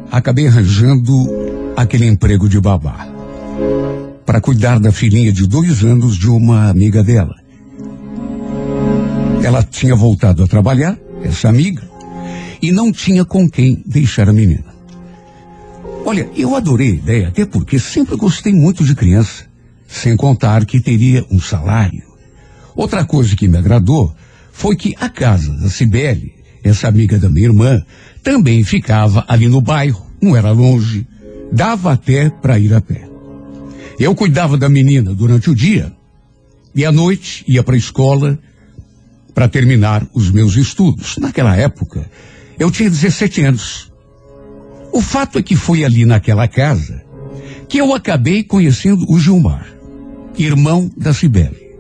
acabei 0.10 0.48
arranjando 0.48 1.14
aquele 1.76 2.08
emprego 2.08 2.48
de 2.48 2.60
babá. 2.60 3.08
Para 4.26 4.40
cuidar 4.40 4.80
da 4.80 4.92
filhinha 4.92 5.32
de 5.32 5.46
dois 5.46 5.84
anos 5.84 6.18
de 6.18 6.30
uma 6.30 6.70
amiga 6.70 7.04
dela. 7.04 7.36
Ela 9.44 9.64
tinha 9.64 9.96
voltado 9.96 10.44
a 10.44 10.48
trabalhar, 10.48 10.98
essa 11.24 11.50
amiga, 11.50 11.84
e 12.62 12.72
não 12.72 12.92
tinha 12.92 13.26
com 13.26 13.50
quem 13.50 13.84
deixar 13.86 14.30
a 14.30 14.34
menina. 14.34 14.72
Olha, 16.06 16.30
eu 16.36 16.56
adorei 16.56 16.92
a 16.92 16.96
ideia, 16.96 17.28
até 17.28 17.46
porque 17.46 17.78
sempre 17.78 18.16
gostei 18.16 18.54
muito 18.54 18.86
de 18.86 18.96
criança, 18.96 19.46
sem 19.88 20.16
contar 20.16 20.66
que 20.66 20.80
teria 20.80 21.26
um 21.30 21.40
salário. 21.40 22.04
Outra 22.76 23.04
coisa 23.04 23.36
que 23.36 23.48
me 23.48 23.58
agradou 23.58 24.14
foi 24.52 24.76
que 24.76 24.96
a 25.00 25.10
casa 25.10 25.52
da 25.58 25.70
Cibele, 25.70 26.41
essa 26.64 26.88
amiga 26.88 27.18
da 27.18 27.30
minha 27.30 27.48
irmã, 27.48 27.84
também 28.24 28.64
ficava 28.64 29.26
ali 29.28 29.48
no 29.48 29.62
bairro, 29.62 30.06
não 30.22 30.36
era 30.36 30.52
longe, 30.52 31.08
dava 31.52 31.94
até 31.94 32.30
para 32.30 32.60
ir 32.60 32.74
a 32.74 32.82
pé. 32.82 33.08
Eu 34.00 34.16
cuidava 34.16 34.58
da 34.58 34.70
menina 34.70 35.14
durante 35.14 35.50
o 35.50 35.56
dia 35.56 35.92
e 36.74 36.86
à 36.86 36.92
noite 36.92 37.44
ia 37.48 37.64
para 37.64 37.76
a 37.76 37.78
escola 37.78 38.40
para 39.34 39.48
terminar 39.48 40.06
os 40.14 40.32
meus 40.32 40.56
estudos. 40.56 41.18
Naquela 41.18 41.56
época, 41.56 42.10
eu 42.60 42.70
tinha 42.72 42.90
17 42.90 43.42
anos. 43.44 43.92
O 44.92 45.02
fato 45.02 45.40
é 45.40 45.44
que 45.44 45.56
foi 45.56 45.84
ali 45.84 46.06
naquela 46.06 46.48
casa 46.48 47.04
que 47.68 47.78
eu 47.78 47.94
acabei 47.94 48.44
conhecendo 48.44 49.06
o 49.08 49.18
Gilmar, 49.18 49.66
irmão 50.38 50.92
da 50.98 51.14
Cibele. 51.14 51.72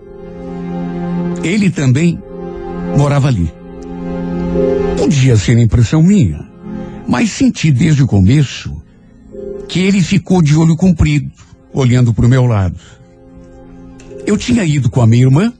Ele 1.44 1.70
também 1.70 2.18
morava 2.98 3.28
ali. 3.28 3.52
Podia 4.98 5.36
ser 5.38 5.58
impressão 5.58 6.02
minha, 6.02 6.48
mas 7.08 7.32
senti 7.32 7.72
desde 7.72 8.04
o 8.04 8.08
começo 8.08 8.82
que 9.68 9.80
ele 9.80 10.02
ficou 10.02 10.42
de 10.42 10.56
olho 10.56 10.76
comprido, 10.76 11.32
olhando 11.74 12.14
para 12.14 12.26
o 12.26 12.30
meu 12.30 12.46
lado. 12.46 12.80
Eu 14.26 14.38
tinha 14.38 14.64
ido 14.64 14.90
com 14.90 15.02
a 15.02 15.08
minha 15.08 15.24
irmã, 15.24 15.54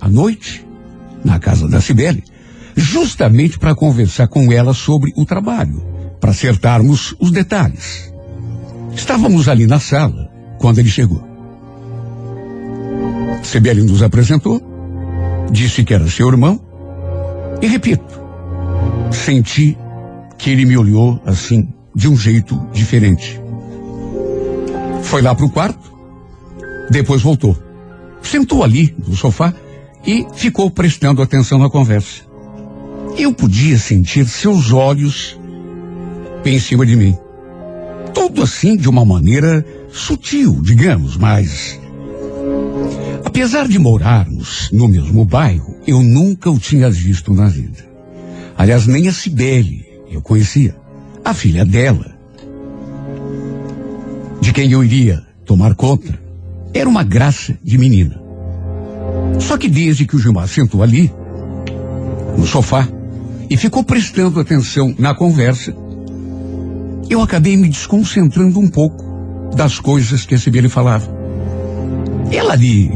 à 0.00 0.08
noite, 0.08 0.64
na 1.24 1.38
casa 1.38 1.68
da 1.68 1.80
Cibele, 1.80 2.22
justamente 2.76 3.58
para 3.58 3.74
conversar 3.74 4.28
com 4.28 4.52
ela 4.52 4.74
sobre 4.74 5.12
o 5.16 5.24
trabalho, 5.24 5.82
para 6.20 6.30
acertarmos 6.30 7.14
os 7.18 7.30
detalhes. 7.30 8.12
Estávamos 8.94 9.48
ali 9.48 9.66
na 9.66 9.80
sala 9.80 10.30
quando 10.58 10.78
ele 10.78 10.90
chegou. 10.90 11.22
Cibele 13.42 13.82
nos 13.82 14.02
apresentou, 14.02 14.60
disse 15.50 15.84
que 15.84 15.92
era 15.92 16.08
seu 16.08 16.28
irmão, 16.28 16.60
e 17.60 17.66
repito, 17.66 18.23
senti 19.14 19.76
que 20.36 20.50
ele 20.50 20.64
me 20.64 20.76
olhou 20.76 21.20
assim, 21.24 21.68
de 21.94 22.08
um 22.08 22.16
jeito 22.16 22.58
diferente. 22.72 23.40
Foi 25.02 25.22
lá 25.22 25.34
para 25.34 25.44
o 25.44 25.50
quarto, 25.50 25.92
depois 26.90 27.22
voltou. 27.22 27.56
Sentou 28.22 28.64
ali 28.64 28.94
no 29.06 29.14
sofá 29.14 29.54
e 30.06 30.26
ficou 30.34 30.70
prestando 30.70 31.22
atenção 31.22 31.58
na 31.58 31.70
conversa. 31.70 32.22
Eu 33.16 33.32
podia 33.32 33.78
sentir 33.78 34.26
seus 34.26 34.72
olhos 34.72 35.38
em 36.44 36.58
cima 36.58 36.84
de 36.84 36.96
mim. 36.96 37.16
Tudo 38.12 38.42
assim 38.42 38.76
de 38.76 38.88
uma 38.88 39.04
maneira 39.04 39.64
sutil, 39.92 40.60
digamos, 40.62 41.16
mas. 41.16 41.80
Apesar 43.24 43.68
de 43.68 43.78
morarmos 43.78 44.68
no 44.72 44.88
mesmo 44.88 45.24
bairro, 45.24 45.76
eu 45.86 46.02
nunca 46.02 46.50
o 46.50 46.58
tinha 46.58 46.90
visto 46.90 47.32
na 47.32 47.46
vida. 47.46 47.93
Aliás, 48.56 48.86
nem 48.86 49.08
a 49.08 49.12
Cibele 49.12 49.84
eu 50.10 50.22
conhecia. 50.22 50.74
A 51.24 51.32
filha 51.34 51.64
dela, 51.64 52.14
de 54.40 54.52
quem 54.52 54.70
eu 54.70 54.84
iria 54.84 55.22
tomar 55.44 55.74
conta, 55.74 56.18
era 56.72 56.88
uma 56.88 57.02
graça 57.02 57.56
de 57.62 57.78
menina. 57.78 58.20
Só 59.40 59.56
que 59.56 59.68
desde 59.68 60.06
que 60.06 60.16
o 60.16 60.18
Gilmar 60.18 60.48
sentou 60.48 60.82
ali, 60.82 61.10
no 62.36 62.46
sofá, 62.46 62.88
e 63.48 63.56
ficou 63.56 63.82
prestando 63.82 64.40
atenção 64.40 64.94
na 64.98 65.14
conversa, 65.14 65.74
eu 67.08 67.20
acabei 67.20 67.56
me 67.56 67.68
desconcentrando 67.68 68.58
um 68.58 68.68
pouco 68.68 69.04
das 69.54 69.78
coisas 69.78 70.24
que 70.24 70.34
a 70.34 70.38
Cibele 70.38 70.68
falava. 70.68 71.08
Ela 72.30 72.54
ali, 72.54 72.90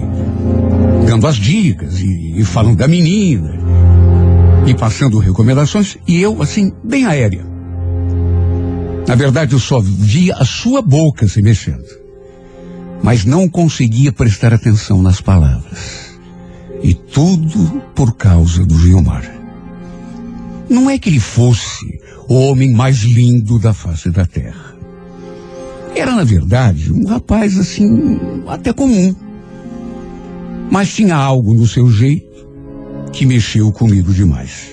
dando 1.06 1.26
as 1.26 1.36
dicas 1.36 2.00
e, 2.00 2.40
e 2.40 2.44
falando 2.44 2.78
da 2.78 2.88
menina, 2.88 3.57
e 4.69 4.75
passando 4.75 5.19
recomendações, 5.19 5.97
e 6.07 6.21
eu, 6.21 6.43
assim, 6.43 6.71
bem 6.85 7.07
aérea. 7.07 7.43
Na 9.07 9.14
verdade, 9.14 9.55
eu 9.55 9.59
só 9.59 9.81
via 9.81 10.35
a 10.35 10.45
sua 10.45 10.83
boca 10.83 11.27
se 11.27 11.41
mexendo. 11.41 11.87
mas 13.01 13.25
não 13.25 13.49
conseguia 13.49 14.12
prestar 14.12 14.53
atenção 14.53 15.01
nas 15.01 15.21
palavras. 15.21 16.19
E 16.83 16.93
tudo 16.93 17.81
por 17.95 18.16
causa 18.16 18.66
do 18.66 18.77
Gilmar. 18.77 19.23
Não 20.69 20.91
é 20.91 20.99
que 20.99 21.09
ele 21.09 21.21
fosse 21.21 21.87
o 22.29 22.35
homem 22.35 22.73
mais 22.73 22.99
lindo 23.03 23.57
da 23.59 23.73
face 23.73 24.11
da 24.11 24.27
terra. 24.27 24.75
Era, 25.95 26.14
na 26.14 26.25
verdade, 26.25 26.93
um 26.93 27.07
rapaz 27.07 27.57
assim, 27.57 28.19
até 28.49 28.73
comum. 28.73 29.14
Mas 30.71 30.93
tinha 30.93 31.14
algo 31.14 31.55
no 31.55 31.69
seu 31.69 31.89
jeito 31.89 32.28
que 33.12 33.26
mexeu 33.26 33.70
comigo 33.72 34.12
demais. 34.12 34.72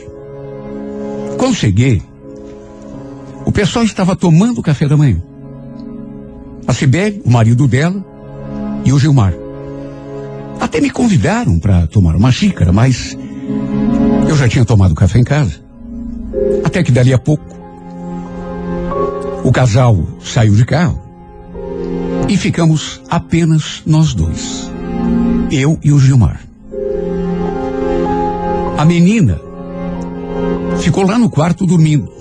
Quando 1.38 1.56
cheguei, 1.56 2.02
o 3.46 3.52
pessoal 3.52 3.86
estava 3.86 4.16
tomando 4.16 4.62
café 4.62 4.88
da 4.88 4.98
manhã. 4.98 5.22
A 6.68 6.74
Cibele, 6.74 7.22
o 7.24 7.30
marido 7.30 7.68
dela, 7.68 8.04
e 8.84 8.92
o 8.92 9.00
Gilmar. 9.00 9.34
Até 10.60 10.80
me 10.82 10.90
convidaram 10.90 11.60
para 11.60 11.88
tomar 11.88 12.16
uma 12.16 12.32
xícara, 12.32 12.72
mas 12.72 13.18
eu 14.28 14.36
já 14.36 14.48
tinha 14.48 14.66
tomado 14.66 14.96
café 14.96 15.20
em 15.20 15.24
casa. 15.24 15.64
Até 16.64 16.84
que 16.84 16.92
dali 16.92 17.14
a 17.14 17.20
pouco, 17.20 17.44
o 19.44 19.52
casal 19.52 20.04
saiu 20.24 20.56
de 20.56 20.66
carro 20.66 21.02
e 22.28 22.36
ficamos 22.36 23.02
apenas 23.10 23.84
nós 23.86 24.14
dois. 24.14 24.72
Eu 25.52 25.80
e 25.84 25.92
o 25.92 26.00
Gilmar. 26.00 26.42
A 28.78 28.84
menina 28.84 29.40
ficou 30.82 31.06
lá 31.06 31.18
no 31.18 31.30
quarto 31.30 31.66
dormindo. 31.66 32.12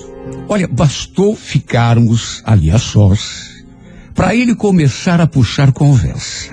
Olha, 0.48 0.68
bastou 0.68 1.34
ficarmos 1.34 2.42
ali 2.44 2.70
a 2.70 2.78
sós 2.78 3.64
para 4.14 4.34
ele 4.34 4.54
começar 4.54 5.20
a 5.20 5.26
puxar 5.26 5.72
conversa. 5.72 6.52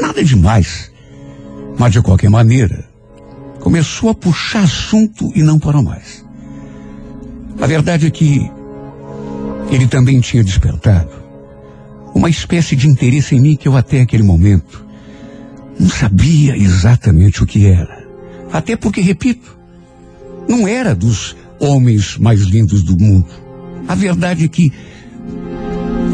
Nada 0.00 0.22
demais. 0.22 0.92
Mas 1.78 1.92
de 1.92 2.02
qualquer 2.02 2.28
maneira, 2.28 2.88
começou 3.60 4.10
a 4.10 4.14
puxar 4.14 4.64
assunto 4.64 5.32
e 5.34 5.42
não 5.42 5.58
parou 5.58 5.82
mais. 5.82 6.24
A 7.60 7.66
verdade 7.66 8.06
é 8.06 8.10
que 8.10 8.50
ele 9.70 9.86
também 9.86 10.20
tinha 10.20 10.44
despertado 10.44 11.10
uma 12.14 12.28
espécie 12.28 12.76
de 12.76 12.86
interesse 12.88 13.34
em 13.34 13.40
mim 13.40 13.56
que 13.56 13.66
eu 13.66 13.76
até 13.76 14.00
aquele 14.00 14.22
momento 14.22 14.84
não 15.78 15.88
sabia 15.88 16.56
exatamente 16.56 17.42
o 17.42 17.46
que 17.46 17.66
era. 17.66 17.93
Até 18.54 18.76
porque, 18.76 19.00
repito, 19.00 19.58
não 20.48 20.68
era 20.68 20.94
dos 20.94 21.34
homens 21.58 22.16
mais 22.16 22.42
lindos 22.42 22.84
do 22.84 22.96
mundo. 22.96 23.26
A 23.88 23.96
verdade 23.96 24.44
é 24.44 24.48
que 24.48 24.72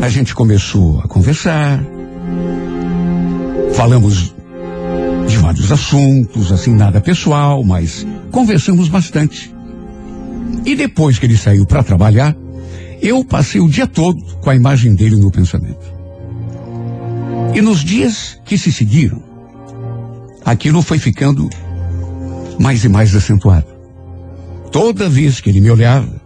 a 0.01 0.09
gente 0.09 0.35
começou 0.35 1.01
a 1.01 1.03
conversar, 1.07 1.85
falamos 3.75 4.35
de 5.29 5.37
vários 5.37 5.71
assuntos, 5.71 6.51
assim, 6.51 6.75
nada 6.75 6.99
pessoal, 6.99 7.63
mas 7.63 8.07
conversamos 8.31 8.89
bastante. 8.89 9.55
E 10.65 10.75
depois 10.75 11.19
que 11.19 11.27
ele 11.27 11.37
saiu 11.37 11.67
para 11.67 11.83
trabalhar, 11.83 12.35
eu 13.03 13.23
passei 13.23 13.61
o 13.61 13.69
dia 13.69 13.87
todo 13.87 14.19
com 14.41 14.49
a 14.49 14.57
imagem 14.57 14.95
dele 14.95 15.17
no 15.17 15.31
pensamento. 15.31 15.93
E 17.55 17.61
nos 17.61 17.85
dias 17.85 18.41
que 18.47 18.57
se 18.57 18.73
seguiram, 18.73 19.23
aquilo 20.43 20.81
foi 20.81 20.99
ficando 20.99 21.51
mais 22.61 22.85
e 22.85 22.89
mais 22.91 23.15
acentuado. 23.17 23.67
Toda 24.71 25.09
vez 25.09 25.41
que 25.41 25.49
ele 25.49 25.63
me 25.63 25.71
olhava, 25.71 26.21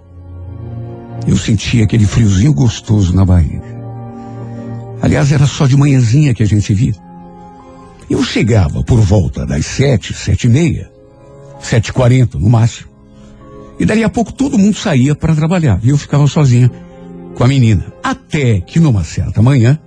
eu 1.28 1.36
sentia 1.36 1.84
aquele 1.84 2.06
friozinho 2.06 2.52
gostoso 2.52 3.14
na 3.14 3.24
barriga. 3.24 3.72
Aliás, 5.00 5.30
era 5.30 5.46
só 5.46 5.66
de 5.66 5.76
manhãzinha 5.76 6.34
que 6.34 6.42
a 6.42 6.46
gente 6.46 6.74
via. 6.74 6.94
Eu 8.10 8.22
chegava 8.24 8.82
por 8.82 8.98
volta 9.00 9.46
das 9.46 9.64
sete, 9.64 10.12
sete 10.12 10.48
e 10.48 10.50
meia, 10.50 10.90
sete 11.60 11.88
e 11.88 11.92
quarenta 11.92 12.36
no 12.36 12.50
máximo. 12.50 12.88
E 13.78 13.86
dali 13.86 14.02
a 14.02 14.08
pouco 14.08 14.32
todo 14.32 14.58
mundo 14.58 14.76
saía 14.76 15.14
para 15.14 15.36
trabalhar. 15.36 15.78
E 15.84 15.90
eu 15.90 15.96
ficava 15.96 16.26
sozinha 16.26 16.70
com 17.34 17.44
a 17.44 17.48
menina. 17.48 17.92
Até 18.02 18.60
que 18.60 18.80
numa 18.80 19.04
certa 19.04 19.40
manhã, 19.40 19.78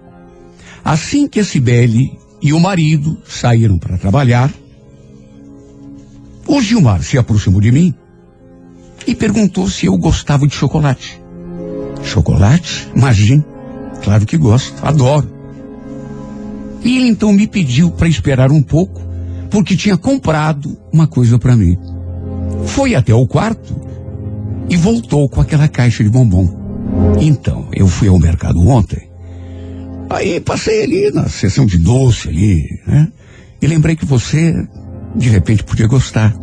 assim 0.84 1.28
que 1.28 1.42
a 1.42 1.44
Cibele 1.44 2.18
e 2.42 2.54
o 2.54 2.60
marido 2.60 3.18
saíram 3.28 3.78
para 3.78 3.98
trabalhar, 3.98 4.50
o 6.48 6.62
Gilmar 6.62 7.04
se 7.04 7.18
aproximou 7.18 7.62
de 7.62 7.72
mim 7.72 7.94
e 9.06 9.14
perguntou 9.14 9.70
se 9.70 9.86
eu 9.86 9.98
gostava 9.98 10.48
de 10.48 10.56
chocolate. 10.56 11.22
Chocolate? 12.04 12.88
Imagine. 12.96 13.44
Claro 14.04 14.26
que 14.26 14.38
gosto, 14.38 14.74
adoro. 14.86 15.30
E 16.84 16.98
ele 16.98 17.08
então 17.10 17.34
me 17.34 17.48
pediu 17.48 17.92
para 17.92 18.08
esperar 18.08 18.52
um 18.52 18.62
pouco, 18.62 19.02
porque 19.50 19.76
tinha 19.76 19.98
comprado 19.98 20.78
uma 20.92 21.08
coisa 21.08 21.38
para 21.38 21.56
mim. 21.56 21.78
Foi 22.66 22.96
até 22.96 23.14
o 23.14 23.28
quarto 23.28 23.76
e 24.70 24.78
voltou 24.78 25.28
com 25.30 25.42
aquela 25.42 25.68
caixa 25.68 26.04
de 26.04 26.10
bombom. 26.10 26.48
Então, 27.20 27.70
eu 27.74 27.88
fui 27.88 28.08
ao 28.08 28.20
mercado 28.20 28.60
ontem. 28.68 29.10
Aí 30.10 30.40
passei 30.40 30.84
ali 30.84 31.12
na 31.12 31.28
seção 31.28 31.66
de 31.66 31.78
doce 31.78 32.30
ali, 32.30 32.80
né? 32.86 33.08
E 33.62 33.68
lembrei 33.68 33.96
que 33.96 34.06
você, 34.06 34.54
de 35.18 35.30
repente, 35.30 35.64
podia 35.64 35.88
gostar. 35.88 36.34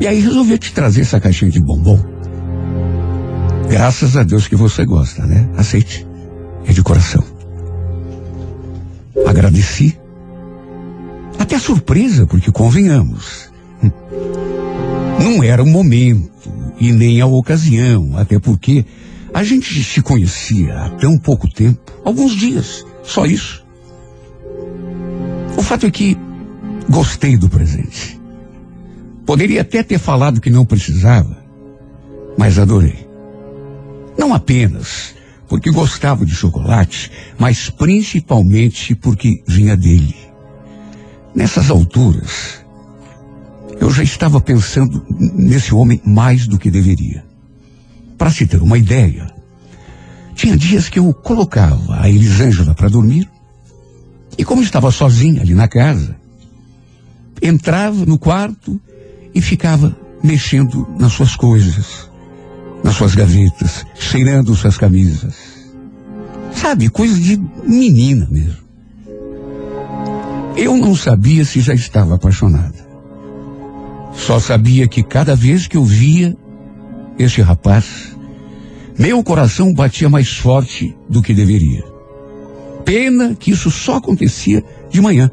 E 0.00 0.06
aí 0.06 0.20
resolvi 0.20 0.58
te 0.58 0.72
trazer 0.72 1.02
essa 1.02 1.20
caixinha 1.20 1.50
de 1.50 1.60
bombom. 1.60 2.00
Graças 3.68 4.16
a 4.16 4.22
Deus 4.22 4.48
que 4.48 4.56
você 4.56 4.84
gosta, 4.84 5.24
né? 5.24 5.48
Aceite. 5.56 6.06
É 6.66 6.72
de 6.72 6.82
coração. 6.82 7.22
Agradeci. 9.26 9.98
Até 11.38 11.58
surpresa, 11.58 12.26
porque 12.26 12.50
convenhamos. 12.50 13.50
Não 15.22 15.42
era 15.42 15.62
o 15.62 15.66
momento 15.66 16.30
e 16.80 16.92
nem 16.92 17.20
a 17.20 17.26
ocasião, 17.26 18.16
até 18.16 18.38
porque 18.38 18.84
a 19.32 19.42
gente 19.42 19.82
se 19.82 20.00
conhecia 20.00 20.78
há 20.78 20.90
tão 20.90 21.18
pouco 21.18 21.48
tempo, 21.48 21.80
alguns 22.04 22.32
dias, 22.32 22.84
só 23.02 23.26
isso. 23.26 23.64
O 25.56 25.62
fato 25.62 25.86
é 25.86 25.90
que 25.90 26.16
gostei 26.88 27.36
do 27.36 27.48
presente. 27.48 28.20
Poderia 29.26 29.62
até 29.62 29.82
ter 29.82 29.98
falado 29.98 30.40
que 30.40 30.50
não 30.50 30.66
precisava, 30.66 31.36
mas 32.36 32.58
adorei. 32.58 33.08
Não 34.18 34.34
apenas 34.34 35.14
porque 35.48 35.70
gostava 35.70 36.24
de 36.24 36.34
chocolate, 36.34 37.10
mas 37.38 37.70
principalmente 37.70 38.94
porque 38.94 39.42
vinha 39.46 39.76
dele. 39.76 40.16
Nessas 41.34 41.70
alturas, 41.70 42.64
eu 43.80 43.90
já 43.90 44.02
estava 44.02 44.40
pensando 44.40 45.04
nesse 45.08 45.74
homem 45.74 46.00
mais 46.04 46.46
do 46.46 46.58
que 46.58 46.70
deveria. 46.70 47.24
Para 48.16 48.30
se 48.30 48.46
ter 48.46 48.62
uma 48.62 48.78
ideia, 48.78 49.26
tinha 50.34 50.56
dias 50.56 50.88
que 50.88 50.98
eu 50.98 51.12
colocava 51.12 52.00
a 52.00 52.08
Elisângela 52.08 52.74
para 52.74 52.88
dormir 52.88 53.28
e 54.36 54.44
como 54.44 54.62
estava 54.62 54.90
sozinha 54.90 55.42
ali 55.42 55.54
na 55.54 55.68
casa, 55.68 56.16
entrava 57.42 58.04
no 58.06 58.18
quarto 58.18 58.80
e 59.34 59.40
ficava 59.40 59.96
mexendo 60.22 60.86
nas 60.98 61.12
suas 61.12 61.36
coisas, 61.36 62.10
nas 62.82 62.94
suas 62.94 63.14
gavetas, 63.14 63.84
cheirando 63.94 64.54
suas 64.54 64.76
camisas. 64.76 65.34
Sabe, 66.52 66.88
coisa 66.88 67.18
de 67.18 67.36
menina 67.66 68.26
mesmo. 68.30 68.64
Eu 70.56 70.76
não 70.76 70.94
sabia 70.94 71.44
se 71.44 71.60
já 71.60 71.74
estava 71.74 72.14
apaixonada. 72.14 72.84
Só 74.14 74.38
sabia 74.38 74.86
que 74.86 75.02
cada 75.02 75.34
vez 75.34 75.66
que 75.66 75.76
eu 75.76 75.84
via 75.84 76.36
esse 77.18 77.42
rapaz, 77.42 78.16
meu 78.98 79.22
coração 79.24 79.74
batia 79.74 80.08
mais 80.08 80.36
forte 80.36 80.96
do 81.08 81.20
que 81.20 81.34
deveria. 81.34 81.84
Pena 82.84 83.34
que 83.34 83.50
isso 83.50 83.70
só 83.70 83.96
acontecia 83.96 84.62
de 84.90 85.00
manhã. 85.00 85.30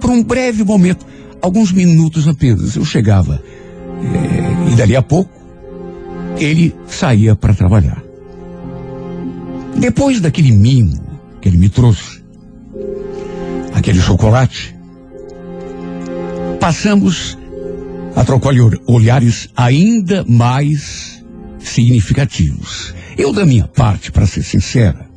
Por 0.00 0.10
um 0.10 0.22
breve 0.22 0.64
momento, 0.64 1.04
alguns 1.42 1.70
minutos 1.72 2.26
apenas, 2.26 2.76
eu 2.76 2.84
chegava. 2.84 3.42
eh, 4.02 4.72
e 4.72 4.74
dali 4.76 4.96
a 4.96 5.02
pouco, 5.02 5.30
ele 6.38 6.74
saía 6.86 7.36
para 7.36 7.52
trabalhar. 7.54 8.02
Depois 9.76 10.20
daquele 10.20 10.52
mimo 10.52 10.98
que 11.40 11.48
ele 11.48 11.58
me 11.58 11.68
trouxe, 11.68 12.22
aquele 13.74 14.00
chocolate, 14.00 14.74
passamos 16.58 17.38
a 18.14 18.24
trocar 18.24 18.54
olh- 18.54 18.80
olhares 18.86 19.48
ainda 19.56 20.24
mais 20.26 21.22
significativos. 21.58 22.94
Eu, 23.16 23.32
da 23.32 23.44
minha 23.44 23.66
parte, 23.66 24.10
para 24.12 24.26
ser 24.26 24.42
sincera, 24.42 25.08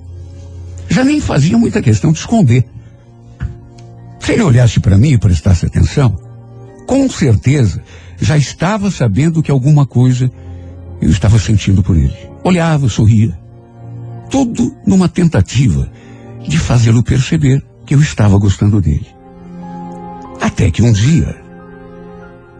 já 0.90 1.04
nem 1.04 1.20
fazia 1.20 1.58
muita 1.58 1.82
questão 1.82 2.12
de 2.12 2.20
esconder. 2.20 2.66
Se 4.24 4.32
ele 4.32 4.44
olhasse 4.44 4.80
para 4.80 4.98
mim 4.98 5.12
e 5.12 5.18
prestasse 5.18 5.66
atenção, 5.66 6.18
com 6.88 7.10
certeza 7.10 7.84
já 8.18 8.38
estava 8.38 8.90
sabendo 8.90 9.44
que 9.44 9.52
alguma 9.52 9.86
coisa 9.86 10.32
eu 11.02 11.10
estava 11.10 11.38
sentindo 11.38 11.84
por 11.84 11.98
ele. 11.98 12.16
Olhava, 12.42 12.88
sorria. 12.88 13.38
Tudo 14.30 14.74
numa 14.88 15.10
tentativa 15.10 15.92
de 16.48 16.58
fazê-lo 16.58 17.04
perceber 17.04 17.62
que 17.86 17.96
eu 17.96 18.02
estava 18.02 18.38
gostando 18.38 18.80
dele. 18.80 19.08
Até 20.40 20.72
que 20.72 20.82
um 20.82 20.94
dia, 20.94 21.36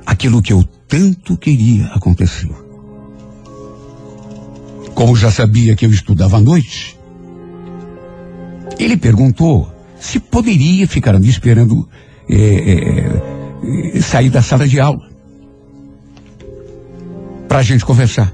aquilo 0.06 0.42
que 0.42 0.52
eu 0.52 0.64
tanto 0.88 1.38
queria 1.38 1.86
aconteceu. 1.88 2.54
Como 4.94 5.16
já 5.16 5.32
sabia 5.32 5.78
que 5.78 5.86
eu 5.86 5.92
estudava 5.92 6.38
à 6.38 6.42
noite, 6.42 7.00
ele 8.78 8.98
perguntou 8.98 9.73
se 10.04 10.20
poderia 10.20 10.86
ficar 10.86 11.18
me 11.18 11.30
esperando 11.30 11.88
é, 12.30 12.36
é, 12.36 13.98
é, 13.98 14.02
sair 14.02 14.30
da 14.30 14.42
sala 14.42 14.68
de 14.68 14.78
aula 14.78 15.10
para 17.48 17.60
a 17.60 17.64
gente 17.64 17.86
conversar. 17.86 18.34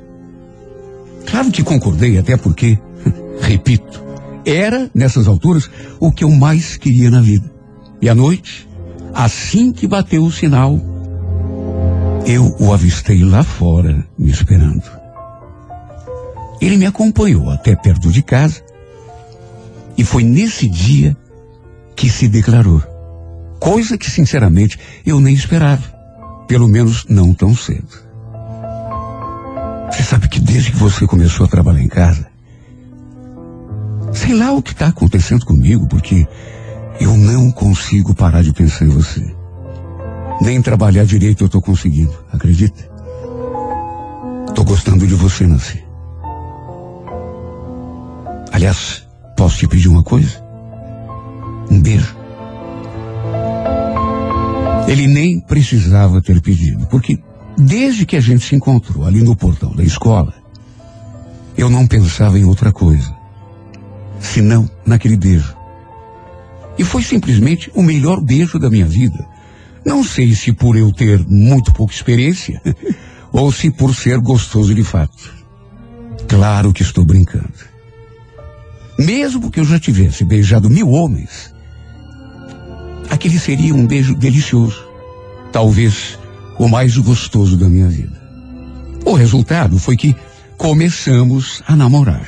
Claro 1.28 1.52
que 1.52 1.62
concordei, 1.62 2.18
até 2.18 2.36
porque, 2.36 2.80
repito, 3.40 4.04
era, 4.44 4.90
nessas 4.96 5.28
alturas, 5.28 5.70
o 6.00 6.12
que 6.12 6.24
eu 6.24 6.32
mais 6.32 6.76
queria 6.76 7.12
na 7.12 7.22
vida. 7.22 7.52
E 8.02 8.10
à 8.10 8.16
noite, 8.16 8.68
assim 9.14 9.72
que 9.72 9.88
bateu 9.88 10.24
o 10.24 10.32
sinal, 10.32 10.80
eu 12.26 12.56
o 12.60 12.74
avistei 12.74 13.24
lá 13.24 13.44
fora, 13.44 14.04
me 14.18 14.32
esperando. 14.32 14.84
Ele 16.60 16.78
me 16.78 16.88
acompanhou 16.88 17.52
até 17.52 17.76
perto 17.76 18.12
de 18.12 18.24
casa 18.24 18.64
e 19.96 20.04
foi 20.04 20.24
nesse 20.24 20.68
dia 20.68 21.16
que 22.00 22.10
se 22.10 22.30
declarou. 22.30 22.82
Coisa 23.60 23.98
que, 23.98 24.10
sinceramente, 24.10 24.80
eu 25.06 25.20
nem 25.20 25.36
esperava. 25.36 25.84
Pelo 26.48 26.66
menos 26.66 27.06
não 27.10 27.34
tão 27.34 27.54
cedo. 27.54 27.90
Você 29.92 30.04
sabe 30.04 30.30
que 30.30 30.40
desde 30.40 30.72
que 30.72 30.78
você 30.78 31.06
começou 31.06 31.46
a 31.46 31.50
trabalhar 31.50 31.82
em 31.82 31.90
casa, 31.90 32.26
sei 34.14 34.34
lá 34.34 34.54
o 34.54 34.64
que 34.64 34.72
está 34.72 34.88
acontecendo 34.88 35.46
comigo, 35.46 35.88
porque 35.90 36.26
eu 37.02 37.18
não 37.18 37.52
consigo 37.52 38.16
parar 38.16 38.44
de 38.44 38.54
pensar 38.54 38.86
em 38.86 38.90
você. 38.90 39.36
Nem 40.42 40.62
trabalhar 40.62 41.04
direito 41.04 41.44
eu 41.44 41.48
estou 41.48 41.62
conseguindo, 41.62 42.18
acredita? 42.32 42.90
Estou 44.48 44.64
gostando 44.64 45.06
de 45.06 45.16
você, 45.16 45.46
Nancy. 45.46 45.84
Aliás, 48.54 49.06
posso 49.36 49.58
te 49.58 49.68
pedir 49.68 49.90
uma 49.90 50.02
coisa? 50.02 50.49
Um 51.70 51.82
beijo. 51.82 52.16
Ele 54.88 55.08
nem 55.08 55.40
precisava 55.40 56.22
ter 56.22 56.42
pedido, 56.42 56.88
porque 56.88 57.20
desde 57.58 58.06
que 58.06 58.16
a 58.16 58.22
gente 58.22 58.44
se 58.44 58.56
encontrou 58.56 59.06
ali 59.06 59.22
no 59.22 59.36
portão 59.36 59.76
da 59.76 59.84
escola, 59.84 60.34
eu 61.56 61.70
não 61.70 61.86
pensava 61.86 62.40
em 62.40 62.46
outra 62.46 62.72
coisa, 62.72 63.14
senão 64.20 64.70
naquele 64.86 65.18
beijo. 65.18 65.56
E 66.78 66.84
foi 66.84 67.04
simplesmente 67.04 67.70
o 67.76 67.84
melhor 67.84 68.22
beijo 68.22 68.58
da 68.58 68.70
minha 68.70 68.86
vida. 68.86 69.28
Não 69.86 70.04
sei 70.04 70.34
se 70.34 70.54
por 70.54 70.78
eu 70.78 70.92
ter 70.92 71.20
muito 71.28 71.74
pouca 71.74 71.94
experiência, 71.94 72.62
ou 73.32 73.52
se 73.52 73.70
por 73.70 73.94
ser 73.94 74.18
gostoso 74.20 74.74
de 74.74 74.84
fato. 74.84 75.34
Claro 76.28 76.74
que 76.74 76.82
estou 76.82 77.06
brincando. 77.06 77.54
Mesmo 78.98 79.52
que 79.52 79.60
eu 79.60 79.66
já 79.66 79.80
tivesse 79.80 80.24
beijado 80.26 80.70
mil 80.70 80.90
homens, 80.90 81.54
aquele 83.10 83.40
seria 83.40 83.74
um 83.74 83.86
beijo 83.86 84.16
delicioso. 84.16 84.88
Talvez 85.52 86.20
o 86.58 86.68
mais 86.68 86.96
gostoso 86.98 87.58
da 87.58 87.70
minha 87.70 87.88
vida. 87.88 88.20
O 89.06 89.14
resultado 89.14 89.80
foi 89.80 89.96
que 89.96 90.16
começamos 90.58 91.64
a 91.66 91.76
namorar. 91.76 92.28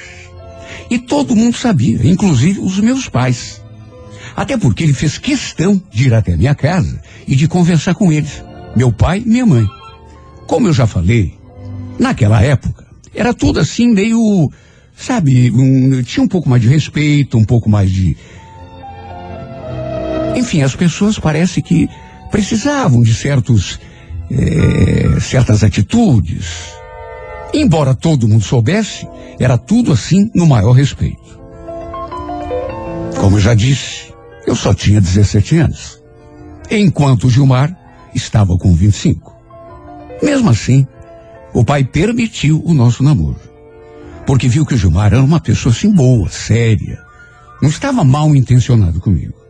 E 0.90 0.98
todo 0.98 1.36
mundo 1.36 1.56
sabia, 1.56 2.00
inclusive 2.06 2.60
os 2.60 2.80
meus 2.80 3.08
pais. 3.08 3.62
Até 4.36 4.58
porque 4.58 4.84
ele 4.84 4.94
fez 4.94 5.18
questão 5.18 5.82
de 5.92 6.08
ir 6.08 6.14
até 6.14 6.36
minha 6.36 6.56
casa 6.56 7.02
e 7.28 7.36
de 7.36 7.48
conversar 7.48 7.94
com 7.94 8.12
eles, 8.12 8.44
meu 8.76 8.92
pai 8.92 9.22
e 9.26 9.30
minha 9.30 9.46
mãe. 9.46 9.68
Como 10.48 10.68
eu 10.68 10.74
já 10.74 10.88
falei, 10.88 11.34
naquela 12.00 12.42
época, 12.42 12.86
era 13.14 13.34
tudo 13.34 13.60
assim 13.60 13.88
meio, 13.94 14.52
sabe, 14.96 15.52
um, 15.52 16.02
tinha 16.02 16.24
um 16.24 16.28
pouco 16.28 16.50
mais 16.50 16.62
de 16.62 16.68
respeito, 16.68 17.38
um 17.38 17.46
pouco 17.46 17.70
mais 17.70 17.92
de. 17.92 18.18
Enfim, 20.36 20.62
as 20.62 20.76
pessoas 20.76 21.20
parece 21.20 21.62
que 21.62 21.90
precisavam 22.32 23.02
de 23.02 23.14
certos, 23.14 23.80
eh, 24.30 25.20
certas 25.20 25.64
atitudes. 25.64 26.74
Embora 27.54 27.94
todo 27.94 28.28
mundo 28.28 28.44
soubesse, 28.44 29.08
era 29.40 29.58
tudo 29.58 29.92
assim 29.92 30.32
no 30.34 30.48
maior 30.48 30.72
respeito. 30.72 31.40
Como 33.20 33.40
já 33.40 33.54
disse, 33.54 34.14
eu 34.48 34.56
só 34.56 34.74
tinha 34.74 35.02
17 35.02 35.58
anos, 35.58 36.02
enquanto 36.70 37.30
Gilmar 37.30 37.76
estava 38.16 38.58
com 38.58 38.74
25. 38.74 39.36
Mesmo 40.24 40.50
assim, 40.50 40.88
o 41.54 41.64
pai 41.64 41.84
permitiu 41.84 42.62
o 42.66 42.74
nosso 42.74 43.04
namoro, 43.04 43.40
porque 44.26 44.48
viu 44.48 44.66
que 44.66 44.74
o 44.74 44.78
Gilmar 44.78 45.14
era 45.14 45.22
uma 45.22 45.40
pessoa 45.40 45.74
assim 45.74 45.92
boa, 45.92 46.30
séria, 46.30 47.00
não 47.62 47.70
estava 47.70 48.04
mal 48.04 48.34
intencionado 48.36 49.00
comigo. 49.00 49.41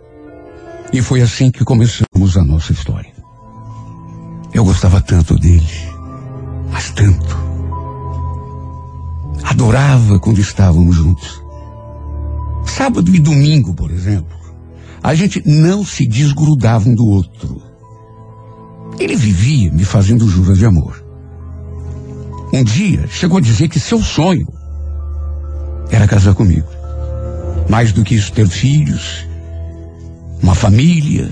E 0.93 1.01
foi 1.01 1.21
assim 1.21 1.49
que 1.49 1.63
começamos 1.63 2.35
a 2.35 2.43
nossa 2.43 2.73
história. 2.73 3.13
Eu 4.53 4.65
gostava 4.65 4.99
tanto 4.99 5.37
dele, 5.39 5.71
mas 6.69 6.91
tanto. 6.91 7.37
Adorava 9.43 10.19
quando 10.19 10.39
estávamos 10.39 10.95
juntos. 10.95 11.41
Sábado 12.65 13.13
e 13.15 13.19
domingo, 13.19 13.73
por 13.73 13.89
exemplo, 13.89 14.37
a 15.01 15.15
gente 15.15 15.41
não 15.47 15.85
se 15.85 16.05
desgrudava 16.05 16.89
um 16.89 16.95
do 16.95 17.05
outro. 17.05 17.61
Ele 18.99 19.15
vivia 19.15 19.71
me 19.71 19.85
fazendo 19.85 20.27
juras 20.27 20.57
de 20.57 20.65
amor. 20.65 21.03
Um 22.53 22.63
dia 22.63 23.07
chegou 23.07 23.37
a 23.37 23.41
dizer 23.41 23.69
que 23.69 23.79
seu 23.79 24.01
sonho 24.01 24.47
era 25.89 26.07
casar 26.07 26.35
comigo. 26.35 26.67
Mais 27.69 27.93
do 27.93 28.03
que 28.03 28.15
isso, 28.15 28.33
ter 28.33 28.47
filhos, 28.47 29.25
uma 30.41 30.55
família. 30.55 31.31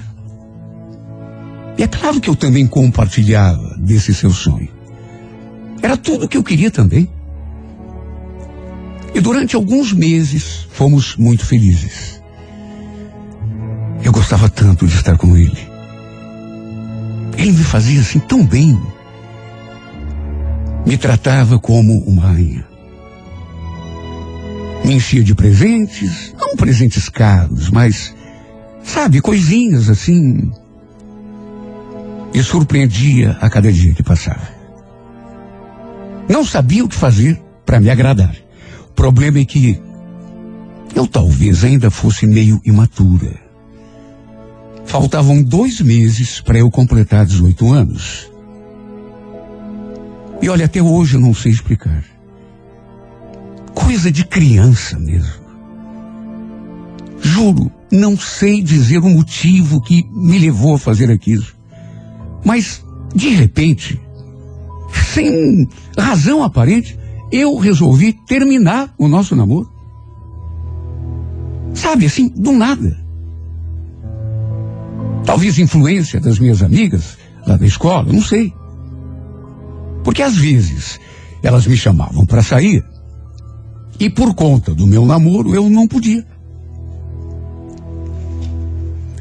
E 1.77 1.83
é 1.83 1.87
claro 1.87 2.19
que 2.19 2.29
eu 2.29 2.35
também 2.35 2.67
compartilhava 2.67 3.75
desse 3.77 4.13
seu 4.13 4.31
sonho. 4.31 4.69
Era 5.81 5.95
tudo 5.95 6.25
o 6.25 6.27
que 6.27 6.37
eu 6.37 6.43
queria 6.43 6.69
também. 6.69 7.09
E 9.13 9.21
durante 9.21 9.55
alguns 9.55 9.91
meses 9.93 10.67
fomos 10.71 11.15
muito 11.15 11.45
felizes. 11.45 12.21
Eu 14.03 14.11
gostava 14.11 14.49
tanto 14.49 14.87
de 14.87 14.95
estar 14.95 15.17
com 15.17 15.35
ele. 15.35 15.67
Ele 17.37 17.51
me 17.51 17.63
fazia 17.63 18.01
assim 18.01 18.19
tão 18.19 18.45
bem. 18.45 18.79
Me 20.85 20.97
tratava 20.97 21.59
como 21.59 21.99
uma 22.05 22.23
rainha. 22.23 22.67
Me 24.83 24.95
enchia 24.95 25.23
de 25.23 25.35
presentes, 25.35 26.33
não 26.37 26.55
presentes 26.55 27.09
caros, 27.09 27.69
mas, 27.69 28.13
sabe, 28.83 29.21
coisinhas 29.21 29.89
assim. 29.89 30.51
E 32.33 32.43
surpreendia 32.43 33.37
a 33.41 33.49
cada 33.49 33.71
dia 33.71 33.93
que 33.93 34.03
passava. 34.03 34.47
Não 36.27 36.45
sabia 36.45 36.85
o 36.85 36.87
que 36.87 36.95
fazer 36.95 37.41
para 37.65 37.79
me 37.79 37.89
agradar. 37.89 38.35
O 38.89 38.93
problema 38.93 39.39
é 39.39 39.45
que 39.45 39.81
eu 40.95 41.07
talvez 41.07 41.63
ainda 41.63 41.89
fosse 41.89 42.27
meio 42.27 42.61
imatura. 42.63 43.49
Faltavam 44.85 45.41
dois 45.41 45.81
meses 45.81 46.41
para 46.41 46.59
eu 46.59 46.69
completar 46.69 47.25
18 47.25 47.71
anos. 47.71 48.29
E 50.41 50.49
olha, 50.49 50.65
até 50.65 50.81
hoje 50.81 51.15
eu 51.15 51.21
não 51.21 51.33
sei 51.33 51.51
explicar. 51.51 52.03
Coisa 53.73 54.11
de 54.11 54.23
criança 54.23 54.97
mesmo. 54.99 55.43
Juro, 57.21 57.71
não 57.91 58.17
sei 58.17 58.61
dizer 58.61 58.99
o 58.99 59.09
motivo 59.09 59.81
que 59.81 60.05
me 60.11 60.37
levou 60.37 60.75
a 60.75 60.79
fazer 60.79 61.11
aquilo. 61.11 61.45
Mas, 62.45 62.83
de 63.13 63.29
repente, 63.29 63.99
sem 65.13 65.67
razão 65.97 66.43
aparente, 66.43 66.97
eu 67.31 67.57
resolvi 67.57 68.13
terminar 68.13 68.93
o 68.97 69.07
nosso 69.07 69.35
namoro. 69.35 69.69
Sabe, 71.73 72.05
assim, 72.05 72.29
do 72.29 72.51
nada. 72.51 72.97
Talvez 75.25 75.59
influência 75.59 76.19
das 76.19 76.39
minhas 76.39 76.63
amigas 76.63 77.17
lá 77.45 77.55
da 77.55 77.65
escola, 77.65 78.11
não 78.11 78.21
sei. 78.21 78.53
Porque 80.03 80.23
às 80.23 80.35
vezes 80.35 80.99
elas 81.43 81.67
me 81.67 81.77
chamavam 81.77 82.25
para 82.25 82.41
sair 82.41 82.83
e 83.99 84.09
por 84.09 84.33
conta 84.33 84.73
do 84.73 84.87
meu 84.87 85.05
namoro 85.05 85.53
eu 85.53 85.69
não 85.69 85.87
podia. 85.87 86.25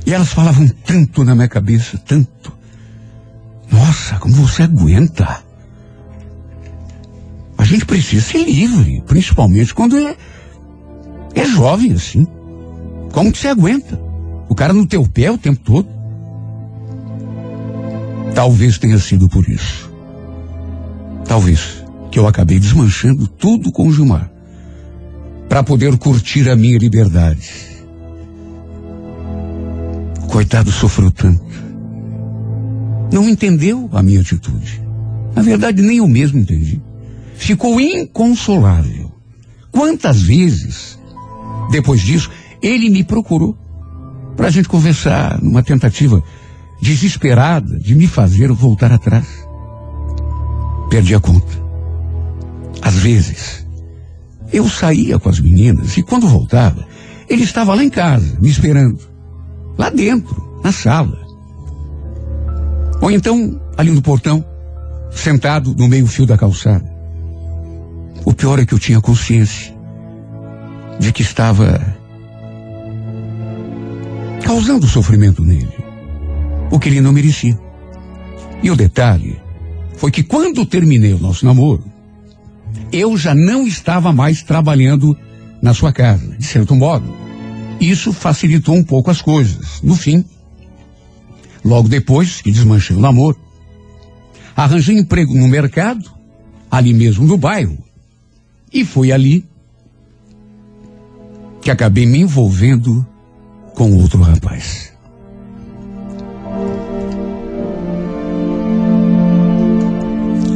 E 0.08 0.14
elas 0.14 0.30
falavam 0.30 0.66
tanto 0.86 1.22
na 1.22 1.34
minha 1.34 1.48
cabeça, 1.48 1.98
tanto. 1.98 2.50
Nossa, 3.70 4.16
como 4.18 4.32
você 4.36 4.62
aguenta. 4.62 5.42
A 7.58 7.62
gente 7.62 7.84
precisa 7.84 8.24
ser 8.24 8.42
livre, 8.42 9.02
principalmente 9.06 9.74
quando 9.74 9.98
é, 9.98 10.16
é 11.34 11.44
jovem 11.44 11.92
assim. 11.92 12.26
Como 13.12 13.30
que 13.30 13.36
você 13.36 13.48
aguenta? 13.48 14.00
O 14.48 14.54
cara 14.54 14.72
no 14.72 14.86
teu 14.86 15.06
pé 15.06 15.30
o 15.30 15.36
tempo 15.36 15.60
todo? 15.62 15.86
Talvez 18.34 18.78
tenha 18.78 18.98
sido 18.98 19.28
por 19.28 19.46
isso. 19.46 19.90
Talvez 21.26 21.84
que 22.10 22.18
eu 22.18 22.26
acabei 22.26 22.58
desmanchando 22.58 23.26
tudo 23.26 23.70
com 23.70 23.86
o 23.86 23.92
Gilmar 23.92 24.30
para 25.50 25.62
poder 25.62 25.98
curtir 25.98 26.48
a 26.48 26.56
minha 26.56 26.78
liberdade. 26.78 27.77
Coitado 30.28 30.70
sofreu 30.70 31.10
tanto. 31.10 31.42
Não 33.12 33.28
entendeu 33.28 33.88
a 33.92 34.02
minha 34.02 34.20
atitude. 34.20 34.82
Na 35.34 35.42
verdade, 35.42 35.82
nem 35.82 35.98
eu 35.98 36.08
mesmo 36.08 36.38
entendi. 36.38 36.80
Ficou 37.34 37.80
inconsolável. 37.80 39.10
Quantas 39.70 40.20
vezes, 40.20 40.98
depois 41.70 42.00
disso, 42.00 42.30
ele 42.60 42.90
me 42.90 43.04
procurou 43.04 43.56
para 44.36 44.48
a 44.48 44.50
gente 44.50 44.68
conversar 44.68 45.40
numa 45.42 45.62
tentativa 45.62 46.22
desesperada 46.80 47.78
de 47.78 47.94
me 47.94 48.06
fazer 48.06 48.52
voltar 48.52 48.92
atrás. 48.92 49.26
Perdi 50.90 51.14
a 51.14 51.20
conta. 51.20 51.68
Às 52.82 52.94
vezes, 52.94 53.66
eu 54.52 54.68
saía 54.68 55.18
com 55.18 55.28
as 55.28 55.40
meninas 55.40 55.96
e 55.96 56.02
quando 56.02 56.28
voltava, 56.28 56.86
ele 57.28 57.42
estava 57.42 57.74
lá 57.74 57.84
em 57.84 57.90
casa, 57.90 58.38
me 58.40 58.48
esperando. 58.48 58.98
Lá 59.78 59.90
dentro, 59.90 60.60
na 60.62 60.72
sala. 60.72 61.18
Ou 63.00 63.10
então, 63.10 63.60
ali 63.76 63.90
no 63.90 64.02
portão, 64.02 64.44
sentado 65.10 65.74
no 65.74 65.88
meio-fio 65.88 66.26
da 66.26 66.36
calçada. 66.36 66.84
O 68.24 68.32
pior 68.32 68.58
é 68.58 68.66
que 68.66 68.74
eu 68.74 68.78
tinha 68.78 69.00
consciência 69.00 69.74
de 70.98 71.12
que 71.12 71.22
estava 71.22 71.96
causando 74.44 74.86
sofrimento 74.86 75.42
nele, 75.44 75.72
o 76.70 76.78
que 76.78 76.88
ele 76.88 77.00
não 77.00 77.12
merecia. 77.12 77.58
E 78.62 78.70
o 78.70 78.76
detalhe 78.76 79.40
foi 79.96 80.10
que 80.10 80.22
quando 80.22 80.66
terminei 80.66 81.12
o 81.12 81.18
nosso 81.18 81.46
namoro, 81.46 81.84
eu 82.92 83.16
já 83.16 83.34
não 83.34 83.66
estava 83.66 84.12
mais 84.12 84.42
trabalhando 84.42 85.16
na 85.62 85.72
sua 85.74 85.92
casa, 85.92 86.36
de 86.36 86.44
certo 86.44 86.74
modo. 86.74 87.04
Isso 87.80 88.12
facilitou 88.12 88.74
um 88.74 88.82
pouco 88.82 89.10
as 89.10 89.22
coisas. 89.22 89.80
No 89.82 89.94
fim, 89.94 90.24
logo 91.64 91.88
depois 91.88 92.40
que 92.40 92.50
desmanchei 92.50 92.96
o 92.96 93.00
namoro, 93.00 93.38
arranjei 94.56 94.96
emprego 94.96 95.34
no 95.34 95.46
mercado, 95.48 96.10
ali 96.70 96.92
mesmo 96.92 97.26
no 97.26 97.36
bairro, 97.36 97.78
e 98.72 98.84
foi 98.84 99.12
ali 99.12 99.44
que 101.60 101.70
acabei 101.70 102.06
me 102.06 102.20
envolvendo 102.20 103.06
com 103.74 103.94
outro 103.94 104.22
rapaz. 104.22 104.92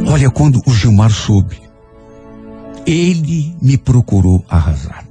Olha, 0.05 0.29
quando 0.29 0.61
o 0.65 0.73
Gilmar 0.73 1.11
soube, 1.11 1.57
ele 2.85 3.55
me 3.61 3.77
procurou 3.77 4.45
arrasado. 4.47 5.02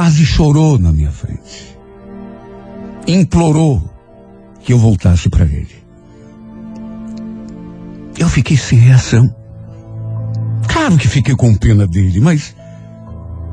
Quase 0.00 0.24
chorou 0.24 0.78
na 0.78 0.94
minha 0.94 1.12
frente. 1.12 1.76
Implorou 3.06 3.82
que 4.62 4.72
eu 4.72 4.78
voltasse 4.78 5.28
para 5.28 5.44
ele. 5.44 5.76
Eu 8.16 8.26
fiquei 8.26 8.56
sem 8.56 8.78
reação. 8.78 9.28
Claro 10.66 10.96
que 10.96 11.06
fiquei 11.06 11.36
com 11.36 11.54
pena 11.54 11.86
dele, 11.86 12.18
mas 12.18 12.56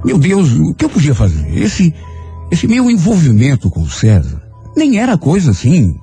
meu 0.05 0.17
Deus, 0.17 0.53
o 0.53 0.73
que 0.73 0.85
eu 0.85 0.89
podia 0.89 1.13
fazer? 1.13 1.53
Esse 1.53 1.93
esse 2.49 2.65
meu 2.65 2.89
envolvimento 2.89 3.69
com 3.69 3.81
o 3.81 3.89
César 3.89 4.41
nem 4.73 4.99
era 4.99 5.17
coisa 5.17 5.51
assim 5.51 5.99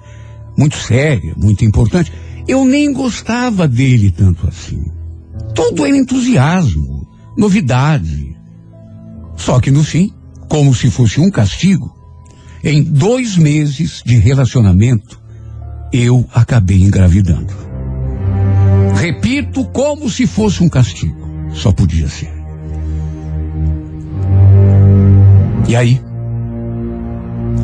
muito 0.58 0.76
séria, 0.76 1.32
muito 1.38 1.64
importante. 1.64 2.12
Eu 2.46 2.66
nem 2.66 2.92
gostava 2.92 3.66
dele 3.66 4.10
tanto 4.10 4.46
assim. 4.46 4.92
Tudo 5.54 5.86
era 5.86 5.96
entusiasmo, 5.96 7.08
novidade. 7.34 8.36
Só 9.36 9.58
que 9.58 9.70
no 9.70 9.82
fim, 9.82 10.12
como 10.54 10.72
se 10.72 10.88
fosse 10.88 11.20
um 11.20 11.32
castigo, 11.32 11.92
em 12.62 12.80
dois 12.80 13.36
meses 13.36 14.00
de 14.06 14.16
relacionamento, 14.18 15.20
eu 15.92 16.24
acabei 16.32 16.80
engravidando. 16.80 17.52
Repito, 18.94 19.64
como 19.64 20.08
se 20.08 20.28
fosse 20.28 20.62
um 20.62 20.68
castigo. 20.68 21.28
Só 21.52 21.72
podia 21.72 22.08
ser. 22.08 22.32
E 25.66 25.74
aí? 25.74 26.00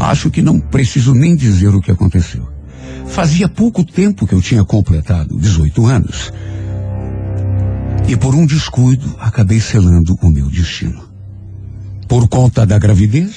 Acho 0.00 0.28
que 0.28 0.42
não 0.42 0.58
preciso 0.58 1.14
nem 1.14 1.36
dizer 1.36 1.72
o 1.72 1.80
que 1.80 1.92
aconteceu. 1.92 2.44
Fazia 3.06 3.48
pouco 3.48 3.84
tempo 3.84 4.26
que 4.26 4.34
eu 4.34 4.42
tinha 4.42 4.64
completado 4.64 5.38
18 5.38 5.86
anos. 5.86 6.32
E 8.08 8.16
por 8.16 8.34
um 8.34 8.44
descuido, 8.44 9.14
acabei 9.20 9.60
selando 9.60 10.18
o 10.20 10.28
meu 10.28 10.50
destino. 10.50 11.09
Por 12.10 12.28
conta 12.28 12.66
da 12.66 12.76
gravidez, 12.76 13.36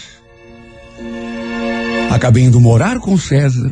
acabei 2.10 2.46
indo 2.46 2.60
morar 2.60 2.98
com 2.98 3.16
César, 3.16 3.72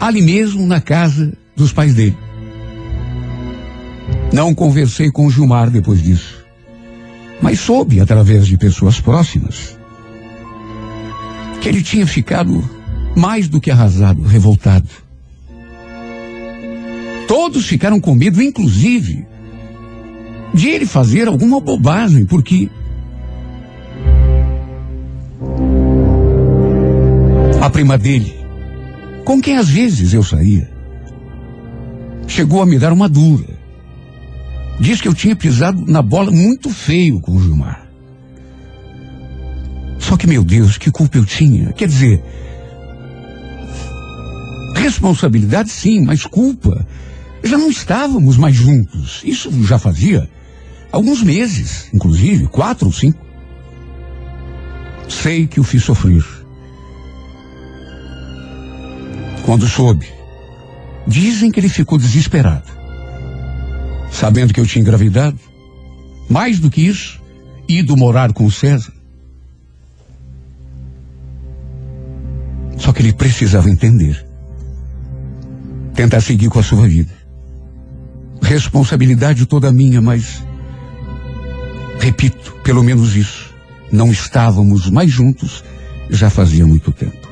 ali 0.00 0.22
mesmo 0.22 0.66
na 0.66 0.80
casa 0.80 1.30
dos 1.54 1.74
pais 1.74 1.94
dele. 1.94 2.16
Não 4.32 4.54
conversei 4.54 5.10
com 5.10 5.28
Gilmar 5.28 5.68
depois 5.68 6.02
disso, 6.02 6.42
mas 7.42 7.60
soube, 7.60 8.00
através 8.00 8.46
de 8.46 8.56
pessoas 8.56 8.98
próximas, 8.98 9.76
que 11.60 11.68
ele 11.68 11.82
tinha 11.82 12.06
ficado 12.06 12.64
mais 13.14 13.46
do 13.46 13.60
que 13.60 13.70
arrasado, 13.70 14.22
revoltado. 14.22 14.88
Todos 17.28 17.66
ficaram 17.66 18.00
com 18.00 18.14
medo, 18.14 18.40
inclusive, 18.40 19.26
de 20.54 20.70
ele 20.70 20.86
fazer 20.86 21.28
alguma 21.28 21.60
bobagem, 21.60 22.24
porque 22.24 22.70
a 27.62 27.70
prima 27.70 27.96
dele, 27.96 28.34
com 29.24 29.40
quem 29.40 29.56
às 29.56 29.68
vezes 29.68 30.12
eu 30.12 30.22
saía, 30.22 30.70
chegou 32.26 32.62
a 32.62 32.66
me 32.66 32.78
dar 32.78 32.92
uma 32.92 33.08
dura. 33.08 33.58
Diz 34.78 35.00
que 35.00 35.08
eu 35.08 35.14
tinha 35.14 35.36
pisado 35.36 35.84
na 35.86 36.00
bola 36.00 36.30
muito 36.30 36.70
feio 36.70 37.20
com 37.20 37.32
o 37.32 37.42
Gilmar. 37.42 37.86
Só 39.98 40.16
que, 40.16 40.26
meu 40.26 40.42
Deus, 40.42 40.78
que 40.78 40.90
culpa 40.90 41.18
eu 41.18 41.26
tinha? 41.26 41.72
Quer 41.72 41.86
dizer, 41.86 42.24
responsabilidade 44.74 45.70
sim, 45.70 46.02
mas 46.02 46.24
culpa. 46.24 46.86
Já 47.44 47.58
não 47.58 47.70
estávamos 47.70 48.36
mais 48.36 48.56
juntos. 48.56 49.22
Isso 49.24 49.50
já 49.64 49.78
fazia 49.78 50.28
alguns 50.90 51.22
meses, 51.22 51.88
inclusive, 51.92 52.48
quatro 52.48 52.86
ou 52.86 52.92
cinco. 52.92 53.29
Sei 55.10 55.46
que 55.46 55.58
o 55.58 55.64
fiz 55.64 55.82
sofrer. 55.82 56.24
Quando 59.44 59.66
soube, 59.66 60.06
dizem 61.06 61.50
que 61.50 61.58
ele 61.58 61.68
ficou 61.68 61.98
desesperado. 61.98 62.70
Sabendo 64.10 64.54
que 64.54 64.60
eu 64.60 64.66
tinha 64.66 64.80
engravidado. 64.80 65.38
Mais 66.28 66.60
do 66.60 66.70
que 66.70 66.86
isso, 66.86 67.20
ido 67.68 67.96
morar 67.96 68.32
com 68.32 68.46
o 68.46 68.50
César. 68.50 68.92
Só 72.78 72.92
que 72.92 73.02
ele 73.02 73.12
precisava 73.12 73.68
entender. 73.68 74.24
Tentar 75.94 76.20
seguir 76.20 76.48
com 76.48 76.60
a 76.60 76.62
sua 76.62 76.86
vida. 76.86 77.12
Responsabilidade 78.40 79.44
toda 79.44 79.72
minha, 79.72 80.00
mas. 80.00 80.42
Repito, 81.98 82.54
pelo 82.62 82.84
menos 82.84 83.16
isso. 83.16 83.49
Não 83.92 84.10
estávamos 84.10 84.88
mais 84.88 85.10
juntos 85.10 85.64
já 86.08 86.28
fazia 86.28 86.66
muito 86.66 86.92
tempo. 86.92 87.28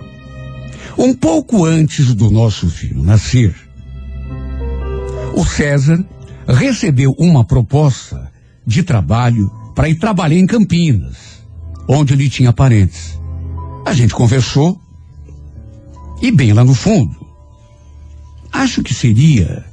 Um 0.96 1.14
pouco 1.14 1.64
antes 1.64 2.14
do 2.14 2.30
nosso 2.30 2.68
filho 2.68 3.02
nascer, 3.02 3.54
o 5.34 5.44
César 5.44 6.04
recebeu 6.46 7.14
uma 7.18 7.44
proposta 7.44 8.30
de 8.66 8.82
trabalho 8.82 9.50
para 9.74 9.88
ir 9.88 9.96
trabalhar 9.96 10.36
em 10.36 10.46
Campinas, 10.46 11.16
onde 11.88 12.14
ele 12.14 12.28
tinha 12.28 12.52
parentes. 12.52 13.18
A 13.84 13.92
gente 13.92 14.12
conversou 14.14 14.80
e 16.20 16.32
bem 16.32 16.52
lá 16.52 16.64
no 16.64 16.74
fundo, 16.74 17.16
acho 18.52 18.82
que 18.82 18.92
seria 18.92 19.64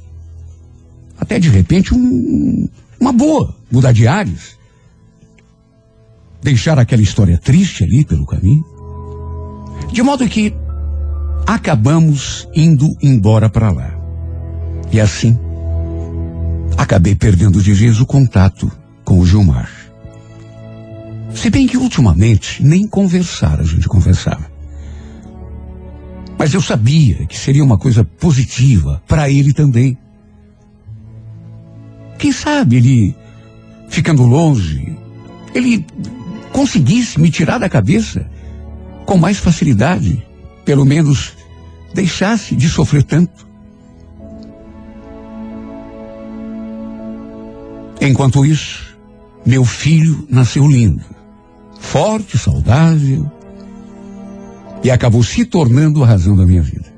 até 1.18 1.38
de 1.40 1.48
repente 1.48 1.92
um, 1.92 2.68
uma 3.00 3.12
boa 3.12 3.56
mudar 3.70 3.92
de 3.92 4.06
ares. 4.06 4.56
Deixar 6.46 6.78
aquela 6.78 7.02
história 7.02 7.36
triste 7.36 7.82
ali 7.82 8.04
pelo 8.04 8.24
caminho. 8.24 8.64
De 9.92 10.00
modo 10.00 10.28
que 10.28 10.54
acabamos 11.44 12.48
indo 12.54 12.96
embora 13.02 13.50
para 13.50 13.72
lá. 13.72 13.92
E 14.92 15.00
assim, 15.00 15.36
acabei 16.78 17.16
perdendo 17.16 17.60
de 17.60 17.72
vez 17.72 18.00
o 18.00 18.06
contato 18.06 18.70
com 19.04 19.18
o 19.18 19.26
Gilmar. 19.26 19.68
Se 21.34 21.50
bem 21.50 21.66
que 21.66 21.76
ultimamente 21.76 22.62
nem 22.62 22.86
conversar 22.86 23.58
a 23.58 23.64
gente 23.64 23.88
conversava. 23.88 24.46
Mas 26.38 26.54
eu 26.54 26.62
sabia 26.62 27.26
que 27.26 27.36
seria 27.36 27.64
uma 27.64 27.76
coisa 27.76 28.04
positiva 28.04 29.02
para 29.08 29.28
ele 29.28 29.52
também. 29.52 29.98
Quem 32.16 32.30
sabe 32.30 32.76
ele, 32.76 33.16
ficando 33.88 34.22
longe, 34.22 34.96
ele 35.52 35.84
conseguisse 36.56 37.20
me 37.20 37.30
tirar 37.30 37.58
da 37.58 37.68
cabeça 37.68 38.26
com 39.04 39.18
mais 39.18 39.36
facilidade, 39.36 40.26
pelo 40.64 40.86
menos 40.86 41.34
deixasse 41.92 42.56
de 42.56 42.66
sofrer 42.66 43.02
tanto. 43.02 43.46
Enquanto 48.00 48.42
isso, 48.42 48.96
meu 49.44 49.66
filho 49.66 50.26
nasceu 50.30 50.66
lindo, 50.66 51.04
forte, 51.78 52.38
saudável, 52.38 53.30
e 54.82 54.90
acabou 54.90 55.22
se 55.22 55.44
tornando 55.44 56.02
a 56.02 56.06
razão 56.06 56.34
da 56.34 56.46
minha 56.46 56.62
vida. 56.62 56.90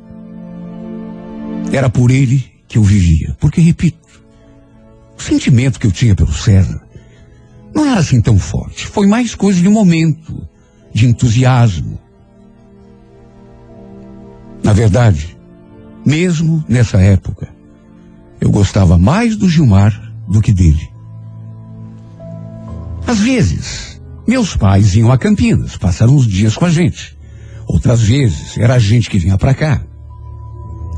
Era 1.72 1.90
por 1.90 2.12
ele 2.12 2.48
que 2.68 2.78
eu 2.78 2.84
vivia, 2.84 3.36
porque, 3.40 3.60
repito, 3.60 3.98
o 5.18 5.20
sentimento 5.20 5.80
que 5.80 5.86
eu 5.88 5.92
tinha 5.92 6.14
pelo 6.14 6.32
César 6.32 6.87
não 7.78 7.86
era 7.92 8.00
assim 8.00 8.20
tão 8.20 8.36
forte, 8.36 8.86
foi 8.88 9.06
mais 9.06 9.36
coisa 9.36 9.60
de 9.60 9.68
momento, 9.68 10.48
de 10.92 11.06
entusiasmo. 11.06 11.98
Na 14.64 14.72
verdade, 14.72 15.38
mesmo 16.04 16.64
nessa 16.68 17.00
época, 17.00 17.48
eu 18.40 18.50
gostava 18.50 18.98
mais 18.98 19.36
do 19.36 19.48
Gilmar 19.48 20.12
do 20.28 20.40
que 20.40 20.52
dele. 20.52 20.90
Às 23.06 23.20
vezes, 23.20 24.02
meus 24.26 24.56
pais 24.56 24.96
iam 24.96 25.12
a 25.12 25.16
Campinas, 25.16 25.76
passaram 25.76 26.16
uns 26.16 26.26
dias 26.26 26.56
com 26.56 26.64
a 26.64 26.70
gente. 26.70 27.16
Outras 27.64 28.02
vezes, 28.02 28.58
era 28.58 28.74
a 28.74 28.78
gente 28.78 29.08
que 29.08 29.18
vinha 29.18 29.38
para 29.38 29.54
cá. 29.54 29.80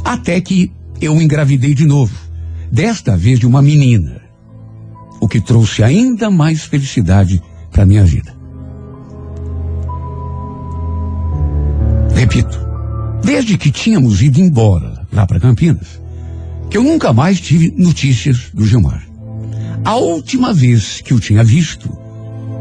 Até 0.03 0.41
que 0.41 0.73
eu 1.01 1.21
engravidei 1.21 1.75
de 1.75 1.85
novo. 1.85 2.17
Desta 2.73 3.17
vez 3.17 3.39
de 3.39 3.47
uma 3.47 3.61
menina. 3.61 4.20
O 5.21 5.29
que 5.29 5.41
trouxe 5.41 5.83
ainda 5.83 6.31
mais 6.31 6.65
felicidade 6.65 7.43
para 7.71 7.87
minha 7.87 8.05
vida. 8.05 8.35
Repito, 12.15 12.59
desde 13.23 13.57
que 13.57 13.71
tínhamos 13.71 14.23
ido 14.23 14.41
embora 14.41 15.07
lá 15.13 15.27
para 15.27 15.41
Campinas, 15.41 16.01
que 16.69 16.77
eu 16.77 16.83
nunca 16.83 17.13
mais 17.13 17.41
tive 17.41 17.73
notícias 17.77 18.51
do 18.55 18.65
Gilmar. 18.65 19.07
A 19.85 19.97
última 19.97 20.53
vez 20.53 21.01
que 21.01 21.15
o 21.15 21.21
tinha 21.21 21.43
visto, 21.43 21.91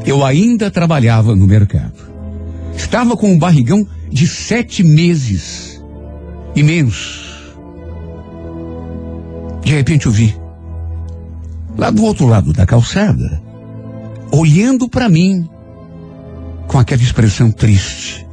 eu 0.05 0.25
ainda 0.25 0.71
trabalhava 0.71 1.35
no 1.35 1.45
mercado. 1.45 2.09
Estava 2.75 3.15
com 3.17 3.31
um 3.31 3.37
barrigão 3.37 3.85
de 4.09 4.27
sete 4.27 4.83
meses. 4.83 5.81
Imenso. 6.55 7.27
De 9.63 9.73
repente 9.73 10.05
eu 10.05 10.11
vi, 10.11 10.33
lá 11.79 11.89
do 11.89 12.03
outro 12.03 12.27
lado 12.27 12.51
da 12.51 12.65
calçada, 12.65 13.41
olhando 14.31 14.89
para 14.89 15.07
mim, 15.07 15.49
com 16.67 16.77
aquela 16.77 17.01
expressão 17.01 17.49
triste, 17.49 18.27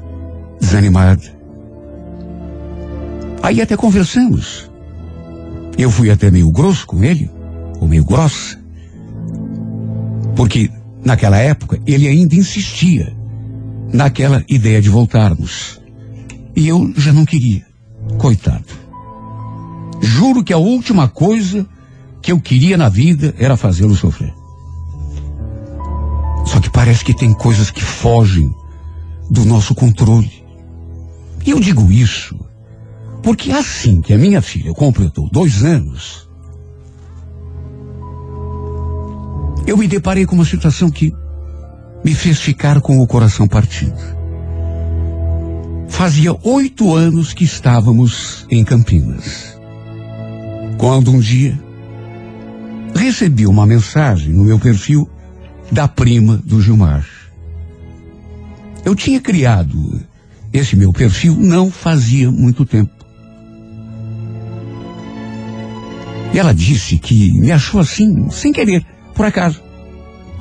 desanimada. 0.61 1.23
Aí 3.41 3.63
até 3.63 3.77
conversamos. 3.77 4.69
Eu 5.79 5.91
fui 5.91 6.11
até 6.11 6.29
meio 6.29 6.51
grosso 6.51 6.87
com 6.87 7.05
ele, 7.05 7.31
ou 7.81 7.87
meio 7.87 8.05
grossa, 8.05 8.59
porque 10.35 10.69
naquela 11.05 11.37
época 11.37 11.79
ele 11.87 12.09
ainda 12.09 12.35
insistia 12.35 13.15
naquela 13.93 14.43
ideia 14.49 14.83
de 14.83 14.89
voltarmos. 14.89 15.81
E 16.57 16.67
eu 16.67 16.93
já 16.97 17.13
não 17.13 17.25
queria. 17.25 17.65
Coitado. 18.19 18.65
Juro 20.01 20.43
que 20.43 20.53
a 20.53 20.59
última 20.59 21.09
coisa 21.09 21.67
que 22.27 22.33
eu 22.33 22.41
queria 22.41 22.77
na 22.77 22.89
vida 22.89 23.33
era 23.39 23.57
fazê-lo 23.57 23.95
sofrer. 23.95 24.35
Só 26.45 26.59
que 26.59 26.69
parece 26.69 27.05
que 27.05 27.15
tem 27.15 27.33
coisas 27.33 27.71
que 27.71 27.81
fogem 27.81 28.53
do 29.31 29.45
nosso 29.45 29.77
controle. 29.77 30.45
E 31.47 31.53
eu 31.53 31.61
digo 31.61 31.89
isso 31.89 32.37
porque 33.23 33.53
assim 33.53 34.01
que 34.01 34.13
a 34.13 34.19
minha 34.19 34.43
filha 34.43 34.75
completou 34.75 35.31
dois 35.31 35.65
anos, 35.65 36.29
eu 39.65 39.77
me 39.77 39.87
deparei 39.87 40.27
com 40.27 40.35
uma 40.35 40.45
situação 40.45 40.91
que 40.91 41.13
me 42.05 42.13
fez 42.13 42.41
ficar 42.41 42.81
com 42.81 42.99
o 42.99 43.07
coração 43.07 43.47
partido. 43.47 44.01
Fazia 45.87 46.37
oito 46.43 46.93
anos 46.93 47.33
que 47.33 47.45
estávamos 47.45 48.45
em 48.51 48.65
Campinas. 48.65 49.57
Quando 50.77 51.13
um 51.13 51.21
dia 51.21 51.65
recebi 52.97 53.47
uma 53.47 53.67
mensagem 53.67 54.33
no 54.33 54.45
meu 54.45 54.59
perfil 54.59 55.09
da 55.71 55.87
prima 55.87 56.37
do 56.45 56.61
Gilmar. 56.61 57.07
Eu 58.85 58.95
tinha 58.95 59.21
criado 59.21 60.01
esse 60.53 60.75
meu 60.75 60.93
perfil 60.93 61.37
não 61.37 61.71
fazia 61.71 62.31
muito 62.31 62.65
tempo. 62.65 62.93
E 66.33 66.39
ela 66.39 66.55
disse 66.55 66.99
que 66.99 67.33
me 67.33 67.53
achou 67.53 67.81
assim, 67.81 68.29
sem 68.31 68.53
querer, 68.53 68.85
por 69.15 69.27
acaso. 69.27 69.63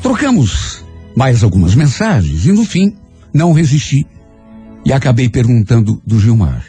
Trocamos 0.01 0.84
mais 1.16 1.43
algumas 1.43 1.76
mensagens 1.76 2.45
e 2.45 2.51
no 2.51 2.66
fim 2.66 2.95
não 3.34 3.53
resisti 3.53 4.06
e 4.86 4.93
acabei 4.93 5.30
perguntando 5.30 6.01
do 6.06 6.20
Gilmar. 6.20 6.64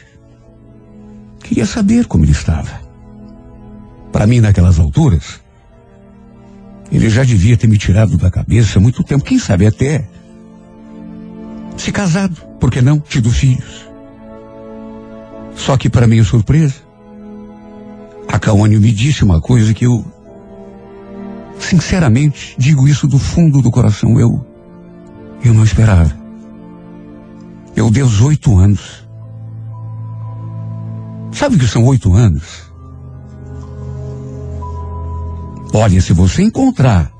Queria 1.43 1.65
saber 1.65 2.05
como 2.05 2.25
ele 2.25 2.31
estava. 2.31 2.81
Para 4.11 4.27
mim, 4.27 4.39
naquelas 4.39 4.79
alturas, 4.79 5.39
ele 6.91 7.09
já 7.09 7.23
devia 7.23 7.57
ter 7.57 7.67
me 7.67 7.77
tirado 7.77 8.17
da 8.17 8.31
cabeça 8.31 8.79
há 8.79 8.81
muito 8.81 9.03
tempo, 9.03 9.23
quem 9.23 9.39
sabe 9.39 9.65
até 9.65 10.07
se 11.75 11.91
casado, 11.91 12.35
por 12.59 12.71
que 12.71 12.81
não, 12.81 12.99
tido 12.99 13.29
filhos. 13.29 13.87
Só 15.55 15.77
que 15.77 15.89
para 15.89 16.07
minha 16.07 16.23
surpresa, 16.23 16.75
a 18.27 18.39
Caônio 18.39 18.79
me 18.79 18.91
disse 18.91 19.23
uma 19.23 19.39
coisa 19.39 19.73
que 19.73 19.85
eu 19.85 20.05
Sinceramente, 21.59 22.55
digo 22.57 22.87
isso 22.87 23.07
do 23.07 23.17
fundo 23.17 23.61
do 23.61 23.71
coração. 23.71 24.19
Eu, 24.19 24.45
eu 25.43 25.53
não 25.53 25.63
esperava. 25.63 26.15
Eu 27.75 27.89
dei 27.89 28.03
os 28.03 28.21
oito 28.21 28.57
anos. 28.57 29.07
Sabe 31.31 31.55
o 31.55 31.59
que 31.59 31.67
são 31.67 31.83
oito 31.85 32.13
anos? 32.13 32.66
Olha, 35.79 36.01
se 36.01 36.11
você 36.11 36.41
encontrar 36.41 37.11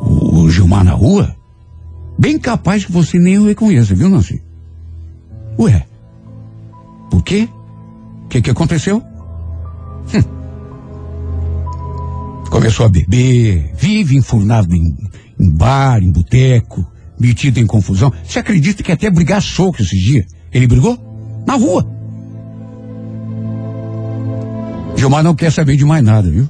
o, 0.00 0.48
Gilmar 0.48 0.82
na 0.82 0.94
rua, 0.94 1.36
bem 2.18 2.38
capaz 2.38 2.86
que 2.86 2.90
você 2.90 3.18
nem 3.18 3.38
o 3.38 3.44
reconheça, 3.44 3.94
viu, 3.94 4.08
Nancy? 4.08 4.42
Ué, 5.58 5.86
por 7.10 7.22
quê? 7.22 7.50
O 8.24 8.28
que, 8.28 8.40
que 8.40 8.50
aconteceu? 8.50 9.02
Hum. 10.14 10.22
Começou 12.48 12.86
a 12.86 12.88
beber, 12.88 13.74
vive 13.76 14.16
enfurnado 14.16 14.74
em, 14.74 14.96
em 15.38 15.50
bar, 15.50 16.02
em 16.02 16.10
boteco, 16.10 16.82
metido 17.20 17.60
em 17.60 17.66
confusão. 17.66 18.10
Você 18.26 18.38
acredita 18.38 18.82
que 18.82 18.90
até 18.90 19.10
brigar 19.10 19.42
soco 19.42 19.82
esses 19.82 20.00
dias? 20.00 20.24
Ele 20.50 20.66
brigou? 20.66 20.96
Na 21.46 21.56
rua. 21.56 21.86
Gilmar 24.96 25.22
não 25.22 25.34
quer 25.34 25.52
saber 25.52 25.76
de 25.76 25.84
mais 25.84 26.02
nada, 26.02 26.30
viu? 26.30 26.48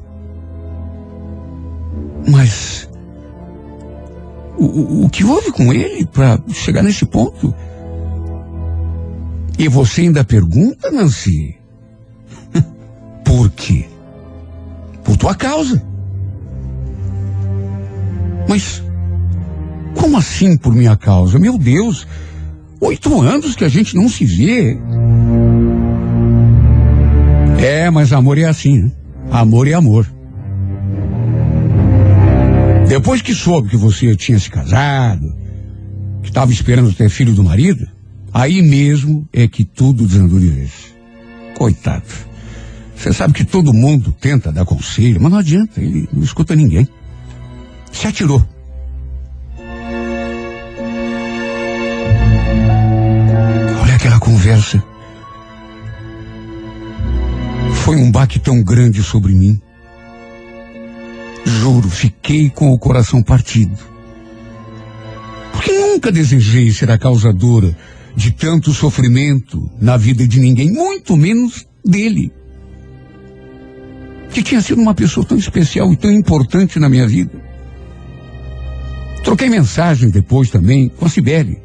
Mas 2.28 2.88
o, 4.56 5.04
o, 5.04 5.10
que 5.10 5.24
houve 5.24 5.50
com 5.50 5.72
ele 5.72 6.06
para 6.06 6.40
chegar 6.52 6.82
nesse 6.82 7.04
ponto? 7.04 7.54
E 9.58 9.68
você 9.68 10.02
ainda 10.02 10.24
pergunta, 10.24 10.90
Nancy? 10.90 11.56
Por 13.24 13.50
quê? 13.50 13.86
Por 15.04 15.16
tua 15.16 15.34
causa. 15.34 15.82
Mas 18.48 18.82
como 19.94 20.16
assim 20.16 20.56
por 20.56 20.74
minha 20.74 20.96
causa? 20.96 21.38
Meu 21.38 21.56
Deus, 21.58 22.06
oito 22.80 23.20
anos 23.20 23.54
que 23.54 23.64
a 23.64 23.68
gente 23.68 23.94
não 23.94 24.08
se 24.08 24.24
vê. 24.24 24.78
É, 27.58 27.90
mas 27.90 28.12
amor 28.12 28.38
é 28.38 28.44
assim, 28.44 28.78
né? 28.78 28.92
Amor 29.30 29.68
é 29.68 29.72
amor. 29.72 30.06
Depois 32.92 33.22
que 33.22 33.34
soube 33.34 33.70
que 33.70 33.76
você 33.78 34.14
tinha 34.14 34.38
se 34.38 34.50
casado, 34.50 35.34
que 36.22 36.28
estava 36.28 36.52
esperando 36.52 36.92
ter 36.92 37.08
filho 37.08 37.32
do 37.32 37.42
marido, 37.42 37.88
aí 38.34 38.60
mesmo 38.60 39.26
é 39.32 39.48
que 39.48 39.64
tudo 39.64 40.06
desandou 40.06 40.38
de 40.38 40.50
vez. 40.50 40.94
Coitado. 41.56 42.04
Você 42.94 43.10
sabe 43.14 43.32
que 43.32 43.46
todo 43.46 43.72
mundo 43.72 44.14
tenta 44.20 44.52
dar 44.52 44.66
conselho, 44.66 45.18
mas 45.22 45.32
não 45.32 45.38
adianta, 45.38 45.80
ele 45.80 46.06
não 46.12 46.22
escuta 46.22 46.54
ninguém. 46.54 46.86
Se 47.90 48.08
atirou. 48.08 48.46
Olha 53.80 53.94
aquela 53.94 54.20
conversa. 54.20 54.84
Foi 57.72 57.96
um 57.96 58.10
baque 58.10 58.38
tão 58.38 58.62
grande 58.62 59.02
sobre 59.02 59.32
mim. 59.32 59.58
Juro, 61.44 61.88
fiquei 61.88 62.48
com 62.50 62.72
o 62.72 62.78
coração 62.78 63.22
partido. 63.22 63.76
Porque 65.52 65.72
nunca 65.72 66.10
desejei 66.10 66.70
ser 66.72 66.90
a 66.90 66.98
causadora 66.98 67.76
de 68.16 68.30
tanto 68.32 68.72
sofrimento 68.72 69.70
na 69.80 69.96
vida 69.96 70.26
de 70.26 70.40
ninguém, 70.40 70.70
muito 70.70 71.16
menos 71.16 71.66
dele. 71.84 72.32
Que 74.32 74.42
tinha 74.42 74.60
sido 74.60 74.80
uma 74.80 74.94
pessoa 74.94 75.26
tão 75.26 75.36
especial 75.36 75.92
e 75.92 75.96
tão 75.96 76.10
importante 76.10 76.78
na 76.78 76.88
minha 76.88 77.06
vida. 77.06 77.42
Troquei 79.22 79.48
mensagem 79.48 80.10
depois 80.10 80.50
também 80.50 80.88
com 80.88 81.06
a 81.06 81.08
Cibele. 81.08 81.58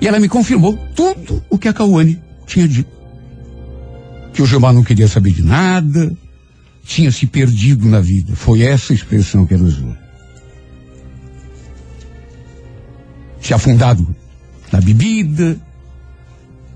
E 0.00 0.06
ela 0.06 0.20
me 0.20 0.28
confirmou 0.28 0.76
tudo 0.94 1.42
o 1.48 1.58
que 1.58 1.68
a 1.68 1.72
Cauane 1.72 2.20
tinha 2.46 2.68
dito. 2.68 2.92
Que 4.32 4.42
o 4.42 4.46
Gilmar 4.46 4.72
não 4.74 4.82
queria 4.82 5.08
saber 5.08 5.32
de 5.32 5.42
nada, 5.42 6.14
tinha 6.84 7.10
se 7.10 7.26
perdido 7.26 7.88
na 7.88 8.00
vida. 8.00 8.36
Foi 8.36 8.62
essa 8.62 8.92
a 8.92 8.96
expressão 8.96 9.46
que 9.46 9.54
ela 9.54 9.64
usou. 9.64 9.96
Se 13.40 13.52
afundado 13.52 14.14
na 14.70 14.80
bebida, 14.80 15.58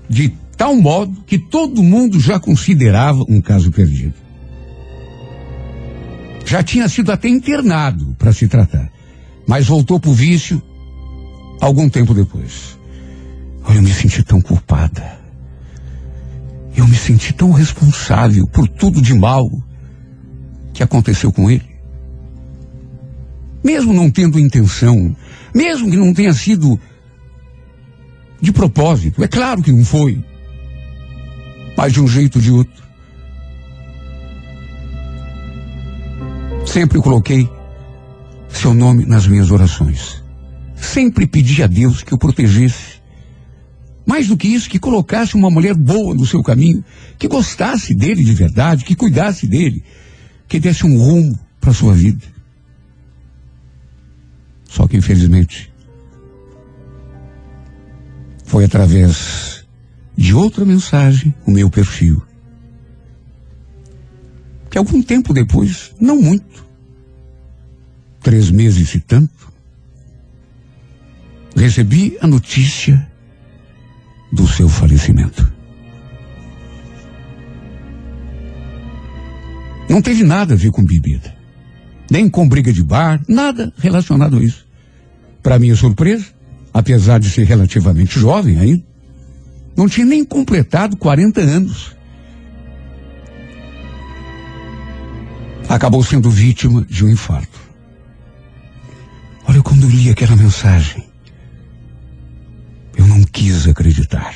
de 0.09 0.29
tal 0.57 0.75
modo 0.75 1.23
que 1.25 1.37
todo 1.37 1.83
mundo 1.83 2.19
já 2.19 2.39
considerava 2.39 3.23
um 3.27 3.41
caso 3.41 3.71
perdido. 3.71 4.13
Já 6.45 6.63
tinha 6.63 6.89
sido 6.89 7.11
até 7.11 7.29
internado 7.29 8.15
para 8.17 8.33
se 8.33 8.47
tratar, 8.47 8.91
mas 9.47 9.67
voltou 9.67 9.99
para 9.99 10.09
o 10.09 10.13
vício 10.13 10.61
algum 11.61 11.87
tempo 11.87 12.13
depois. 12.13 12.77
Olha, 13.63 13.77
eu 13.77 13.83
me 13.83 13.93
senti 13.93 14.23
tão 14.23 14.41
culpada. 14.41 15.19
Eu 16.75 16.87
me 16.87 16.95
senti 16.95 17.33
tão 17.33 17.51
responsável 17.51 18.47
por 18.47 18.67
tudo 18.67 19.01
de 19.01 19.13
mal 19.13 19.47
que 20.79 20.83
aconteceu 20.83 21.29
com 21.29 21.51
ele. 21.51 21.69
Mesmo 23.61 23.91
não 23.91 24.09
tendo 24.09 24.39
intenção, 24.39 25.13
mesmo 25.53 25.91
que 25.91 25.97
não 25.97 26.13
tenha 26.13 26.33
sido 26.33 26.79
de 28.39 28.53
propósito, 28.53 29.21
é 29.21 29.27
claro 29.27 29.61
que 29.61 29.73
não 29.73 29.83
foi, 29.83 30.23
mas 31.75 31.91
de 31.91 32.01
um 32.01 32.07
jeito 32.07 32.37
ou 32.37 32.41
de 32.41 32.51
outro. 32.51 32.81
Sempre 36.65 37.01
coloquei 37.01 37.49
seu 38.47 38.73
nome 38.73 39.05
nas 39.05 39.27
minhas 39.27 39.51
orações. 39.51 40.23
Sempre 40.77 41.27
pedi 41.27 41.61
a 41.61 41.67
Deus 41.67 42.03
que 42.03 42.13
o 42.13 42.17
protegesse. 42.17 43.01
Mais 44.05 44.27
do 44.27 44.37
que 44.37 44.47
isso, 44.47 44.69
que 44.69 44.79
colocasse 44.79 45.35
uma 45.35 45.49
mulher 45.49 45.75
boa 45.75 46.15
no 46.15 46.25
seu 46.25 46.41
caminho, 46.41 46.81
que 47.17 47.27
gostasse 47.27 47.93
dele 47.93 48.23
de 48.23 48.31
verdade, 48.31 48.85
que 48.85 48.95
cuidasse 48.95 49.45
dele, 49.45 49.83
que 50.49 50.59
desse 50.59 50.85
um 50.85 50.97
rumo 50.97 51.39
para 51.61 51.71
sua 51.71 51.93
vida. 51.93 52.25
Só 54.67 54.87
que 54.87 54.97
infelizmente 54.97 55.71
foi 58.45 58.65
através 58.65 59.63
de 60.17 60.33
outra 60.33 60.65
mensagem, 60.65 61.33
o 61.45 61.51
meu 61.51 61.69
perfil. 61.69 62.21
Que 64.71 64.77
algum 64.77 65.01
tempo 65.03 65.33
depois, 65.33 65.93
não 65.99 66.19
muito, 66.19 66.65
três 68.21 68.49
meses 68.49 68.93
e 68.95 68.99
tanto, 68.99 69.53
recebi 71.55 72.17
a 72.21 72.27
notícia 72.27 73.07
do 74.31 74.47
seu 74.47 74.67
falecimento. 74.67 75.58
Não 79.89 80.03
teve 80.03 80.23
nada 80.23 80.53
a 80.53 80.57
ver 80.57 80.69
com 80.69 80.85
bebida, 80.85 81.35
nem 82.11 82.29
com 82.29 82.47
briga 82.47 82.71
de 82.71 82.83
bar, 82.83 83.19
nada 83.27 83.73
relacionado 83.77 84.37
a 84.37 84.43
isso. 84.43 84.67
Para 85.41 85.57
minha 85.57 85.75
surpresa, 85.75 86.25
apesar 86.71 87.19
de 87.19 87.29
ser 87.29 87.43
relativamente 87.43 88.19
jovem 88.19 88.59
ainda, 88.59 88.83
não 89.75 89.87
tinha 89.89 90.05
nem 90.05 90.23
completado 90.23 90.95
40 90.95 91.41
anos. 91.41 91.95
Acabou 95.67 96.03
sendo 96.03 96.29
vítima 96.29 96.85
de 96.87 97.05
um 97.05 97.09
infarto. 97.09 97.59
Olha, 99.47 99.61
quando 99.63 99.83
eu 99.83 99.89
li 99.89 100.09
aquela 100.09 100.35
mensagem, 100.35 101.03
eu 102.95 103.07
não 103.07 103.23
quis 103.23 103.67
acreditar. 103.67 104.35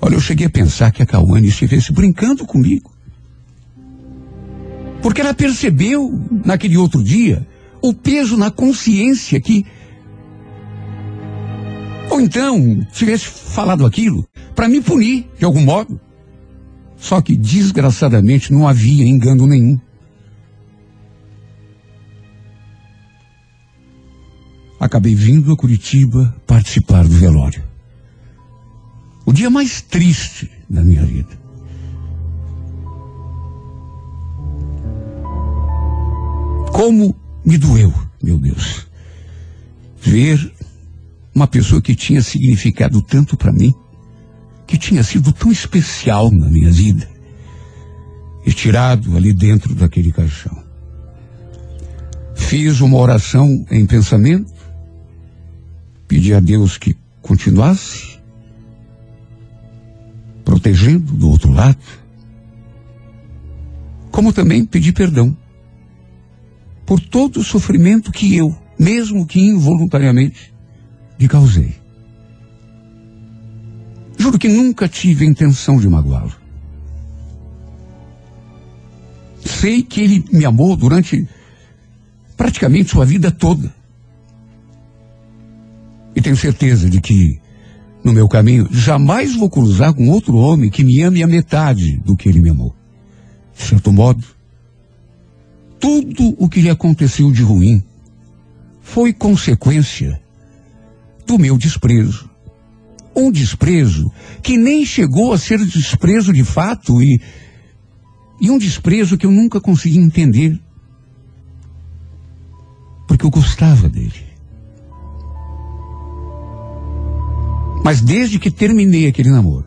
Olha, 0.00 0.14
eu 0.14 0.20
cheguei 0.20 0.46
a 0.46 0.50
pensar 0.50 0.90
que 0.90 1.02
a 1.02 1.06
Cauane 1.06 1.46
estivesse 1.46 1.92
brincando 1.92 2.44
comigo. 2.44 2.91
Porque 5.02 5.20
ela 5.20 5.34
percebeu, 5.34 6.18
naquele 6.44 6.76
outro 6.76 7.02
dia, 7.02 7.46
o 7.82 7.92
peso 7.92 8.36
na 8.36 8.50
consciência 8.50 9.40
que. 9.40 9.66
Ou 12.08 12.20
então, 12.20 12.86
tivesse 12.92 13.26
falado 13.26 13.84
aquilo 13.84 14.24
para 14.54 14.68
me 14.68 14.80
punir, 14.80 15.28
de 15.36 15.44
algum 15.44 15.62
modo. 15.62 16.00
Só 16.96 17.20
que, 17.20 17.36
desgraçadamente, 17.36 18.52
não 18.52 18.68
havia 18.68 19.04
engano 19.04 19.46
nenhum. 19.46 19.78
Acabei 24.78 25.14
vindo 25.14 25.52
a 25.52 25.56
Curitiba 25.56 26.34
participar 26.46 27.02
do 27.04 27.14
velório. 27.14 27.62
O 29.26 29.32
dia 29.32 29.50
mais 29.50 29.80
triste 29.80 30.50
da 30.68 30.82
minha 30.82 31.04
vida. 31.04 31.41
Como 36.72 37.14
me 37.44 37.58
doeu, 37.58 37.92
meu 38.22 38.38
Deus, 38.38 38.86
ver 40.00 40.52
uma 41.34 41.46
pessoa 41.46 41.82
que 41.82 41.94
tinha 41.94 42.22
significado 42.22 43.02
tanto 43.02 43.36
para 43.36 43.52
mim, 43.52 43.74
que 44.66 44.78
tinha 44.78 45.02
sido 45.02 45.32
tão 45.32 45.52
especial 45.52 46.30
na 46.30 46.48
minha 46.48 46.70
vida, 46.70 47.06
e 48.46 48.52
tirado 48.52 49.14
ali 49.16 49.34
dentro 49.34 49.74
daquele 49.74 50.10
caixão. 50.10 50.62
Fiz 52.34 52.80
uma 52.80 52.96
oração 52.96 53.66
em 53.70 53.84
pensamento, 53.86 54.52
pedi 56.08 56.32
a 56.32 56.40
Deus 56.40 56.78
que 56.78 56.96
continuasse 57.20 58.18
protegendo 60.42 61.12
do 61.12 61.28
outro 61.28 61.52
lado, 61.52 61.78
como 64.10 64.32
também 64.32 64.64
pedi 64.64 64.90
perdão 64.90 65.36
por 66.92 67.00
todo 67.00 67.40
o 67.40 67.42
sofrimento 67.42 68.12
que 68.12 68.36
eu, 68.36 68.54
mesmo 68.78 69.24
que 69.24 69.40
involuntariamente, 69.40 70.52
lhe 71.18 71.26
causei. 71.26 71.74
Juro 74.18 74.38
que 74.38 74.46
nunca 74.46 74.86
tive 74.86 75.24
a 75.24 75.28
intenção 75.30 75.78
de 75.78 75.88
magoá-lo. 75.88 76.34
Sei 79.42 79.82
que 79.82 80.02
ele 80.02 80.22
me 80.30 80.44
amou 80.44 80.76
durante 80.76 81.26
praticamente 82.36 82.90
sua 82.90 83.06
vida 83.06 83.30
toda. 83.30 83.74
E 86.14 86.20
tenho 86.20 86.36
certeza 86.36 86.90
de 86.90 87.00
que, 87.00 87.40
no 88.04 88.12
meu 88.12 88.28
caminho, 88.28 88.68
jamais 88.70 89.34
vou 89.34 89.48
cruzar 89.48 89.94
com 89.94 90.10
outro 90.10 90.36
homem 90.36 90.68
que 90.68 90.84
me 90.84 91.00
ame 91.00 91.22
a 91.22 91.26
metade 91.26 91.96
do 92.04 92.14
que 92.14 92.28
ele 92.28 92.42
me 92.42 92.50
amou. 92.50 92.76
De 93.56 93.62
certo 93.62 93.90
modo, 93.90 94.22
tudo 95.82 96.36
o 96.38 96.48
que 96.48 96.60
lhe 96.60 96.70
aconteceu 96.70 97.32
de 97.32 97.42
ruim 97.42 97.82
foi 98.80 99.12
consequência 99.12 100.22
do 101.26 101.36
meu 101.36 101.58
desprezo. 101.58 102.30
Um 103.16 103.32
desprezo 103.32 104.12
que 104.44 104.56
nem 104.56 104.86
chegou 104.86 105.32
a 105.32 105.38
ser 105.38 105.58
desprezo 105.58 106.32
de 106.32 106.44
fato 106.44 107.02
e, 107.02 107.20
e 108.40 108.48
um 108.48 108.58
desprezo 108.58 109.18
que 109.18 109.26
eu 109.26 109.32
nunca 109.32 109.60
consegui 109.60 109.98
entender. 109.98 110.56
Porque 113.08 113.26
eu 113.26 113.30
gostava 113.30 113.88
dele. 113.88 114.22
Mas 117.84 118.00
desde 118.00 118.38
que 118.38 118.52
terminei 118.52 119.08
aquele 119.08 119.30
namoro 119.30 119.66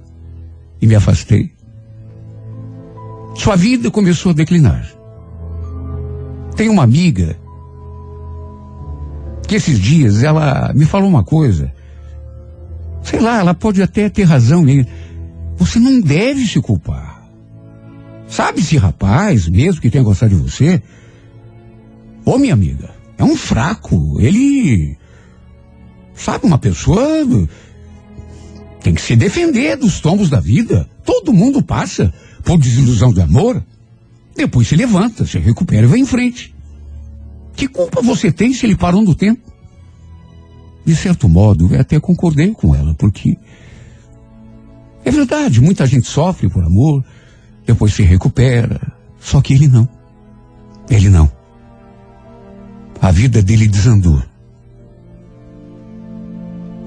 e 0.81 0.87
me 0.87 0.95
afastei, 0.95 1.51
sua 3.35 3.57
vida 3.57 3.91
começou 3.91 4.29
a 4.29 4.33
declinar. 4.33 4.95
Tem 6.55 6.69
uma 6.69 6.83
amiga 6.83 7.37
que 9.47 9.55
esses 9.55 9.79
dias 9.79 10.23
ela 10.23 10.71
me 10.73 10.85
falou 10.85 11.09
uma 11.09 11.23
coisa. 11.23 11.73
Sei 13.03 13.19
lá, 13.19 13.39
ela 13.39 13.53
pode 13.53 13.81
até 13.81 14.09
ter 14.09 14.23
razão. 14.23 14.65
Você 15.57 15.79
não 15.79 15.99
deve 15.99 16.45
se 16.45 16.59
culpar. 16.61 17.23
Sabe 18.27 18.59
esse 18.59 18.77
rapaz, 18.77 19.47
mesmo 19.47 19.81
que 19.81 19.89
tenha 19.89 20.03
gostado 20.03 20.35
de 20.35 20.41
você? 20.41 20.81
Ô 22.25 22.37
minha 22.37 22.53
amiga, 22.53 22.89
é 23.17 23.23
um 23.23 23.35
fraco. 23.35 24.19
Ele. 24.19 24.97
Sabe, 26.15 26.47
uma 26.47 26.57
pessoa 26.57 26.99
Tem 28.81 28.93
que 28.93 29.01
se 29.01 29.15
defender 29.15 29.77
dos 29.77 29.99
tombos 29.99 30.29
da 30.29 30.39
vida. 30.39 30.89
Todo 31.03 31.33
mundo 31.33 31.61
passa 31.61 32.13
por 32.43 32.57
desilusão 32.57 33.13
do 33.13 33.21
amor. 33.21 33.63
Depois 34.35 34.67
se 34.67 34.75
levanta, 34.75 35.25
se 35.25 35.39
recupera 35.39 35.85
e 35.85 35.89
vai 35.89 35.99
em 35.99 36.05
frente. 36.05 36.53
Que 37.55 37.67
culpa 37.67 38.01
você 38.01 38.31
tem 38.31 38.53
se 38.53 38.65
ele 38.65 38.75
parou 38.75 39.01
no 39.01 39.15
tempo? 39.15 39.41
De 40.85 40.95
certo 40.95 41.27
modo, 41.27 41.73
eu 41.73 41.79
até 41.79 41.99
concordei 41.99 42.51
com 42.51 42.75
ela, 42.75 42.93
porque 42.93 43.37
é 45.03 45.11
verdade, 45.11 45.61
muita 45.61 45.85
gente 45.85 46.07
sofre 46.07 46.49
por 46.49 46.63
amor, 46.63 47.03
depois 47.65 47.93
se 47.93 48.03
recupera. 48.03 48.81
Só 49.19 49.41
que 49.41 49.53
ele 49.53 49.67
não. 49.67 49.87
Ele 50.89 51.09
não. 51.09 51.31
A 53.01 53.11
vida 53.11 53.41
dele 53.41 53.67
desandou. 53.67 54.21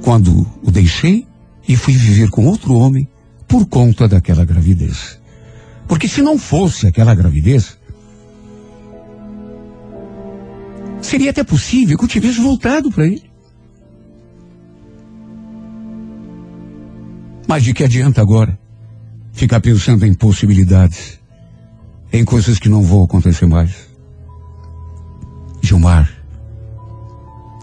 Quando 0.02 0.46
o 0.62 0.70
deixei 0.70 1.26
e 1.66 1.76
fui 1.76 1.94
viver 1.94 2.30
com 2.30 2.46
outro 2.46 2.74
homem 2.74 3.08
por 3.46 3.66
conta 3.66 4.08
daquela 4.08 4.44
gravidez. 4.44 5.17
Porque 5.88 6.06
se 6.06 6.20
não 6.20 6.38
fosse 6.38 6.86
aquela 6.86 7.14
gravidez, 7.14 7.78
seria 11.00 11.30
até 11.30 11.42
possível 11.42 11.96
que 11.96 12.04
eu 12.04 12.08
tivesse 12.08 12.40
voltado 12.40 12.92
para 12.92 13.06
ele. 13.06 13.28
Mas 17.48 17.64
de 17.64 17.72
que 17.72 17.82
adianta 17.82 18.20
agora 18.20 18.58
ficar 19.32 19.60
pensando 19.60 20.04
em 20.04 20.12
possibilidades, 20.12 21.18
em 22.12 22.22
coisas 22.22 22.58
que 22.58 22.68
não 22.68 22.82
vão 22.82 23.04
acontecer 23.04 23.46
mais? 23.46 23.88
Gilmar, 25.62 26.10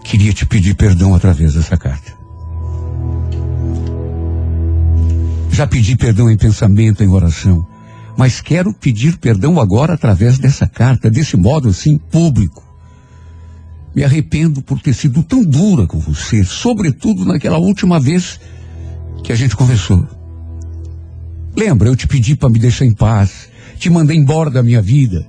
queria 0.02 0.32
te 0.32 0.44
pedir 0.44 0.74
perdão 0.74 1.14
através 1.14 1.54
dessa 1.54 1.76
carta. 1.76 2.12
Já 5.52 5.66
pedi 5.66 5.96
perdão 5.96 6.28
em 6.28 6.36
pensamento, 6.36 7.04
em 7.04 7.08
oração, 7.08 7.66
mas 8.16 8.40
quero 8.40 8.72
pedir 8.72 9.18
perdão 9.18 9.60
agora 9.60 9.94
através 9.94 10.38
dessa 10.38 10.66
carta, 10.66 11.10
desse 11.10 11.36
modo 11.36 11.68
assim, 11.68 11.98
público. 11.98 12.64
Me 13.94 14.04
arrependo 14.04 14.62
por 14.62 14.80
ter 14.80 14.94
sido 14.94 15.22
tão 15.22 15.44
dura 15.44 15.86
com 15.86 15.98
você, 15.98 16.44
sobretudo 16.44 17.24
naquela 17.24 17.58
última 17.58 18.00
vez 18.00 18.40
que 19.22 19.32
a 19.32 19.36
gente 19.36 19.56
conversou. 19.56 20.06
Lembra, 21.56 21.88
eu 21.88 21.96
te 21.96 22.06
pedi 22.06 22.36
para 22.36 22.50
me 22.50 22.58
deixar 22.58 22.84
em 22.84 22.92
paz, 22.92 23.48
te 23.78 23.88
mandei 23.88 24.16
embora 24.16 24.50
da 24.50 24.62
minha 24.62 24.82
vida. 24.82 25.26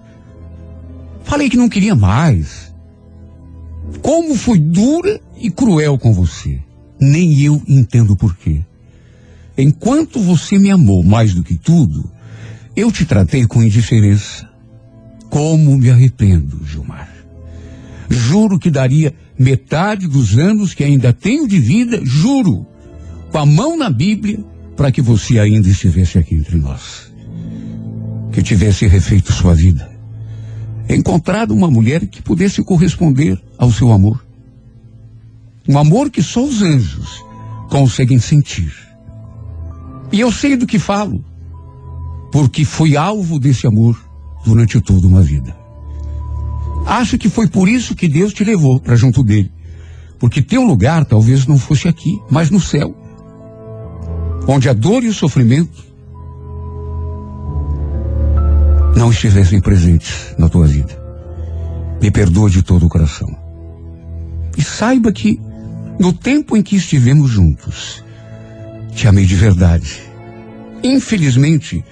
Falei 1.24 1.50
que 1.50 1.58
não 1.58 1.70
queria 1.70 1.96
mais. 1.96 2.74
Como 4.02 4.36
fui 4.36 4.60
dura 4.60 5.20
e 5.38 5.50
cruel 5.50 5.98
com 5.98 6.14
você. 6.14 6.60
Nem 7.00 7.40
eu 7.42 7.62
entendo 7.68 8.16
por 8.16 8.36
quê. 8.36 8.62
Enquanto 9.58 10.20
você 10.20 10.58
me 10.58 10.70
amou 10.70 11.04
mais 11.04 11.34
do 11.34 11.44
que 11.44 11.56
tudo, 11.56 12.12
eu 12.78 12.92
te 12.92 13.06
tratei 13.06 13.48
com 13.48 13.64
indiferença. 13.64 14.48
Como 15.32 15.76
me 15.80 15.90
arrependo, 15.90 16.64
Gilmar. 16.64 17.10
Juro 18.08 18.60
que 18.60 18.70
daria 18.70 19.14
metade 19.38 20.08
dos 20.08 20.38
anos 20.38 20.76
que 20.76 20.84
ainda 20.84 21.12
tenho 21.12 21.48
de 21.48 21.60
vida, 21.60 22.00
juro, 22.06 22.68
com 23.32 23.38
a 23.40 23.46
mão 23.46 23.76
na 23.76 23.90
Bíblia, 23.90 24.40
para 24.76 24.92
que 24.92 25.02
você 25.02 25.40
ainda 25.40 25.68
estivesse 25.68 26.20
aqui 26.20 26.36
entre 26.36 26.56
nós. 26.58 27.12
Que 28.32 28.44
tivesse 28.44 28.86
refeito 28.86 29.34
sua 29.34 29.56
vida. 29.56 29.90
Encontrado 30.88 31.56
uma 31.56 31.72
mulher 31.72 32.06
que 32.06 32.22
pudesse 32.22 32.64
corresponder 32.64 33.42
ao 33.58 33.72
seu 33.72 33.92
amor. 33.92 34.24
Um 35.68 35.80
amor 35.80 36.12
que 36.12 36.22
só 36.22 36.46
os 36.46 36.62
anjos 36.62 37.26
conseguem 37.70 38.20
sentir. 38.20 38.72
E 40.12 40.20
eu 40.20 40.32
sei 40.32 40.56
do 40.56 40.68
que 40.68 40.80
falo, 40.80 41.26
porque 42.32 42.66
fui 42.66 42.96
alvo 42.96 43.40
desse 43.40 43.66
amor 43.68 43.98
durante 44.46 44.80
toda 44.82 45.08
uma 45.08 45.22
vida. 45.22 45.56
Acho 46.86 47.18
que 47.18 47.30
foi 47.30 47.48
por 47.48 47.68
isso 47.68 47.96
que 47.96 48.08
Deus 48.08 48.34
te 48.34 48.44
levou 48.44 48.80
para 48.80 48.96
junto 48.96 49.24
dele. 49.24 49.52
Porque 50.20 50.42
teu 50.42 50.64
lugar 50.64 51.06
talvez 51.06 51.46
não 51.46 51.58
fosse 51.58 51.88
aqui, 51.88 52.20
mas 52.30 52.50
no 52.50 52.60
céu. 52.60 52.96
Onde 54.48 54.70
a 54.70 54.74
dor 54.74 55.04
e 55.04 55.10
o 55.10 55.14
sofrimento 55.14 55.86
não 58.96 59.12
estivessem 59.12 59.60
presentes 59.62 60.34
na 60.38 60.50
tua 60.50 60.66
vida. 60.66 60.98
Me 62.02 62.10
perdoa 62.10 62.50
de 62.50 62.64
todo 62.64 62.86
o 62.86 62.90
coração. 62.90 63.28
E 64.58 64.62
saiba 64.64 65.12
que, 65.12 65.40
no 66.00 66.14
tempo 66.14 66.58
em 66.58 66.64
que 66.64 66.76
estivemos 66.76 67.30
juntos, 67.30 68.04
te 68.96 69.08
amei 69.08 69.26
de 69.26 69.36
verdade. 69.36 70.02
Infelizmente, 70.84 71.84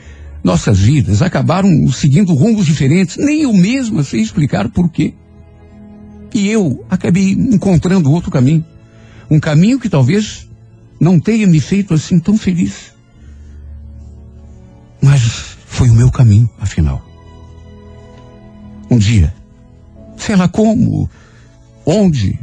nossas 0.45 0.77
vidas 0.77 1.23
acabaram 1.23 1.91
seguindo 1.91 2.31
rumos 2.35 2.67
diferentes, 2.67 3.17
nem 3.17 3.41
eu 3.41 3.51
mesma 3.51 4.03
sei 4.03 4.21
explicar 4.21 4.69
por 4.69 4.91
quê. 4.91 5.15
E 6.35 6.47
eu 6.47 6.85
acabei 6.87 7.31
encontrando 7.31 8.11
outro 8.11 8.29
caminho. 8.29 8.63
Um 9.27 9.39
caminho 9.39 9.79
que 9.79 9.89
talvez 9.89 10.47
não 10.99 11.19
tenha 11.19 11.47
me 11.47 11.59
feito 11.59 11.95
assim 11.95 12.19
tão 12.19 12.37
feliz. 12.37 12.93
Mas 15.01 15.57
foi 15.65 15.89
o 15.89 15.95
meu 15.95 16.11
caminho, 16.11 16.47
afinal. 16.59 17.03
Um 18.91 18.99
dia, 18.99 19.33
sei 20.15 20.35
lá 20.35 20.47
como, 20.47 21.09
onde, 21.83 22.39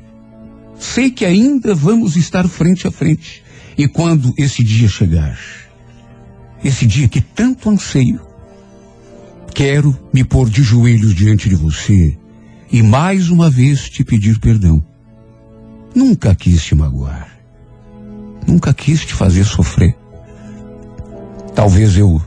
sei 0.77 1.09
que 1.09 1.25
ainda 1.25 1.73
vamos 1.73 2.17
estar 2.17 2.49
frente 2.49 2.89
a 2.89 2.91
frente. 2.91 3.45
E 3.79 3.87
quando 3.87 4.35
esse 4.37 4.65
dia 4.65 4.89
chegar, 4.89 5.39
esse 6.65 6.87
dia 6.87 7.09
que 7.09 7.21
tanto 7.21 7.69
anseio, 7.69 8.21
quero 9.55 9.97
me 10.13 10.25
pôr 10.25 10.49
de 10.49 10.63
joelhos 10.63 11.15
diante 11.15 11.49
de 11.49 11.55
você 11.55 12.17
e 12.71 12.83
mais 12.83 13.29
uma 13.29 13.51
vez 13.51 13.89
te 13.89 14.05
pedir 14.05 14.39
perdão. 14.39 14.83
Nunca 15.95 16.35
quis 16.35 16.65
te 16.65 16.75
magoar. 16.75 17.29
Nunca 18.47 18.73
quis 18.73 19.05
te 19.05 19.15
fazer 19.15 19.45
sofrer. 19.45 19.97
Talvez 21.55 21.97
eu 21.97 22.21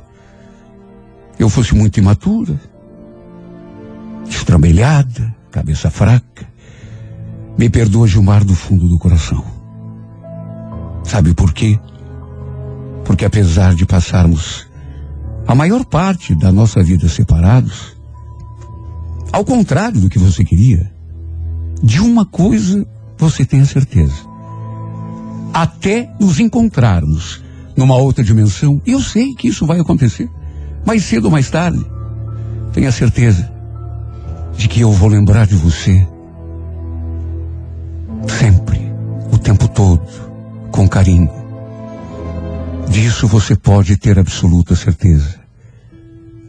eu 1.38 1.49
fosse 1.49 1.76
muito 1.76 1.99
imatura, 1.99 2.60
estrambelhada, 4.30 5.36
cabeça 5.52 5.90
fraca. 5.90 6.48
Me 7.57 7.70
perdoa, 7.70 8.07
Gilmar, 8.07 8.44
do 8.45 8.56
fundo 8.56 8.88
do 8.88 8.98
coração. 8.98 9.44
Sabe 11.03 11.34
por 11.34 11.53
quê? 11.53 11.80
Porque 13.06 13.23
apesar 13.23 13.73
de 13.73 13.86
passarmos 13.86 14.68
a 15.48 15.56
maior 15.56 15.86
parte 15.86 16.36
da 16.36 16.52
nossa 16.52 16.84
vida 16.84 17.07
separados, 17.07 17.95
ao 19.32 19.45
contrário 19.45 20.02
do 20.02 20.10
que 20.10 20.19
você 20.19 20.44
queria, 20.44 20.91
de 21.82 22.02
uma 22.02 22.26
coisa 22.26 22.86
você 23.18 23.45
tem 23.45 23.61
a 23.61 23.65
certeza. 23.65 24.15
Até 25.53 26.10
nos 26.19 26.40
encontrarmos 26.40 27.44
numa 27.77 27.95
outra 27.95 28.23
dimensão, 28.23 28.82
eu 28.86 28.99
sei 28.99 29.34
que 29.36 29.48
isso 29.48 29.65
vai 29.65 29.80
acontecer, 29.80 30.30
mais 30.86 31.03
cedo 31.03 31.26
ou 31.26 31.32
mais 31.32 31.49
tarde, 31.49 31.86
tenha 32.73 32.91
certeza 32.91 33.52
de 34.57 34.68
que 34.68 34.82
eu 34.82 34.91
vou 34.91 35.10
lembrar 35.10 35.45
de 35.45 35.56
você 35.56 36.06
sempre, 38.27 38.91
o 39.32 39.38
tempo 39.38 39.68
todo, 39.68 40.02
com 40.72 40.88
carinho. 40.88 41.44
Disso 42.90 43.28
você 43.28 43.56
pode 43.56 43.98
ter 43.98 44.18
absoluta 44.18 44.76
certeza. 44.76 45.40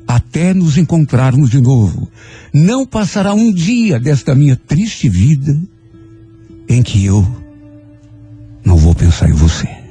Até 0.07 0.55
nos 0.55 0.79
encontrarmos 0.79 1.51
de 1.51 1.61
novo, 1.61 2.09
não 2.53 2.87
passará 2.87 3.35
um 3.35 3.53
dia 3.53 3.99
desta 3.99 4.35
minha 4.35 4.57
triste 4.57 5.09
vida 5.09 5.59
em 6.69 6.83
que 6.83 7.05
eu 7.05 7.27
não 8.65 8.77
vou 8.77 8.95
pensar 8.95 9.29
em 9.29 9.33
você. 9.33 9.86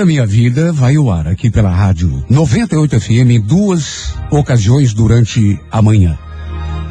da 0.00 0.06
Minha 0.06 0.24
Vida 0.24 0.72
vai 0.72 0.96
ao 0.96 1.10
ar 1.10 1.28
aqui 1.28 1.50
pela 1.50 1.70
rádio 1.70 2.24
98 2.30 2.98
FM 2.98 3.32
em 3.32 3.40
duas 3.40 4.14
ocasiões 4.30 4.94
durante 4.94 5.60
a 5.70 5.82
manhã. 5.82 6.18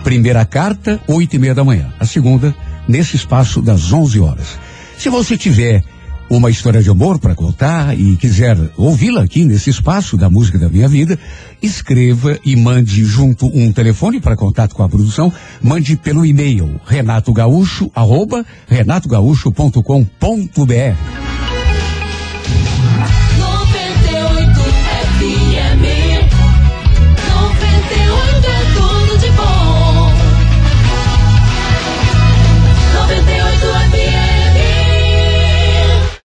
Primeira 0.03 0.45
carta, 0.45 1.01
oito 1.07 1.35
e 1.35 1.39
meia 1.39 1.55
da 1.55 1.63
manhã. 1.63 1.91
A 1.99 2.05
segunda, 2.05 2.53
nesse 2.87 3.15
espaço 3.15 3.63
das 3.63 3.91
11 3.91 4.19
horas. 4.19 4.59
Se 4.95 5.09
você 5.09 5.35
tiver 5.35 5.83
uma 6.29 6.51
história 6.51 6.83
de 6.83 6.89
amor 6.91 7.17
para 7.17 7.33
contar 7.33 7.99
e 7.99 8.15
quiser 8.15 8.55
ouvi-la 8.77 9.23
aqui 9.23 9.43
nesse 9.43 9.71
espaço 9.71 10.15
da 10.15 10.29
música 10.29 10.59
da 10.59 10.69
minha 10.69 10.87
vida, 10.87 11.17
escreva 11.63 12.37
e 12.45 12.55
mande 12.55 13.03
junto 13.05 13.47
um 13.47 13.71
telefone 13.71 14.19
para 14.19 14.35
contato 14.35 14.75
com 14.75 14.83
a 14.83 14.89
produção, 14.89 15.33
mande 15.63 15.95
pelo 15.95 16.23
e-mail 16.23 16.79
renatogaúcho, 16.85 17.89
arroba 17.95 18.45
renatogaúcho.com.br. 18.67 21.38